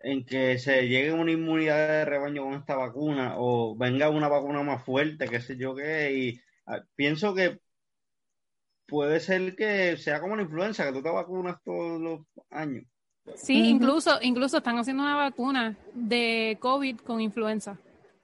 en 0.00 0.24
que 0.24 0.58
se 0.58 0.86
llegue 0.86 1.10
a 1.10 1.14
una 1.14 1.32
inmunidad 1.32 1.88
de 1.88 2.04
rebaño 2.04 2.44
con 2.44 2.54
esta 2.54 2.76
vacuna 2.76 3.34
o 3.36 3.74
venga 3.76 4.10
una 4.10 4.28
vacuna 4.28 4.62
más 4.62 4.84
fuerte, 4.84 5.26
qué 5.26 5.40
sé 5.40 5.56
yo 5.56 5.74
qué, 5.74 6.12
y 6.12 6.40
ah, 6.66 6.82
pienso 6.94 7.34
que 7.34 7.58
puede 8.86 9.20
ser 9.20 9.56
que 9.56 9.96
sea 9.96 10.20
como 10.20 10.36
la 10.36 10.42
influenza, 10.42 10.86
que 10.86 10.92
tú 10.92 11.02
te 11.02 11.10
vacunas 11.10 11.56
todos 11.64 12.00
los 12.00 12.20
años. 12.50 12.84
Sí, 13.34 13.68
incluso, 13.68 14.18
incluso 14.22 14.58
están 14.58 14.78
haciendo 14.78 15.02
una 15.02 15.16
vacuna 15.16 15.76
de 15.94 16.56
COVID 16.60 16.98
con 17.00 17.20
influenza, 17.20 17.78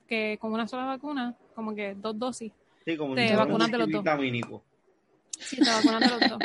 que 0.09 0.39
con 0.41 0.53
una 0.53 0.67
sola 0.69 0.85
vacuna, 0.85 1.35
como 1.55 1.75
que 1.75 1.95
dos 1.95 2.19
dosis, 2.19 2.53
Sí, 2.85 2.97
como 2.99 3.15
Te 3.15 3.35
vacunas 3.35 3.71
de 3.71 3.79
los 3.79 3.87
dos. 3.89 4.05
multivitamínico. 4.05 4.63
sí, 5.39 5.57
te 5.57 5.71
vacunan 5.71 6.01
de 6.03 6.09
los 6.09 6.21
dos. 6.31 6.39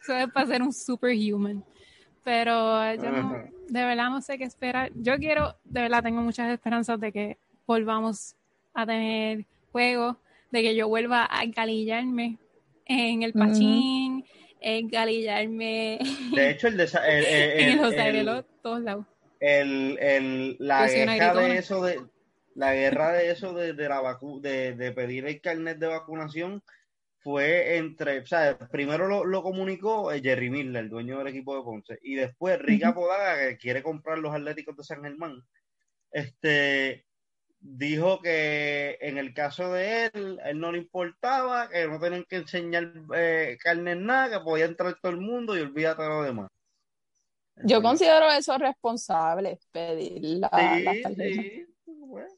Eso 0.00 0.16
es 0.16 0.30
para 0.32 0.46
ser 0.46 0.62
un 0.62 0.72
superhuman. 0.72 1.64
Pero 2.22 2.94
yo 2.94 3.10
no, 3.10 3.44
de 3.68 3.84
verdad 3.84 4.08
no 4.10 4.20
sé 4.22 4.38
qué 4.38 4.44
esperar. 4.44 4.90
Yo 4.94 5.16
quiero, 5.18 5.56
de 5.64 5.80
verdad 5.82 6.02
tengo 6.02 6.20
muchas 6.22 6.50
esperanzas 6.50 7.00
de 7.00 7.10
que 7.12 7.38
volvamos 7.66 8.34
a 8.72 8.86
tener 8.86 9.44
juegos, 9.72 10.16
de 10.50 10.62
que 10.62 10.74
yo 10.76 10.88
vuelva 10.88 11.26
a 11.30 11.42
encalillarme 11.42 12.38
en 12.86 13.22
el 13.24 13.32
pachín, 13.32 14.24
encalillarme 14.60 15.98
De 16.34 16.50
hecho, 16.50 16.68
el, 16.68 16.76
desa- 16.78 17.02
el, 17.06 17.24
el- 17.24 17.50
en 17.60 17.68
el 17.68 17.72
el- 17.74 17.78
José 17.78 17.94
el- 17.96 18.00
Aguiló, 18.16 18.42
todos 18.62 18.80
lados. 18.80 19.06
el- 19.40 19.98
el- 20.00 20.56
la 20.60 20.86
guerra 20.88 21.34
de 21.34 21.58
eso 21.58 21.82
de 21.82 22.00
la 22.54 22.74
guerra 22.74 23.12
de 23.12 23.30
eso 23.30 23.52
de, 23.52 23.72
de 23.72 23.88
la 23.88 24.00
vacu 24.00 24.40
de, 24.40 24.74
de 24.74 24.92
pedir 24.92 25.26
el 25.26 25.40
carnet 25.40 25.78
de 25.78 25.86
vacunación 25.88 26.62
fue 27.18 27.76
entre, 27.78 28.20
o 28.20 28.26
sea, 28.26 28.58
primero 28.70 29.08
lo, 29.08 29.24
lo 29.24 29.42
comunicó 29.42 30.12
eh, 30.12 30.20
Jerry 30.22 30.50
Miller, 30.50 30.84
el 30.84 30.90
dueño 30.90 31.18
del 31.18 31.28
equipo 31.28 31.56
de 31.56 31.62
Ponce, 31.62 31.98
y 32.02 32.14
después 32.16 32.58
Rica. 32.58 32.94
Podaga, 32.94 33.38
que 33.48 33.56
quiere 33.56 33.82
comprar 33.82 34.18
los 34.18 34.34
Atléticos 34.34 34.76
de 34.76 34.84
San 34.84 35.02
Germán, 35.02 35.42
este, 36.10 37.06
dijo 37.60 38.20
que 38.20 38.98
en 39.00 39.16
el 39.16 39.32
caso 39.32 39.72
de 39.72 40.06
él, 40.12 40.38
él 40.44 40.60
no 40.60 40.70
le 40.70 40.78
importaba, 40.78 41.68
que 41.70 41.88
no 41.88 41.98
tenían 41.98 42.24
que 42.28 42.36
enseñar 42.36 42.92
eh, 43.16 43.56
carne 43.62 43.92
en 43.92 44.04
nada, 44.04 44.38
que 44.38 44.44
podía 44.44 44.66
entrar 44.66 44.94
todo 45.00 45.10
el 45.12 45.18
mundo 45.18 45.56
y 45.56 45.60
olvídate 45.60 46.02
de 46.02 46.08
lo 46.08 46.22
demás. 46.22 46.50
Yo 47.64 47.80
considero 47.80 48.30
eso 48.30 48.58
responsable, 48.58 49.58
pedir 49.72 50.20
la, 50.40 50.48
Sí, 50.48 50.84
tarjetas. 50.84 51.14
sí, 51.16 51.66
bueno. 51.86 52.28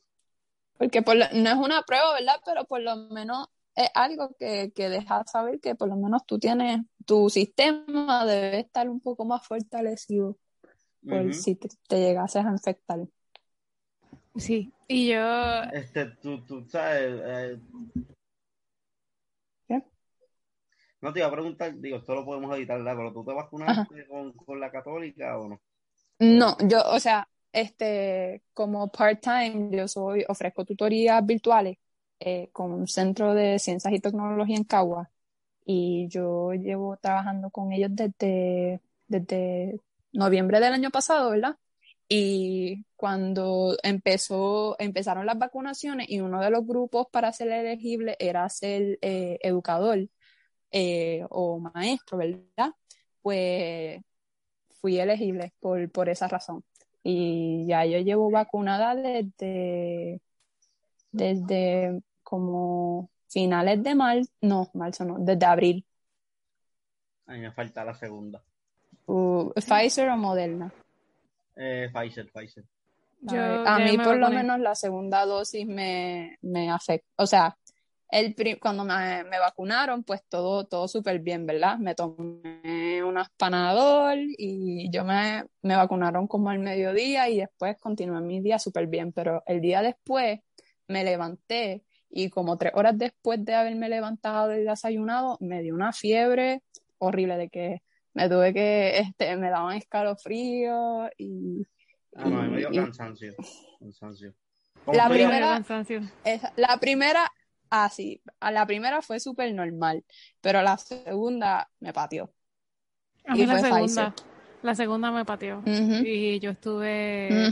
Porque 0.79 1.03
por 1.03 1.16
lo- 1.16 1.27
no 1.33 1.51
es 1.51 1.57
una 1.57 1.83
prueba, 1.83 2.14
¿verdad? 2.14 2.37
Pero 2.45 2.64
por 2.66 2.81
lo 2.81 2.97
menos 2.97 3.49
es 3.74 3.89
algo 3.95 4.35
que, 4.39 4.72
que 4.74 4.89
deja 4.89 5.24
saber 5.27 5.61
que 5.61 5.74
por 5.74 5.89
lo 5.89 5.97
menos 5.97 6.24
tú 6.27 6.39
tienes, 6.39 6.81
tu 7.07 7.31
sistema 7.31 8.24
debe 8.27 8.61
estar 8.61 8.89
un 8.89 9.01
poco 9.01 9.24
más 9.24 9.47
fortalecido 9.47 10.37
por 11.09 11.33
si 11.35 11.57
te, 11.57 11.68
te 11.89 12.01
llegases 12.01 12.45
a 12.47 12.51
infectar. 12.51 13.01
Sí, 14.37 14.72
y 14.89 15.09
yo, 15.09 15.18
Este, 15.72 16.07
tú, 16.22 16.45
tú 16.45 16.64
sabes. 16.68 17.20
eh, 17.24 17.59
¿Qué? 19.68 19.83
No 21.01 21.11
te 21.11 21.20
iba 21.20 21.29
a 21.29 21.33
preguntar, 21.33 21.74
digo, 21.81 21.97
esto 21.97 22.14
lo 22.14 22.24
podemos 22.27 22.55
editar, 22.55 22.77
¿verdad? 22.77 22.97
Pero 22.99 23.12
tú 23.14 23.24
te 23.24 23.33
vacunaste 23.33 24.07
con, 24.09 24.33
con 24.35 24.61
la 24.61 24.70
católica 24.70 25.39
o 25.39 25.49
no? 25.49 25.61
No, 26.18 26.57
yo, 26.68 26.83
o 26.87 26.99
sea, 27.01 27.29
este, 27.53 28.42
como 28.55 28.88
part-time, 28.90 29.70
yo 29.76 29.88
soy, 29.88 30.24
ofrezco 30.28 30.64
tutorías 30.64 31.24
virtuales 31.24 31.78
eh, 32.20 32.51
con 32.53 32.72
un 32.72 32.88
centro 32.88 33.34
de 33.34 33.59
ciencias 33.59 33.92
y 33.94 34.01
tecnología 34.01 34.57
en 34.57 34.64
Cagua 34.64 35.11
y 35.64 36.09
yo 36.09 36.53
llevo 36.55 36.97
trabajando 36.99 37.51
con 37.51 37.72
ellos 37.72 37.90
desde, 37.92 38.80
desde 39.09 39.80
noviembre 40.12 40.61
del 40.61 40.74
año 40.74 40.90
pasado, 40.90 41.30
¿verdad? 41.30 41.57
Y 42.09 42.84
cuando 42.97 43.76
empezó, 43.82 44.76
empezaron 44.78 45.26
las 45.26 45.38
vacunaciones 45.38 46.09
y 46.09 46.20
uno 46.20 46.40
de 46.40 46.51
los 46.51 46.66
grupos 46.66 47.09
para 47.11 47.32
ser 47.32 47.49
elegible 47.51 48.16
era 48.20 48.49
ser 48.49 48.99
eh, 49.03 49.38
educador 49.42 50.09
eh, 50.70 51.24
o 51.30 51.59
maestro, 51.59 52.18
¿verdad? 52.18 52.72
Pues 53.22 54.01
fui 54.80 54.99
elegible 55.01 55.53
por, 55.61 55.90
por 55.90 56.09
esa 56.09 56.28
razón. 56.28 56.64
Y 57.09 57.66
ya 57.68 57.86
yo 57.86 58.00
llevo 58.00 58.32
vacunada 58.32 58.96
desde, 58.96 60.20
desde 61.12 62.02
como 62.24 63.11
finales 63.28 63.80
de 63.84 63.94
marzo, 63.94 64.28
no, 64.40 64.68
marzo 64.74 65.04
no, 65.04 65.16
desde 65.20 65.46
abril. 65.46 65.86
A 67.28 67.34
mí 67.34 67.38
me 67.42 67.52
falta 67.52 67.84
la 67.84 67.94
segunda. 67.94 68.42
Uh, 69.07 69.52
Pfizer 69.54 70.09
o 70.09 70.16
Moderna. 70.16 70.72
Eh, 71.54 71.88
Pfizer, 71.94 72.28
Pfizer. 72.32 72.64
yo 73.20 73.40
a 73.40 73.78
mí 73.78 73.96
por 73.98 74.16
lo 74.16 74.28
menos 74.30 74.59
la 74.59 74.74
segunda 74.74 75.24
dosis 75.26 75.64
me, 75.64 76.38
me 76.42 76.72
afecta. 76.72 77.07
O 77.18 77.26
sea, 77.28 77.57
el 78.11 78.34
pri- 78.34 78.59
cuando 78.59 78.84
me, 78.84 79.24
me 79.24 79.38
vacunaron, 79.38 80.04
pues 80.04 80.22
todo, 80.28 80.64
todo 80.66 80.86
súper 80.88 81.18
bien, 81.20 81.44
¿verdad? 81.46 81.78
Me 81.78 81.94
tomé 81.94 83.02
unas 83.04 83.28
Panadol 83.30 84.26
y 84.38 84.88
yo 84.90 85.04
me, 85.04 85.44
me 85.62 85.76
vacunaron 85.76 86.26
como 86.28 86.50
al 86.50 86.59
mediodía 86.61 87.28
y 87.28 87.38
después 87.38 87.76
continué 87.78 88.20
mi 88.20 88.40
día 88.40 88.59
súper 88.59 88.86
bien. 88.86 89.12
Pero 89.12 89.42
el 89.46 89.61
día 89.61 89.82
después 89.82 90.40
me 90.88 91.02
levanté 91.04 91.82
y 92.09 92.30
como 92.30 92.57
tres 92.57 92.72
horas 92.76 92.96
después 92.96 93.44
de 93.44 93.54
haberme 93.54 93.88
levantado 93.88 94.54
y 94.57 94.62
desayunado, 94.62 95.36
me 95.40 95.62
dio 95.62 95.74
una 95.74 95.92
fiebre 95.92 96.62
horrible 96.98 97.36
de 97.36 97.48
que 97.50 97.82
me 98.14 98.28
tuve 98.28 98.54
que, 98.54 98.98
este, 98.98 99.36
me 99.36 99.50
daban 99.50 99.76
escalofrío 99.76 101.11
y, 101.18 101.66
Ah, 102.14 102.24
no, 102.28 102.42
me 102.44 102.59
dio 102.59 102.68
y- 102.72 102.76
cansancio. 102.76 103.34
cansancio. 103.78 104.32
¿Cómo 104.84 104.96
La 104.96 105.09
primera- 105.09 105.48
cansancio. 105.48 106.00
La 106.57 106.78
primera, 106.78 107.30
ah, 107.71 107.89
sí, 107.91 108.23
a 108.41 108.51
la 108.51 108.67
primera 108.67 109.03
fue 109.03 109.21
súper 109.21 109.53
normal, 109.55 110.05
pero 110.41 110.62
la 110.62 110.77
segunda 110.79 111.71
me 111.81 111.93
pateó. 111.93 112.33
A 113.27 113.37
Y 113.37 113.41
mí 113.41 113.47
la 113.47 113.59
fue 113.59 113.71
segunda, 113.71 114.14
la 114.62 114.75
segunda 114.75 115.11
me 115.11 115.25
pateó. 115.25 115.62
Y 115.67 116.39
yo 116.41 116.51
estuve 116.51 117.47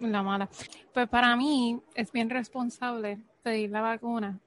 en 0.00 0.12
la 0.12 0.22
mala. 0.22 0.48
Pues 0.92 1.08
para 1.08 1.36
mí 1.36 1.80
es 1.94 2.10
bien 2.12 2.30
responsable 2.30 3.18
pedir 3.42 3.70
la 3.70 3.80
vacuna. 3.80 4.40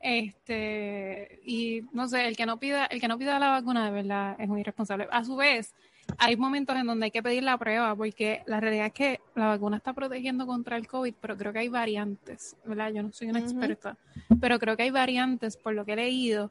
Este, 0.00 1.40
y 1.44 1.82
no 1.92 2.08
sé, 2.08 2.26
el 2.26 2.36
que 2.36 2.46
no 2.46 2.58
pida, 2.58 2.86
el 2.86 3.00
que 3.00 3.08
no 3.08 3.18
pida 3.18 3.38
la 3.38 3.50
vacuna 3.50 3.84
de 3.84 3.90
verdad 3.90 4.36
es 4.38 4.48
muy 4.48 4.60
irresponsable. 4.60 5.06
A 5.10 5.24
su 5.24 5.36
vez, 5.36 5.74
hay 6.18 6.36
momentos 6.36 6.76
en 6.76 6.86
donde 6.86 7.06
hay 7.06 7.10
que 7.10 7.22
pedir 7.22 7.42
la 7.42 7.56
prueba, 7.58 7.94
porque 7.96 8.42
la 8.46 8.60
realidad 8.60 8.86
es 8.86 8.92
que 8.92 9.20
la 9.34 9.46
vacuna 9.46 9.76
está 9.76 9.92
protegiendo 9.92 10.46
contra 10.46 10.76
el 10.76 10.86
COVID, 10.86 11.14
pero 11.20 11.36
creo 11.36 11.52
que 11.52 11.60
hay 11.60 11.68
variantes, 11.68 12.56
¿verdad? 12.64 12.90
Yo 12.92 13.02
no 13.02 13.12
soy 13.12 13.28
una 13.30 13.40
experta, 13.40 13.96
pero 14.40 14.58
creo 14.58 14.76
que 14.76 14.84
hay 14.84 14.90
variantes, 14.90 15.56
por 15.56 15.74
lo 15.74 15.84
que 15.84 15.92
he 15.92 15.96
leído, 15.96 16.50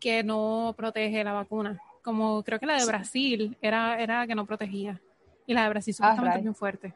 que 0.00 0.22
no 0.22 0.74
protege 0.76 1.24
la 1.24 1.32
vacuna. 1.32 1.80
Como 2.02 2.42
creo 2.42 2.58
que 2.60 2.66
la 2.66 2.74
de 2.74 2.80
Sí. 2.80 2.86
Brasil 2.86 3.56
era, 3.60 4.00
era 4.00 4.26
que 4.26 4.34
no 4.34 4.46
protegía. 4.46 5.00
Y 5.46 5.54
la 5.54 5.64
de 5.64 5.68
Brasil 5.70 5.94
supuestamente 5.94 6.38
es 6.38 6.42
bien 6.44 6.54
fuerte. 6.54 6.94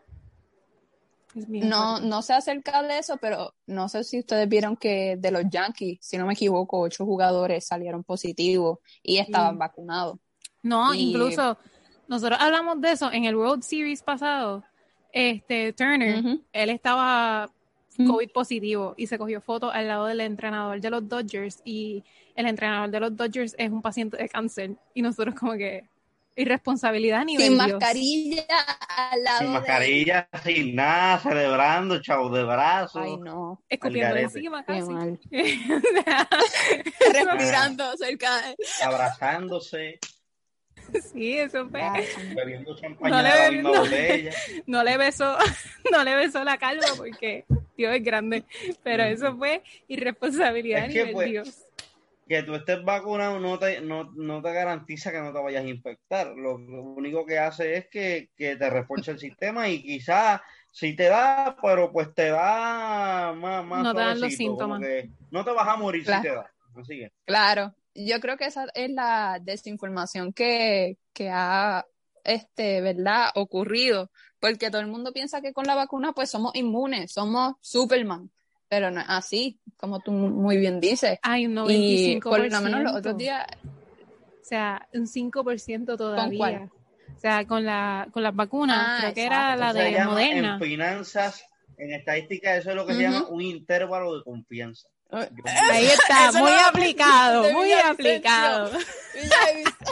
Es 1.35 1.49
bien 1.49 1.69
No, 1.69 1.93
fuerte. 1.93 2.09
no 2.09 2.23
sé 2.23 2.33
acerca 2.33 2.83
de 2.83 2.99
eso, 2.99 3.17
pero 3.19 3.55
no 3.67 3.89
sé 3.89 4.03
si 4.05 4.19
ustedes 4.19 4.49
vieron 4.49 4.77
que 4.77 5.17
de 5.17 5.31
los 5.31 5.45
Yankees, 5.49 5.99
si 6.01 6.19
no 6.19 6.27
me 6.27 6.33
equivoco, 6.33 6.81
ocho 6.81 7.05
jugadores 7.05 7.67
salieron 7.67 8.03
positivos 8.03 8.79
y 9.03 9.19
estaban 9.19 9.55
Sí. 9.55 9.59
vacunados. 9.59 10.19
No, 10.63 10.93
Y- 10.93 11.11
incluso 11.11 11.57
nosotros 12.11 12.39
hablamos 12.39 12.79
de 12.83 12.93
eso 12.93 13.11
en 13.11 13.25
el 13.25 13.35
World 13.37 13.63
Series 13.63 14.03
pasado. 14.03 14.63
Este 15.13 15.73
Turner, 15.73 16.23
él 16.53 16.71
estaba. 16.71 17.51
COVID 18.07 18.31
positivo 18.31 18.95
y 18.97 19.09
se 19.09 19.19
cogió 19.19 19.43
foto 19.43 19.71
al 19.71 19.87
lado 19.89 20.07
del 20.07 20.21
entrenador 20.21 20.81
de 20.81 20.89
los 20.89 21.07
Dodgers 21.07 21.61
y 21.67 22.03
el 22.35 22.47
entrenador 22.47 22.89
de 22.91 22.99
los 23.01 23.15
Dodgers 23.15 23.55
es 23.59 23.71
un 23.71 23.83
paciente 23.83 24.17
de 24.17 24.27
cáncer 24.27 24.71
y 24.95 25.03
nosotros 25.03 25.35
como 25.35 25.53
que 25.53 25.85
irresponsabilidad 26.35 27.21
a 27.21 27.25
nivel 27.27 27.49
Sin 27.49 27.59
Dios. 27.59 27.73
mascarilla 27.73 28.47
al 28.97 29.23
lado 29.23 29.39
Sin 29.41 29.47
de- 29.49 29.53
mascarilla, 29.53 30.29
sin 30.43 30.75
nada, 30.77 31.19
celebrando, 31.19 32.01
chavo 32.01 32.31
de 32.31 32.45
brazos. 32.45 33.03
Ay, 33.05 33.17
no, 33.19 33.61
escupiendo 33.69 34.17
encima 34.17 34.65
casi. 34.65 34.91
mal. 34.91 35.21
Respirando 37.13 37.97
cerca 37.99 38.37
de... 38.43 38.57
Abrazándose, 38.83 39.99
sí, 41.12 41.38
eso 41.38 41.68
fue. 41.68 41.80
Ay, 41.82 42.07
bebiendo 42.34 42.76
champaña 42.76 43.22
No 43.22 43.22
le- 43.51 43.62
no. 43.62 43.72
botella. 43.80 44.30
no 44.66 44.84
le 44.84 44.97
besó, 44.97 45.36
no 45.93 46.05
le 46.05 46.14
besó 46.16 46.45
la 46.45 46.59
calva 46.59 46.86
porque 46.97 47.45
Dios 47.76 47.95
es 47.95 48.03
grande, 48.05 48.45
pero 48.82 49.03
eso 49.05 49.36
fue 49.36 49.62
irresponsabilidad 49.88 50.80
Es 50.80 50.84
a 50.84 50.88
que, 50.88 50.99
nivel 50.99 51.12
pues, 51.12 51.28
Dios. 51.30 51.64
que 52.28 52.43
tú 52.43 52.55
estés 52.55 52.84
vacunado 52.84 53.41
no 53.41 53.59
te, 53.59 53.80
no, 53.80 54.05
no 54.14 54.41
te 54.43 54.53
garantiza 54.53 55.11
que 55.11 55.20
no 55.20 55.32
te 55.32 55.41
vayas 55.41 55.64
a 55.64 55.68
infectar. 55.68 56.28
Lo, 56.28 56.59
lo 56.59 56.82
único 56.82 57.26
que 57.26 57.38
hace 57.38 57.76
es 57.76 57.88
que, 57.88 58.30
que 58.36 58.57
te 58.57 58.70
refuerce 58.70 59.11
el 59.12 59.18
sistema 59.18 59.68
y 59.68 59.82
quizás 59.82 60.41
si 60.72 60.95
te 60.95 61.05
da, 61.09 61.57
pero 61.61 61.91
pues 61.91 62.14
te 62.14 62.28
da 62.28 63.32
más, 63.36 63.64
más 63.64 63.82
No 63.82 63.95
te 63.95 64.01
dan 64.01 64.20
los 64.20 64.34
síntomas. 64.34 64.80
no 65.30 65.45
te 65.45 65.51
vas 65.53 65.68
a 65.68 65.76
morir 65.76 66.05
Claro. 66.05 66.22
si 66.22 66.28
te 66.28 66.34
da. 66.34 66.51
Así 66.80 66.99
que, 67.01 67.12
Claro, 67.24 67.74
yo 67.95 68.20
creo 68.20 68.36
que 68.36 68.45
esa 68.47 68.66
es 68.74 68.91
la 68.91 69.38
desinformación 69.43 70.32
que, 70.32 70.99
que 71.12 71.30
ha, 71.30 71.84
este, 72.24 72.80
¿verdad? 72.80 73.30
ocurrido, 73.34 74.11
porque 74.38 74.70
todo 74.70 74.80
el 74.80 74.86
mundo 74.88 75.12
piensa 75.12 75.41
que 75.41 75.53
con 75.53 75.66
la 75.66 75.74
vacuna 75.74 76.12
pues 76.12 76.30
somos 76.30 76.55
inmunes, 76.55 77.12
somos 77.12 77.55
Superman, 77.61 78.30
pero 78.68 78.91
no 78.91 79.01
es 79.01 79.07
así, 79.09 79.59
como 79.76 80.01
tú 80.01 80.12
muy 80.12 80.57
bien 80.59 80.80
dices. 80.80 81.18
Hay 81.22 81.47
un 81.47 81.53
Y 81.70 82.16
95%. 82.16 82.20
por 82.22 82.38
lo 82.41 82.61
menos 82.61 82.82
los 82.82 82.95
otros 82.97 83.16
días, 83.16 83.45
O 83.64 84.45
sea, 84.45 84.88
un 84.95 85.07
5% 85.07 85.97
todavía. 85.97 86.38
cuál? 86.38 86.70
O 87.16 87.18
sea, 87.20 87.47
con 87.47 87.64
la 87.64 88.09
con 88.12 88.22
las 88.22 88.34
vacunas, 88.34 88.78
Ah, 88.78 88.97
creo 89.01 89.14
que 89.14 89.24
exacto. 89.24 89.53
era 89.53 89.57
la 89.57 89.72
se 89.72 89.78
de 89.91 90.05
Moderna. 90.05 90.55
en 90.55 90.61
finanzas, 90.61 91.45
en 91.76 91.93
estadística, 91.93 92.57
eso 92.57 92.70
es 92.70 92.76
lo 92.76 92.86
que 92.86 92.95
se 92.95 93.05
Ujú. 93.05 93.12
llama 93.12 93.28
un 93.28 93.43
intervalo 93.43 94.16
de 94.16 94.24
confianza. 94.24 94.88
Ahí 95.13 95.87
está, 95.87 96.29
Eso 96.29 96.39
muy 96.39 96.51
lo- 96.51 96.61
aplicado, 96.61 97.43
de 97.43 97.53
muy 97.53 97.73
aplicado. 97.73 98.71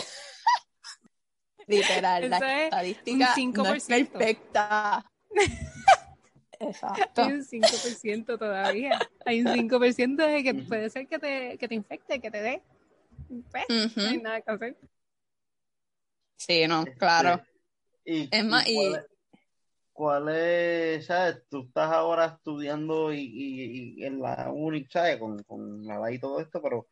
literal, 1.66 2.31
la 2.31 2.37
Eso 2.37 2.47
es 2.47 2.64
estadística 2.64 3.35
un 3.37 3.53
no 3.53 3.75
es 3.75 3.89
5%. 3.89 4.09
perfecta. 4.11 5.05
Exacto. 6.61 7.23
Hay 7.23 7.33
un 7.33 7.45
5% 7.45 8.39
todavía. 8.39 8.99
Hay 9.27 9.41
un 9.43 9.47
5% 9.49 10.16
de 10.16 10.43
que 10.43 10.55
puede 10.55 10.91
ser 10.91 11.07
que 11.07 11.19
te, 11.19 11.59
que 11.59 11.69
te 11.69 11.75
infecte, 11.75 12.21
que 12.21 12.31
te 12.31 12.43
dé. 12.43 12.62
Pues, 13.51 13.64
Ujú. 13.69 14.01
no 14.01 14.09
hay 14.09 14.19
nada 14.19 14.41
que 14.41 14.51
hacer. 14.51 14.77
Sí, 16.37 16.66
no, 16.66 16.85
claro. 16.99 17.43
Y, 18.05 18.29
Es 18.35 18.45
más, 18.45 18.66
y 18.66 18.73
y- 18.81 18.95
cuál, 19.99 20.28
es, 20.28 21.07
sabes? 21.07 21.42
Tú 21.51 21.64
estás 21.66 21.90
ahora 21.92 22.26
estudiando 22.26 23.12
y, 23.12 23.18
y- 23.20 23.94
y 24.01 24.05
en 24.05 24.20
la 24.20 24.49
uni, 24.53 24.86
¿sabes? 24.86 25.18
Con, 25.18 25.42
con 25.42 25.84
la 25.84 25.99
ley 25.99 26.14
y 26.16 26.20
todo 26.20 26.38
esto, 26.40 26.62
pero 26.62 26.86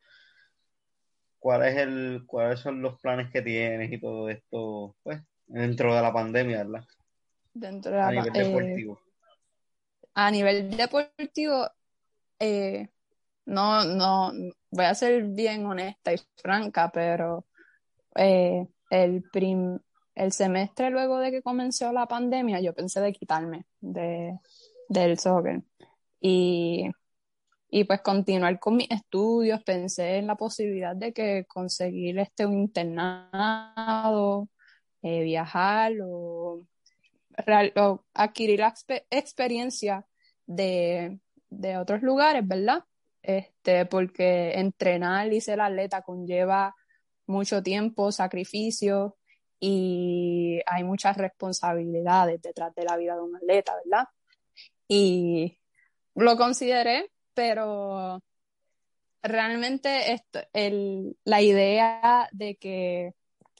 ¿cuál 1.39 1.63
es 1.65 1.77
el, 1.77 2.23
¿cuáles 2.27 2.59
son 2.59 2.81
los 2.81 2.99
planes 2.99 3.31
que 3.31 3.41
tienes 3.41 3.89
y 3.93 3.99
todo 4.01 4.27
esto, 4.29 4.93
pues, 5.03 5.21
dentro 5.45 5.95
de 5.95 6.01
la 6.01 6.11
pandemia, 6.11 6.65
¿verdad? 6.65 6.83
Dentro 7.53 7.91
de 7.93 7.97
A 7.97 8.11
la, 8.11 8.11
nivel 8.11 8.33
eh, 8.33 8.43
deportivo. 8.45 8.99
a 10.13 10.29
nivel 10.31 10.75
deportivo, 10.75 11.69
eh, 12.39 12.89
no, 13.45 13.85
no, 13.85 14.33
voy 14.71 14.85
a 14.85 14.95
ser 14.95 15.23
bien 15.23 15.65
honesta 15.65 16.13
y 16.13 16.17
franca, 16.37 16.91
pero 16.91 17.45
eh, 18.15 18.67
el, 18.89 19.23
prim- 19.31 19.79
el 20.17 20.31
semestre 20.31 20.89
luego 20.89 21.19
de 21.19 21.29
que 21.29 21.43
comenzó 21.43 21.93
la 21.93 22.07
pandemia, 22.07 22.59
yo 22.59 22.73
pensé 22.73 22.99
de 23.01 23.13
quitarme 23.13 23.67
de, 23.79 24.39
del 24.89 25.19
soccer. 25.19 25.61
Y, 26.19 26.89
y 27.69 27.83
pues 27.83 28.01
continuar 28.01 28.59
con 28.59 28.77
mis 28.77 28.89
estudios, 28.89 29.63
pensé 29.63 30.17
en 30.17 30.25
la 30.25 30.35
posibilidad 30.35 30.95
de 30.95 31.13
que 31.13 31.45
conseguir 31.47 32.17
este 32.17 32.47
un 32.47 32.57
internado, 32.57 34.49
eh, 35.03 35.21
viajar 35.23 35.93
o, 36.03 36.65
o 37.75 38.03
adquirir 38.15 38.59
la 38.61 38.73
expe- 38.73 39.05
experiencia 39.11 40.03
de, 40.47 41.19
de 41.49 41.77
otros 41.77 42.01
lugares, 42.01 42.47
¿verdad? 42.47 42.83
Este, 43.21 43.85
porque 43.85 44.53
entrenar 44.55 45.31
y 45.31 45.41
ser 45.41 45.61
atleta 45.61 46.01
conlleva 46.01 46.73
mucho 47.27 47.61
tiempo, 47.61 48.11
sacrificio 48.11 49.17
y 49.59 50.61
hay 50.65 50.83
muchas 50.83 51.17
responsabilidades 51.17 52.41
detrás 52.41 52.73
de 52.75 52.83
la 52.85 52.97
vida 52.97 53.15
de 53.15 53.21
un 53.21 53.35
atleta, 53.35 53.75
¿verdad? 53.85 54.07
Y 54.87 55.59
lo 56.15 56.37
consideré, 56.37 57.11
pero 57.33 58.21
realmente 59.21 60.13
esto, 60.13 60.39
el, 60.53 61.17
la 61.23 61.41
idea 61.41 62.29
de 62.31 62.55
que 62.55 63.13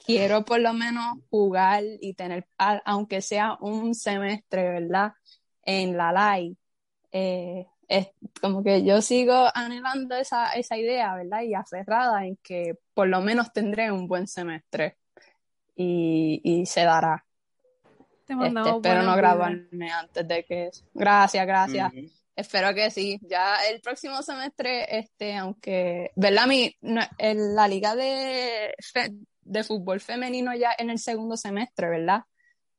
quiero 0.04 0.44
por 0.44 0.60
lo 0.60 0.72
menos 0.72 1.18
jugar 1.30 1.82
y 2.00 2.14
tener, 2.14 2.46
a- 2.58 2.80
aunque 2.84 3.20
sea 3.20 3.56
un 3.60 3.94
semestre, 3.94 4.70
¿verdad? 4.70 5.12
En 5.62 5.96
la 5.96 6.10
LAI, 6.12 6.56
eh, 7.12 7.66
es 7.88 8.08
como 8.40 8.62
que 8.62 8.84
yo 8.84 9.00
sigo 9.02 9.34
anhelando 9.54 10.14
esa, 10.16 10.52
esa 10.52 10.76
idea, 10.76 11.14
¿verdad? 11.14 11.42
Y 11.42 11.54
aferrada 11.54 12.26
en 12.26 12.36
que 12.42 12.74
por 12.94 13.08
lo 13.08 13.20
menos 13.20 13.52
tendré 13.52 13.90
un 13.92 14.06
buen 14.08 14.26
semestre 14.26 14.96
y, 15.80 16.40
y 16.42 16.66
se 16.66 16.82
dará. 16.82 17.24
Te 18.26 18.32
Este, 18.32 18.34
mandamos 18.34 18.76
espero 18.76 19.02
no 19.02 19.16
graduarme 19.16 19.90
antes 19.92 20.26
de 20.26 20.44
que... 20.44 20.70
Gracias, 20.92 21.46
gracias. 21.46 21.92
Espero 22.34 22.74
que 22.74 22.90
sí. 22.90 23.18
Ya 23.22 23.56
el 23.70 23.80
próximo 23.80 24.22
semestre, 24.22 24.98
este, 24.98 25.34
aunque, 25.36 26.10
¿verdad? 26.16 26.46
Mi, 26.46 26.76
no- 26.80 27.00
en 27.16 27.54
la 27.54 27.66
liga 27.68 27.94
de, 27.96 28.74
fe- 28.92 29.14
de 29.42 29.64
fútbol 29.64 30.00
femenino 30.00 30.54
ya 30.54 30.72
en 30.76 30.90
el 30.90 30.98
segundo 30.98 31.36
semestre, 31.36 31.88
¿verdad? 31.88 32.22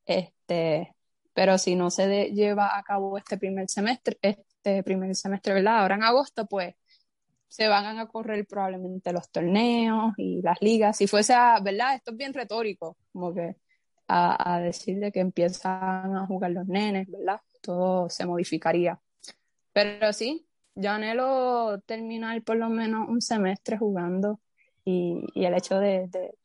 Este, 0.06 0.94
pero 1.34 1.58
si 1.58 1.76
no 1.76 1.90
se 1.92 2.08
de- 2.08 2.32
lleva 2.32 2.78
a 2.78 2.84
cabo 2.84 3.18
este 3.18 3.38
primer 3.38 3.70
semestre, 3.70 4.18
este 4.22 4.84
primer 4.84 5.16
semestre, 5.16 5.54
¿verdad? 5.54 5.80
Ahora 5.80 5.96
en 5.96 6.04
agosto, 6.04 6.46
pues 6.46 6.76
se 7.50 7.68
van 7.68 8.00
a 8.00 8.08
correr 8.08 8.46
probablemente 8.48 9.12
los 9.12 9.30
torneos 9.32 10.14
y 10.18 10.42
las 10.42 10.62
ligas. 10.62 10.98
Si 10.98 11.08
fuese 11.08 11.34
a, 11.34 11.60
¿verdad? 11.60 11.96
Esto 11.96 12.12
es 12.12 12.18
bien 12.18 12.34
retórico, 12.34 12.96
como 13.12 13.34
que 13.34 13.56
a, 14.08 14.56
a 14.56 14.60
decirle 14.62 15.12
que 15.12 15.20
empiezan 15.20 16.16
a 16.16 16.26
jugar 16.28 16.52
los 16.52 16.68
nenes, 16.68 17.10
¿verdad? 17.10 17.42
Todo 17.62 18.10
se 18.10 18.26
modificaría. 18.26 19.00
Pero 19.74 20.14
sí, 20.14 20.48
yo 20.76 20.92
anhelo 20.92 21.82
terminar 21.86 22.42
por 22.44 22.58
lo 22.58 22.70
menos 22.70 23.10
un 23.10 23.22
semestre 23.22 23.78
jugando 23.78 24.40
y, 24.86 25.26
el 25.36 25.54
hecho 25.54 25.80
de, 25.80 26.08
de 26.08 26.36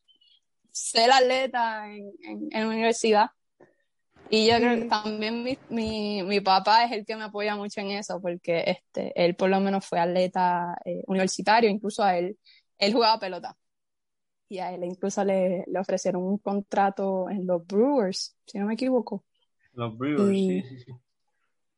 ser 0.71 1.13
atleta 1.13 1.87
en, 1.93 2.13
en, 2.23 2.49
en 2.51 2.67
universidad. 2.67 3.29
Y 4.31 4.49
yo 4.49 4.57
creo 4.57 4.81
que 4.81 4.87
también 4.87 5.43
mi, 5.43 5.57
mi, 5.71 6.23
mi 6.23 6.41
papá 6.41 6.85
es 6.85 6.93
el 6.93 7.05
que 7.05 7.17
me 7.17 7.25
apoya 7.25 7.57
mucho 7.57 7.81
en 7.81 7.91
eso, 7.93 8.21
porque 8.21 8.65
este, 8.67 9.13
él 9.23 9.37
por 9.37 9.51
lo 9.51 9.61
menos 9.61 9.87
fue 9.87 10.01
atleta 10.01 10.77
eh, 10.85 11.03
universitario, 11.07 11.71
incluso 11.71 12.03
a 12.03 12.17
él, 12.19 12.39
él 12.79 12.93
jugaba 12.93 13.19
pelota. 13.21 13.57
Y 14.49 14.59
a 14.59 14.73
él 14.73 14.85
incluso 14.85 15.25
le, 15.25 15.65
le 15.67 15.79
ofrecieron 15.79 16.23
un 16.23 16.39
contrato 16.39 17.29
en 17.31 17.47
los 17.47 17.67
Brewers, 17.67 18.37
si 18.47 18.59
no 18.59 18.67
me 18.67 18.75
equivoco. 18.75 19.25
Los 19.73 19.97
Brewers, 19.97 20.37
Y- 20.37 20.63
sí, 20.63 20.79
sí, 20.79 20.85
sí. 20.85 20.93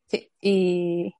Sí, 0.08 0.30
y, 0.40 1.14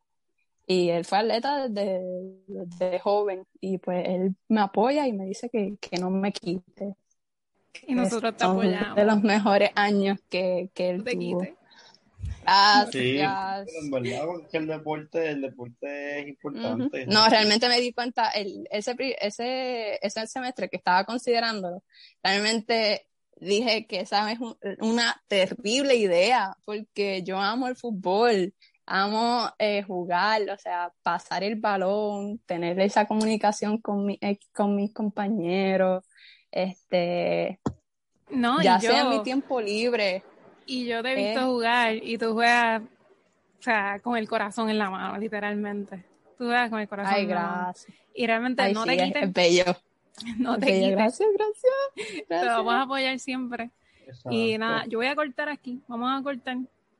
y 0.66 0.90
él 0.90 1.04
fue 1.04 1.18
atleta 1.18 1.68
desde, 1.68 2.00
desde 2.46 3.00
joven 3.00 3.44
y 3.60 3.78
pues 3.78 4.04
él 4.08 4.36
me 4.48 4.60
apoya 4.60 5.06
y 5.08 5.12
me 5.12 5.24
dice 5.24 5.50
que, 5.50 5.76
que 5.80 5.98
no 5.98 6.10
me 6.10 6.32
quite. 6.32 6.94
Y 7.86 7.94
nosotros 7.94 8.36
te 8.36 8.44
apoyamos. 8.44 8.96
de 8.96 9.04
los 9.04 9.22
mejores 9.22 9.70
años 9.74 10.18
que, 10.28 10.70
que 10.74 10.90
él 10.90 11.04
te 11.04 11.12
tuvo. 11.14 11.46
Gracias. 12.42 12.92
Sí, 12.92 13.18
en 13.18 13.90
verdad, 13.90 14.24
porque 14.26 14.56
el 14.56 14.66
deporte, 14.68 15.30
el 15.30 15.40
deporte 15.42 16.20
es 16.20 16.28
importante. 16.28 17.06
No, 17.06 17.28
realmente 17.28 17.68
me 17.68 17.80
di 17.80 17.92
cuenta, 17.92 18.28
el, 18.30 18.68
ese, 18.70 18.94
ese, 19.20 19.98
ese 20.00 20.26
semestre 20.28 20.68
que 20.68 20.76
estaba 20.76 21.04
considerándolo, 21.04 21.82
realmente 22.22 23.06
dije 23.36 23.86
que 23.86 24.00
esa 24.00 24.30
es 24.30 24.38
un- 24.38 24.56
una 24.80 25.20
terrible 25.26 25.96
idea, 25.96 26.56
porque 26.64 27.22
yo 27.24 27.38
amo 27.38 27.66
el 27.68 27.76
fútbol, 27.76 28.54
amo 28.86 29.50
eh, 29.58 29.82
jugar, 29.82 30.48
o 30.48 30.56
sea, 30.56 30.92
pasar 31.02 31.42
el 31.42 31.56
balón, 31.56 32.38
tener 32.46 32.78
esa 32.80 33.06
comunicación 33.06 33.78
con, 33.80 34.06
mi, 34.06 34.18
eh, 34.20 34.38
con 34.54 34.76
mis 34.76 34.92
compañeros, 34.94 36.04
este, 36.50 37.58
No, 38.30 38.60
ya 38.62 38.78
yo, 38.78 38.90
sea 38.90 39.04
mi 39.04 39.22
tiempo 39.22 39.60
libre. 39.60 40.22
y 40.66 40.86
yo 40.86 41.02
te 41.02 41.12
he 41.12 41.14
visto 41.14 41.40
Eh. 41.40 41.44
jugar 41.44 41.94
y 41.96 42.18
tú 42.18 42.32
juegas, 42.34 42.82
o 42.82 43.62
sea, 43.62 43.98
con 44.00 44.16
el 44.16 44.28
corazón 44.28 44.70
en 44.70 44.78
la 44.78 44.90
mano, 44.90 45.18
literalmente. 45.18 46.04
Tú 46.38 46.44
juegas 46.44 46.70
con 46.70 46.80
el 46.80 46.88
corazón 46.88 47.14
Ay, 47.14 47.22
en 47.24 47.30
la 47.30 47.42
mano. 47.42 47.62
gracias. 47.64 47.96
Y 48.14 48.26
realmente 48.26 48.62
Ay, 48.62 48.74
no 48.74 48.82
sí, 48.82 48.88
te 48.88 48.94
es, 48.96 49.02
quites, 49.04 49.22
es 49.22 49.32
bello. 49.32 49.64
no 50.38 50.58
te 50.58 50.66
bello. 50.66 50.78
quites. 50.80 50.96
Gracias, 50.96 51.28
gracias. 51.34 51.72
Te 52.16 52.24
gracias. 52.28 52.56
vamos 52.56 52.74
a 52.74 52.82
apoyar 52.82 53.18
siempre. 53.18 53.70
Exacto. 54.06 54.30
Y 54.32 54.58
nada, 54.58 54.84
yo 54.86 54.98
voy 54.98 55.06
a 55.08 55.14
cortar 55.14 55.48
aquí. 55.48 55.80
Vamos 55.88 56.20
a 56.20 56.22
cortar. 56.22 56.56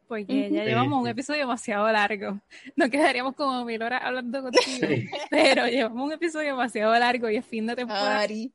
Porque 0.09 0.51
ya 0.53 0.63
Sí, 0.63 0.69
llevamos 0.69 1.01
un 1.03 1.09
episodio 1.09 1.41
demasiado 1.41 1.91
largo. 1.91 2.39
Nos 2.77 2.89
quedaríamos 2.91 3.35
como 3.35 3.65
mil 3.65 3.83
horas 3.83 4.03
hablando 4.05 4.41
contigo. 4.43 4.87
Sí. 4.87 5.09
Pero 5.31 5.67
llevamos 5.67 6.07
un 6.07 6.13
episodio 6.13 6.51
demasiado 6.51 6.97
largo 6.97 7.29
y 7.29 7.37
es 7.37 7.45
fin 7.45 7.67
de 7.67 7.75
temporada. 7.75 8.21
Ari. 8.21 8.53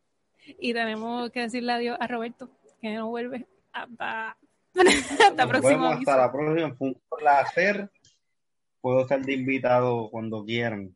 Y 0.59 0.73
tenemos 0.73 1.29
que 1.31 1.41
decirle 1.41 1.73
adiós 1.73 1.97
a 1.99 2.07
Roberto, 2.07 2.49
que 2.81 2.93
no 2.95 3.09
vuelve 3.09 3.47
hasta, 3.73 4.37
hasta 5.27 5.47
próximo 5.47 5.85
hasta 5.87 6.17
la 6.17 6.31
próxima. 6.31 6.75
Fue 6.75 6.87
un 6.89 7.01
placer. 7.17 7.89
Puedo 8.81 9.01
estar 9.01 9.21
de 9.21 9.33
invitado 9.33 10.09
cuando 10.09 10.43
quieran. 10.43 10.95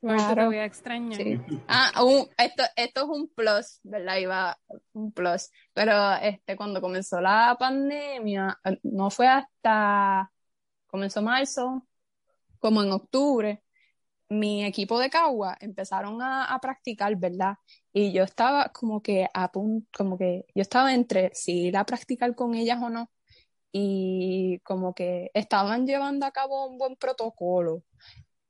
Te 0.00 0.06
Claro. 0.06 0.46
voy 0.46 0.56
a 0.56 0.64
extrañar. 0.64 1.16
Sí. 1.20 1.38
Ah, 1.68 2.02
un- 2.02 2.26
esto, 2.38 2.62
esto 2.74 3.00
es 3.02 3.06
un 3.06 3.28
plus, 3.28 3.80
¿verdad? 3.82 4.16
Iba 4.16 4.58
un 4.94 5.12
plus. 5.12 5.50
Pero 5.74 5.92
este, 6.22 6.56
cuando 6.56 6.80
comenzó 6.80 7.20
la 7.20 7.54
pandemia, 7.58 8.58
eh, 8.64 8.78
no 8.84 9.10
fue 9.10 9.28
hasta, 9.28 10.32
comenzó 10.86 11.20
marzo, 11.20 11.86
como 12.58 12.82
en 12.82 12.92
octubre, 12.92 13.62
mi 14.30 14.64
equipo 14.64 14.98
de 14.98 15.10
Cagua 15.10 15.56
empezaron 15.60 16.22
a, 16.22 16.44
a 16.46 16.58
practicar, 16.60 17.14
¿verdad? 17.16 17.56
Y 17.92 18.12
yo 18.12 18.24
estaba 18.24 18.70
como 18.70 19.02
que 19.02 19.28
a 19.34 19.50
punto, 19.52 19.88
como 19.92 20.16
que 20.16 20.46
yo 20.54 20.62
estaba 20.62 20.94
entre 20.94 21.30
si 21.34 21.66
ir 21.66 21.76
a 21.76 21.84
practicar 21.84 22.34
con 22.34 22.54
ellas 22.54 22.80
o 22.82 22.90
no. 22.90 23.10
Y 23.72 24.60
como 24.64 24.94
que 24.94 25.30
estaban 25.34 25.86
llevando 25.86 26.26
a 26.26 26.32
cabo 26.32 26.66
un 26.68 26.78
buen 26.78 26.96
protocolo 26.96 27.84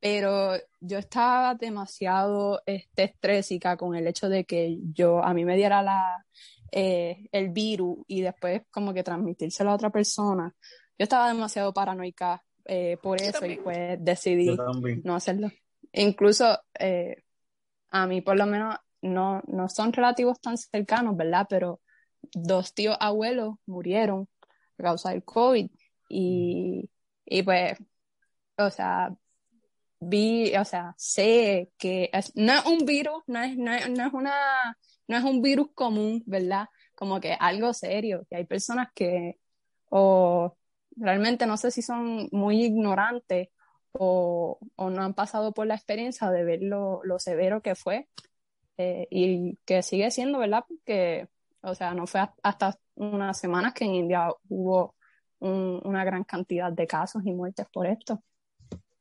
pero 0.00 0.54
yo 0.80 0.98
estaba 0.98 1.54
demasiado 1.54 2.62
este, 2.64 3.04
estrésica 3.04 3.76
con 3.76 3.94
el 3.94 4.06
hecho 4.06 4.28
de 4.30 4.44
que 4.44 4.78
yo 4.94 5.22
a 5.22 5.34
mí 5.34 5.44
me 5.44 5.56
diera 5.56 5.82
la 5.82 6.24
eh, 6.72 7.28
el 7.32 7.50
virus 7.50 7.98
y 8.06 8.22
después 8.22 8.62
como 8.70 8.94
que 8.94 9.02
transmitírselo 9.02 9.70
a 9.70 9.74
otra 9.74 9.90
persona. 9.90 10.54
Yo 10.98 11.04
estaba 11.04 11.28
demasiado 11.28 11.74
paranoica 11.74 12.42
eh, 12.64 12.96
por 13.02 13.20
eso 13.20 13.44
y 13.44 13.56
pues 13.56 13.98
decidí 14.00 14.56
no 15.04 15.14
hacerlo. 15.14 15.50
Incluso 15.92 16.58
eh, 16.78 17.22
a 17.90 18.06
mí 18.06 18.20
por 18.20 18.36
lo 18.36 18.46
menos 18.46 18.76
no, 19.02 19.42
no 19.46 19.68
son 19.68 19.92
relativos 19.92 20.40
tan 20.40 20.56
cercanos, 20.56 21.16
¿verdad? 21.16 21.46
Pero 21.48 21.80
dos 22.22 22.74
tíos 22.74 22.96
abuelos 23.00 23.54
murieron 23.66 24.28
a 24.78 24.82
causa 24.82 25.10
del 25.10 25.24
COVID 25.24 25.70
y, 26.08 26.90
y 27.24 27.42
pues, 27.42 27.78
o 28.58 28.70
sea, 28.70 29.14
vi, 30.00 30.54
o 30.56 30.64
sea, 30.64 30.94
sé 30.96 31.70
que 31.78 32.10
no 32.34 32.52
es 32.54 32.66
un 32.66 32.86
virus, 32.86 33.22
no 33.26 33.42
es, 33.42 33.56
no 33.56 33.72
es, 33.72 33.90
no 33.90 34.06
es 34.06 34.12
una, 34.12 34.76
no 35.08 35.16
es 35.16 35.24
un 35.24 35.42
virus 35.42 35.68
común, 35.74 36.22
¿verdad? 36.26 36.66
Como 36.94 37.20
que 37.20 37.32
algo 37.38 37.72
serio, 37.74 38.26
que 38.28 38.36
hay 38.36 38.44
personas 38.46 38.88
que 38.94 39.38
o 39.90 40.56
realmente 40.96 41.46
no 41.46 41.56
sé 41.56 41.70
si 41.70 41.82
son 41.82 42.28
muy 42.32 42.64
ignorantes 42.64 43.48
o, 43.92 44.58
o 44.76 44.90
no 44.90 45.02
han 45.02 45.14
pasado 45.14 45.52
por 45.52 45.66
la 45.66 45.74
experiencia 45.74 46.30
de 46.30 46.44
ver 46.44 46.62
lo, 46.62 47.00
lo 47.04 47.18
severo 47.18 47.60
que 47.62 47.74
fue 47.74 48.08
eh, 48.78 49.06
y 49.10 49.56
que 49.64 49.82
sigue 49.82 50.10
siendo, 50.10 50.38
¿verdad? 50.38 50.64
Porque, 50.66 51.28
o 51.62 51.74
sea, 51.74 51.94
no 51.94 52.06
fue 52.06 52.20
hasta 52.42 52.78
unas 52.94 53.38
semanas 53.38 53.74
que 53.74 53.84
en 53.84 53.94
India 53.94 54.28
hubo 54.48 54.94
un- 55.40 55.80
una 55.84 56.04
gran 56.04 56.24
cantidad 56.24 56.72
de 56.72 56.86
casos 56.86 57.22
y 57.24 57.32
muertes 57.32 57.66
por 57.72 57.86
esto, 57.86 58.22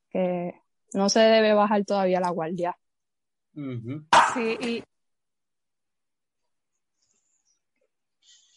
que 0.09 0.53
no 0.93 1.09
se 1.09 1.19
debe 1.19 1.53
bajar 1.53 1.85
todavía 1.85 2.19
la 2.19 2.29
guardia. 2.31 2.77
Ujú. 3.55 4.05
Sí, 4.33 4.57
y 4.61 4.83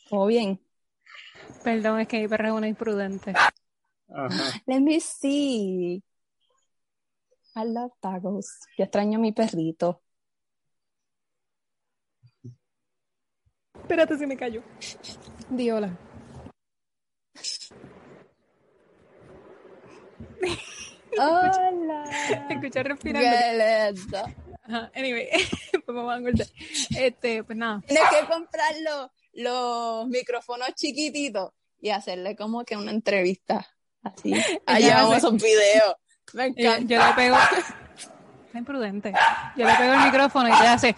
Todo 0.09 0.27
bien. 0.27 0.61
perdón, 1.65 2.01
es 2.01 2.09
que 2.09 2.21
mi 2.21 2.29
perra 2.29 2.49
es 2.49 2.55
una 2.55 2.69
imprudente. 2.69 3.33
Ajá. 4.11 4.53
Let 4.67 4.81
me 4.81 5.01
see. 5.01 6.03
I 7.55 7.65
love 7.67 7.93
tacos. 8.01 8.61
Yo 8.79 8.85
extraño 8.85 9.19
a 9.19 9.21
mi 9.21 9.33
perrito. 9.33 10.03
Espérate, 13.75 14.17
se 14.17 14.27
me 14.27 14.37
cayó. 14.37 14.63
Di 15.51 15.71
hola. 15.71 15.99
Hola. 21.19 22.05
Escuché 22.49 22.83
respirando. 22.83 24.19
Ajá, 24.65 24.93
anyway, 24.95 25.29
pues 25.73 25.85
vamos 25.87 26.15
a 26.15 26.23
cortar. 26.23 26.47
Este, 26.97 27.45
pues 27.45 27.59
nada. 27.59 27.83
Tienes 27.87 28.05
que 28.11 28.27
comprar 28.33 28.73
los, 28.81 29.11
los 29.33 30.09
micrófonos 30.09 30.69
chiquititos 30.75 31.51
y 31.81 31.91
hacerle 31.91 32.37
como 32.37 32.65
que 32.65 32.77
una 32.77 32.93
entrevista. 32.93 33.67
Así. 34.03 34.33
Ahí 34.67 34.85
Ella 34.85 34.95
llevamos 34.97 35.17
hace- 35.17 35.27
esos 35.27 35.43
videos. 35.43 35.95
Me 36.35 36.45
Eh, 36.47 36.55
encanta. 36.57 36.81
yo 36.95 37.07
le 37.07 37.15
pego. 37.15 37.37
Está 38.47 38.59
imprudente. 38.59 39.13
Yo 39.57 39.67
le 39.67 39.75
pego 39.75 39.93
el 39.95 40.01
micrófono 40.05 40.49
y 40.49 40.53
te 40.53 40.67
hace. 40.67 40.97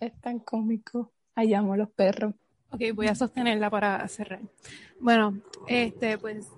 Es 0.00 0.20
tan 0.20 0.38
cómico. 0.40 1.12
Ahí 1.34 1.54
amo 1.54 1.76
los 1.76 1.90
perros. 1.90 2.34
Ok, 2.70 2.82
voy 2.94 3.06
a 3.08 3.14
sostenerla 3.14 3.70
para 3.70 4.06
cerrar. 4.08 4.40
Bueno, 5.00 5.40
este, 5.68 6.18
pues, 6.18 6.48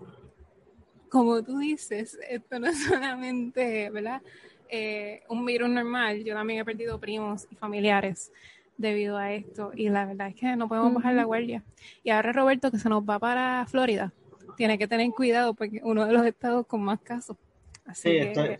como 1.10 1.42
tú 1.42 1.58
dices, 1.58 2.18
esto 2.28 2.58
no 2.58 2.66
es 2.68 2.82
solamente, 2.84 3.90
¿verdad? 3.90 4.22
Eh, 4.68 5.22
un 5.28 5.44
virus 5.46 5.68
normal. 5.68 6.24
Yo 6.24 6.34
también 6.34 6.60
he 6.60 6.64
perdido 6.64 6.98
primos 6.98 7.46
y 7.50 7.54
familiares 7.56 8.32
debido 8.76 9.16
a 9.16 9.32
esto. 9.32 9.72
Y 9.74 9.88
la 9.88 10.04
verdad 10.06 10.28
es 10.28 10.34
que 10.36 10.56
no 10.56 10.68
podemos 10.68 10.94
bajar 10.94 11.14
la 11.14 11.24
guardia. 11.24 11.62
Y 12.02 12.10
ahora 12.10 12.32
Roberto, 12.32 12.70
que 12.70 12.78
se 12.78 12.88
nos 12.88 13.02
va 13.04 13.18
para 13.18 13.66
Florida, 13.66 14.12
tiene 14.56 14.78
que 14.78 14.88
tener 14.88 15.10
cuidado 15.12 15.54
porque 15.54 15.80
uno 15.82 16.06
de 16.06 16.12
los 16.12 16.24
estados 16.26 16.66
con 16.66 16.82
más 16.82 17.00
casos. 17.00 17.36
Así 17.84 18.02
Sí, 18.02 18.16
que, 18.18 18.58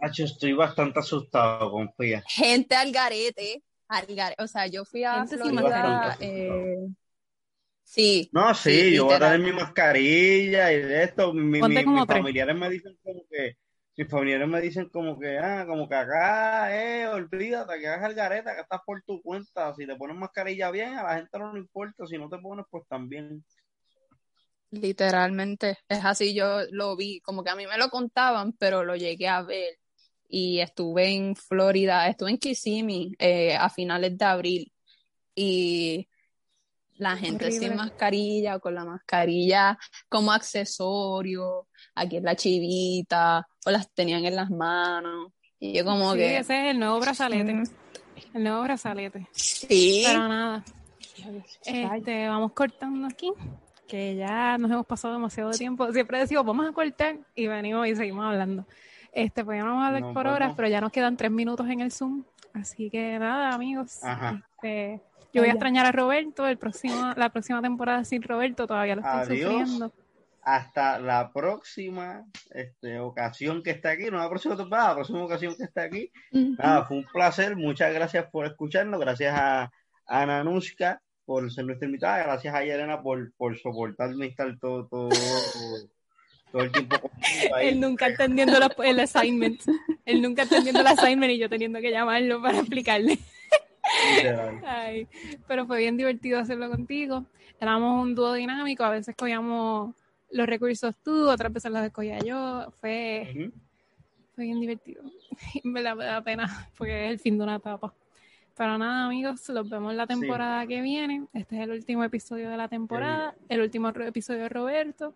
estoy, 0.00 0.24
estoy 0.24 0.52
bastante 0.52 1.00
asustado, 1.00 1.70
confía. 1.70 2.22
Gente 2.26 2.74
al 2.76 2.92
garete. 2.92 3.62
Al 3.88 4.06
garete. 4.06 4.42
O 4.42 4.46
sea, 4.46 4.66
yo 4.66 4.84
fui 4.84 5.04
a 5.04 5.24
Florida. 5.26 6.16
eh, 6.20 6.88
sí. 7.84 8.30
No, 8.32 8.52
sí, 8.54 8.70
Sí, 8.72 8.94
yo 8.96 9.04
voy 9.04 9.14
a 9.14 9.18
tener 9.20 9.38
mi 9.38 9.52
mascarilla 9.52 10.72
y 10.72 10.80
de 10.82 11.04
esto. 11.04 11.32
Mi, 11.32 11.62
mi- 11.62 11.86
mis 11.86 12.06
tres. 12.06 12.06
familiares 12.06 12.56
me 12.56 12.68
dicen 12.68 12.98
como 13.02 13.22
que, 13.30 13.56
mis 13.96 14.08
familiares 14.08 14.48
me 14.48 14.60
dicen 14.60 14.88
como 14.88 15.18
que, 15.18 15.38
ah, 15.38 15.64
como 15.66 15.88
que 15.88 15.94
acá, 15.94 16.76
eh, 16.76 17.06
olvídate 17.06 17.78
que 17.78 17.88
hagas 17.88 18.10
el 18.10 18.16
gareta, 18.16 18.54
que 18.54 18.62
estás 18.62 18.80
por 18.84 19.02
tu 19.02 19.22
cuenta. 19.22 19.74
Si 19.74 19.86
te 19.86 19.94
pones 19.96 20.16
mascarilla 20.16 20.70
bien, 20.70 20.94
a 20.94 21.02
la 21.02 21.16
gente 21.16 21.38
no 21.38 21.52
le 21.52 21.60
importa. 21.60 22.06
Si 22.06 22.18
no 22.18 22.28
te 22.28 22.38
pones, 22.38 22.66
pues 22.70 22.84
también. 22.88 23.44
Literalmente, 24.70 25.78
es 25.88 26.04
así, 26.04 26.34
yo 26.34 26.62
lo 26.72 26.96
vi, 26.96 27.20
como 27.20 27.44
que 27.44 27.50
a 27.50 27.54
mí 27.56 27.64
me 27.66 27.78
lo 27.78 27.88
contaban, 27.90 28.52
pero 28.54 28.82
lo 28.82 28.96
llegué 28.96 29.28
a 29.28 29.42
ver 29.42 29.78
y 30.28 30.58
estuve 30.58 31.14
en 31.14 31.36
Florida, 31.36 32.08
estuve 32.08 32.30
en 32.30 32.38
Kissimmee 32.38 33.12
eh, 33.20 33.54
a 33.54 33.70
finales 33.70 34.18
de 34.18 34.24
abril 34.24 34.72
y 35.32 36.08
la 36.96 37.16
gente 37.16 37.50
sin 37.50 37.60
Horrible. 37.64 37.76
mascarilla 37.76 38.56
o 38.56 38.60
con 38.60 38.74
la 38.74 38.84
mascarilla 38.84 39.78
como 40.08 40.32
accesorio, 40.32 41.66
aquí 41.94 42.16
en 42.18 42.24
la 42.24 42.36
chivita, 42.36 43.46
o 43.66 43.70
las 43.70 43.90
tenían 43.92 44.24
en 44.24 44.36
las 44.36 44.50
manos 44.50 45.32
y 45.58 45.72
yo 45.72 45.84
como 45.84 46.12
sí, 46.12 46.18
que 46.18 46.38
ese 46.38 46.64
es 46.66 46.70
el 46.72 46.78
nuevo 46.78 47.00
brazalete. 47.00 47.54
Mm. 47.54 47.64
El 48.34 48.44
nuevo 48.44 48.62
brazalete. 48.62 49.28
sí, 49.32 50.02
Pero 50.06 50.28
nada. 50.28 50.64
Este, 51.64 52.28
vamos 52.28 52.52
cortando 52.52 53.06
aquí, 53.06 53.32
que 53.88 54.16
ya 54.16 54.58
nos 54.58 54.70
hemos 54.70 54.86
pasado 54.86 55.14
demasiado 55.14 55.50
de 55.50 55.58
tiempo. 55.58 55.90
Siempre 55.92 56.18
decimos, 56.18 56.44
vamos 56.44 56.68
a 56.68 56.72
cortar 56.72 57.18
y 57.34 57.46
venimos 57.46 57.86
y 57.86 57.94
seguimos 57.96 58.24
hablando. 58.24 58.66
Este, 59.12 59.44
pues 59.44 59.58
ya 59.58 59.62
no 59.64 59.70
vamos 59.70 59.84
a 59.84 59.86
hablar 59.88 60.02
Nos 60.02 60.12
por 60.14 60.24
vemos. 60.24 60.36
horas, 60.36 60.52
pero 60.56 60.68
ya 60.68 60.80
nos 60.80 60.90
quedan 60.92 61.16
tres 61.16 61.30
minutos 61.30 61.68
en 61.68 61.80
el 61.80 61.92
Zoom. 61.92 62.24
Así 62.54 62.88
que 62.88 63.18
nada, 63.18 63.50
amigos. 63.54 64.02
Ajá. 64.02 64.42
Este, 64.56 65.00
yo 65.32 65.42
voy 65.42 65.48
a 65.48 65.52
extrañar 65.52 65.84
a 65.86 65.92
Roberto. 65.92 66.46
El 66.46 66.56
próximo, 66.56 67.12
la 67.16 67.28
próxima 67.30 67.60
temporada 67.60 68.04
sin 68.04 68.22
Roberto 68.22 68.66
todavía 68.66 68.94
lo 68.96 69.02
estoy 69.02 69.36
Adiós. 69.42 69.50
sufriendo. 69.68 69.92
Hasta 70.46 70.98
la 70.98 71.32
próxima 71.32 72.26
este, 72.50 73.00
ocasión 73.00 73.62
que 73.62 73.70
esté 73.70 73.88
aquí, 73.88 74.04
no 74.10 74.18
la 74.18 74.28
próxima 74.28 74.56
temporada, 74.56 74.88
la 74.90 74.94
próxima 74.96 75.24
ocasión 75.24 75.54
que 75.56 75.64
esté 75.64 75.80
aquí. 75.80 76.12
Nada, 76.32 76.84
fue 76.84 76.98
un 76.98 77.04
placer. 77.12 77.56
Muchas 77.56 77.92
gracias 77.94 78.26
por 78.30 78.46
escucharnos. 78.46 79.00
Gracias 79.00 79.34
a, 79.36 79.72
a 80.06 80.26
Nanushka 80.26 81.00
por 81.24 81.50
ser 81.50 81.64
nuestra 81.64 81.86
invitada. 81.86 82.22
Gracias 82.24 82.54
a 82.54 82.62
Yelena 82.62 83.00
por, 83.02 83.32
por 83.36 83.58
soportarme 83.58 84.26
estar 84.26 84.54
todo, 84.60 84.86
todo, 84.86 85.08
todo 86.52 86.62
el 86.62 86.70
tiempo. 86.70 87.10
Él 87.60 87.80
nunca 87.80 88.06
entendiendo 88.08 88.58
la- 88.60 88.74
el 88.84 89.00
assignment. 89.00 89.62
Él 90.04 90.20
nunca 90.20 90.42
entendiendo 90.42 90.80
el 90.80 90.86
assignment 90.86 91.32
y 91.32 91.38
yo 91.38 91.48
teniendo 91.48 91.80
que 91.80 91.90
llamarlo 91.90 92.40
para 92.42 92.58
explicarle. 92.58 93.18
Ay, 94.66 95.06
pero 95.46 95.66
fue 95.66 95.78
bien 95.78 95.96
divertido 95.96 96.38
hacerlo 96.38 96.70
contigo. 96.70 97.24
Éramos 97.60 98.02
un 98.02 98.14
dúo 98.14 98.32
dinámico, 98.34 98.84
a 98.84 98.90
veces 98.90 99.14
cogíamos 99.16 99.94
los 100.30 100.46
recursos 100.46 100.94
tú, 101.02 101.28
otras 101.28 101.52
veces 101.52 101.70
los 101.70 101.84
escogía 101.84 102.18
yo. 102.18 102.72
Fue, 102.80 103.28
Ujú. 103.30 103.52
fue 104.34 104.44
bien 104.44 104.60
divertido. 104.60 105.02
Me 105.64 105.82
da, 105.82 105.94
me 105.94 106.04
da 106.04 106.22
pena 106.22 106.68
porque 106.78 107.06
es 107.06 107.12
el 107.12 107.18
fin 107.18 107.36
de 107.38 107.44
una 107.44 107.56
etapa. 107.56 107.92
Pero 108.56 108.78
nada, 108.78 109.06
amigos, 109.06 109.48
los 109.48 109.68
vemos 109.68 109.94
la 109.94 110.06
temporada 110.06 110.64
que 110.66 110.80
viene. 110.80 111.26
Este 111.32 111.56
es 111.56 111.62
el 111.62 111.70
último 111.72 112.04
episodio 112.04 112.50
de 112.50 112.56
la 112.56 112.68
temporada, 112.68 113.34
el 113.48 113.60
último 113.60 113.88
episodio 113.88 114.42
de 114.42 114.48
Roberto. 114.48 115.14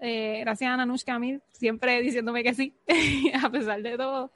Eh, 0.00 0.40
gracias 0.40 0.70
a 0.70 0.76
Nanushka 0.76 1.14
Amir, 1.14 1.42
siempre 1.52 2.00
diciéndome 2.00 2.42
que 2.42 2.54
sí, 2.54 2.74
a 3.42 3.50
pesar 3.50 3.82
de 3.82 3.96
todo. 3.96 4.32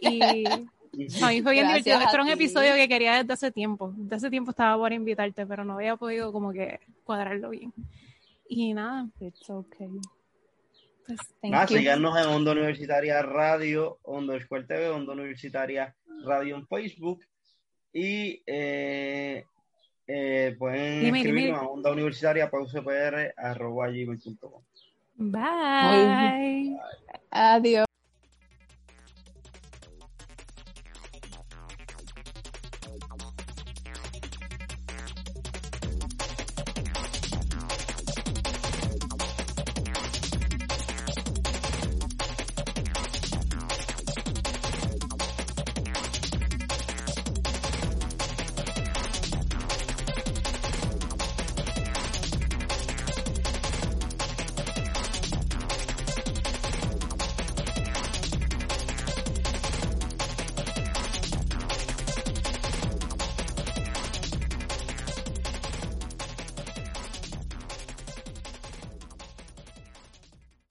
Y 0.00 0.20
a 1.22 1.28
mí 1.28 1.42
fue 1.42 1.52
bien 1.52 1.64
Gracias 1.66 1.84
divertido. 1.84 2.00
Este 2.00 2.14
era 2.14 2.22
un 2.22 2.28
episodio 2.28 2.74
que 2.74 2.88
quería 2.88 3.16
desde 3.18 3.32
hace 3.32 3.50
tiempo. 3.50 3.92
Desde 3.96 4.16
hace 4.16 4.30
tiempo 4.30 4.50
estaba 4.52 4.76
por 4.76 4.92
invitarte, 4.92 5.46
pero 5.46 5.64
no 5.64 5.74
había 5.74 5.96
podido 5.96 6.32
como 6.32 6.52
que 6.52 6.80
cuadrarlo 7.04 7.50
bien. 7.50 7.72
Y 8.48 8.74
nada, 8.74 9.08
It's 9.20 9.48
okay. 9.50 9.88
pues 11.06 11.18
you. 11.42 11.76
síganos 11.76 12.16
en 12.18 12.26
Onda 12.26 12.52
Universitaria 12.52 13.20
Radio, 13.22 13.98
Onda 14.02 14.36
Escuela 14.36 14.66
TV, 14.66 14.88
Onda 14.90 15.12
Universitaria 15.12 15.94
Radio 16.24 16.56
en 16.56 16.66
Facebook. 16.66 17.24
Y 17.92 18.42
eh, 18.46 19.44
eh, 20.06 20.56
pueden 20.58 21.00
Dime, 21.00 21.18
escribirnos 21.18 21.60
dime. 21.60 21.66
a 21.66 21.72
Onda 21.72 21.92
Universitaria 21.92 22.50
pausepr 22.50 23.34
arroba 23.36 23.88
gmail.com. 23.88 24.62
bye. 25.18 26.76
Adiós. 27.30 27.93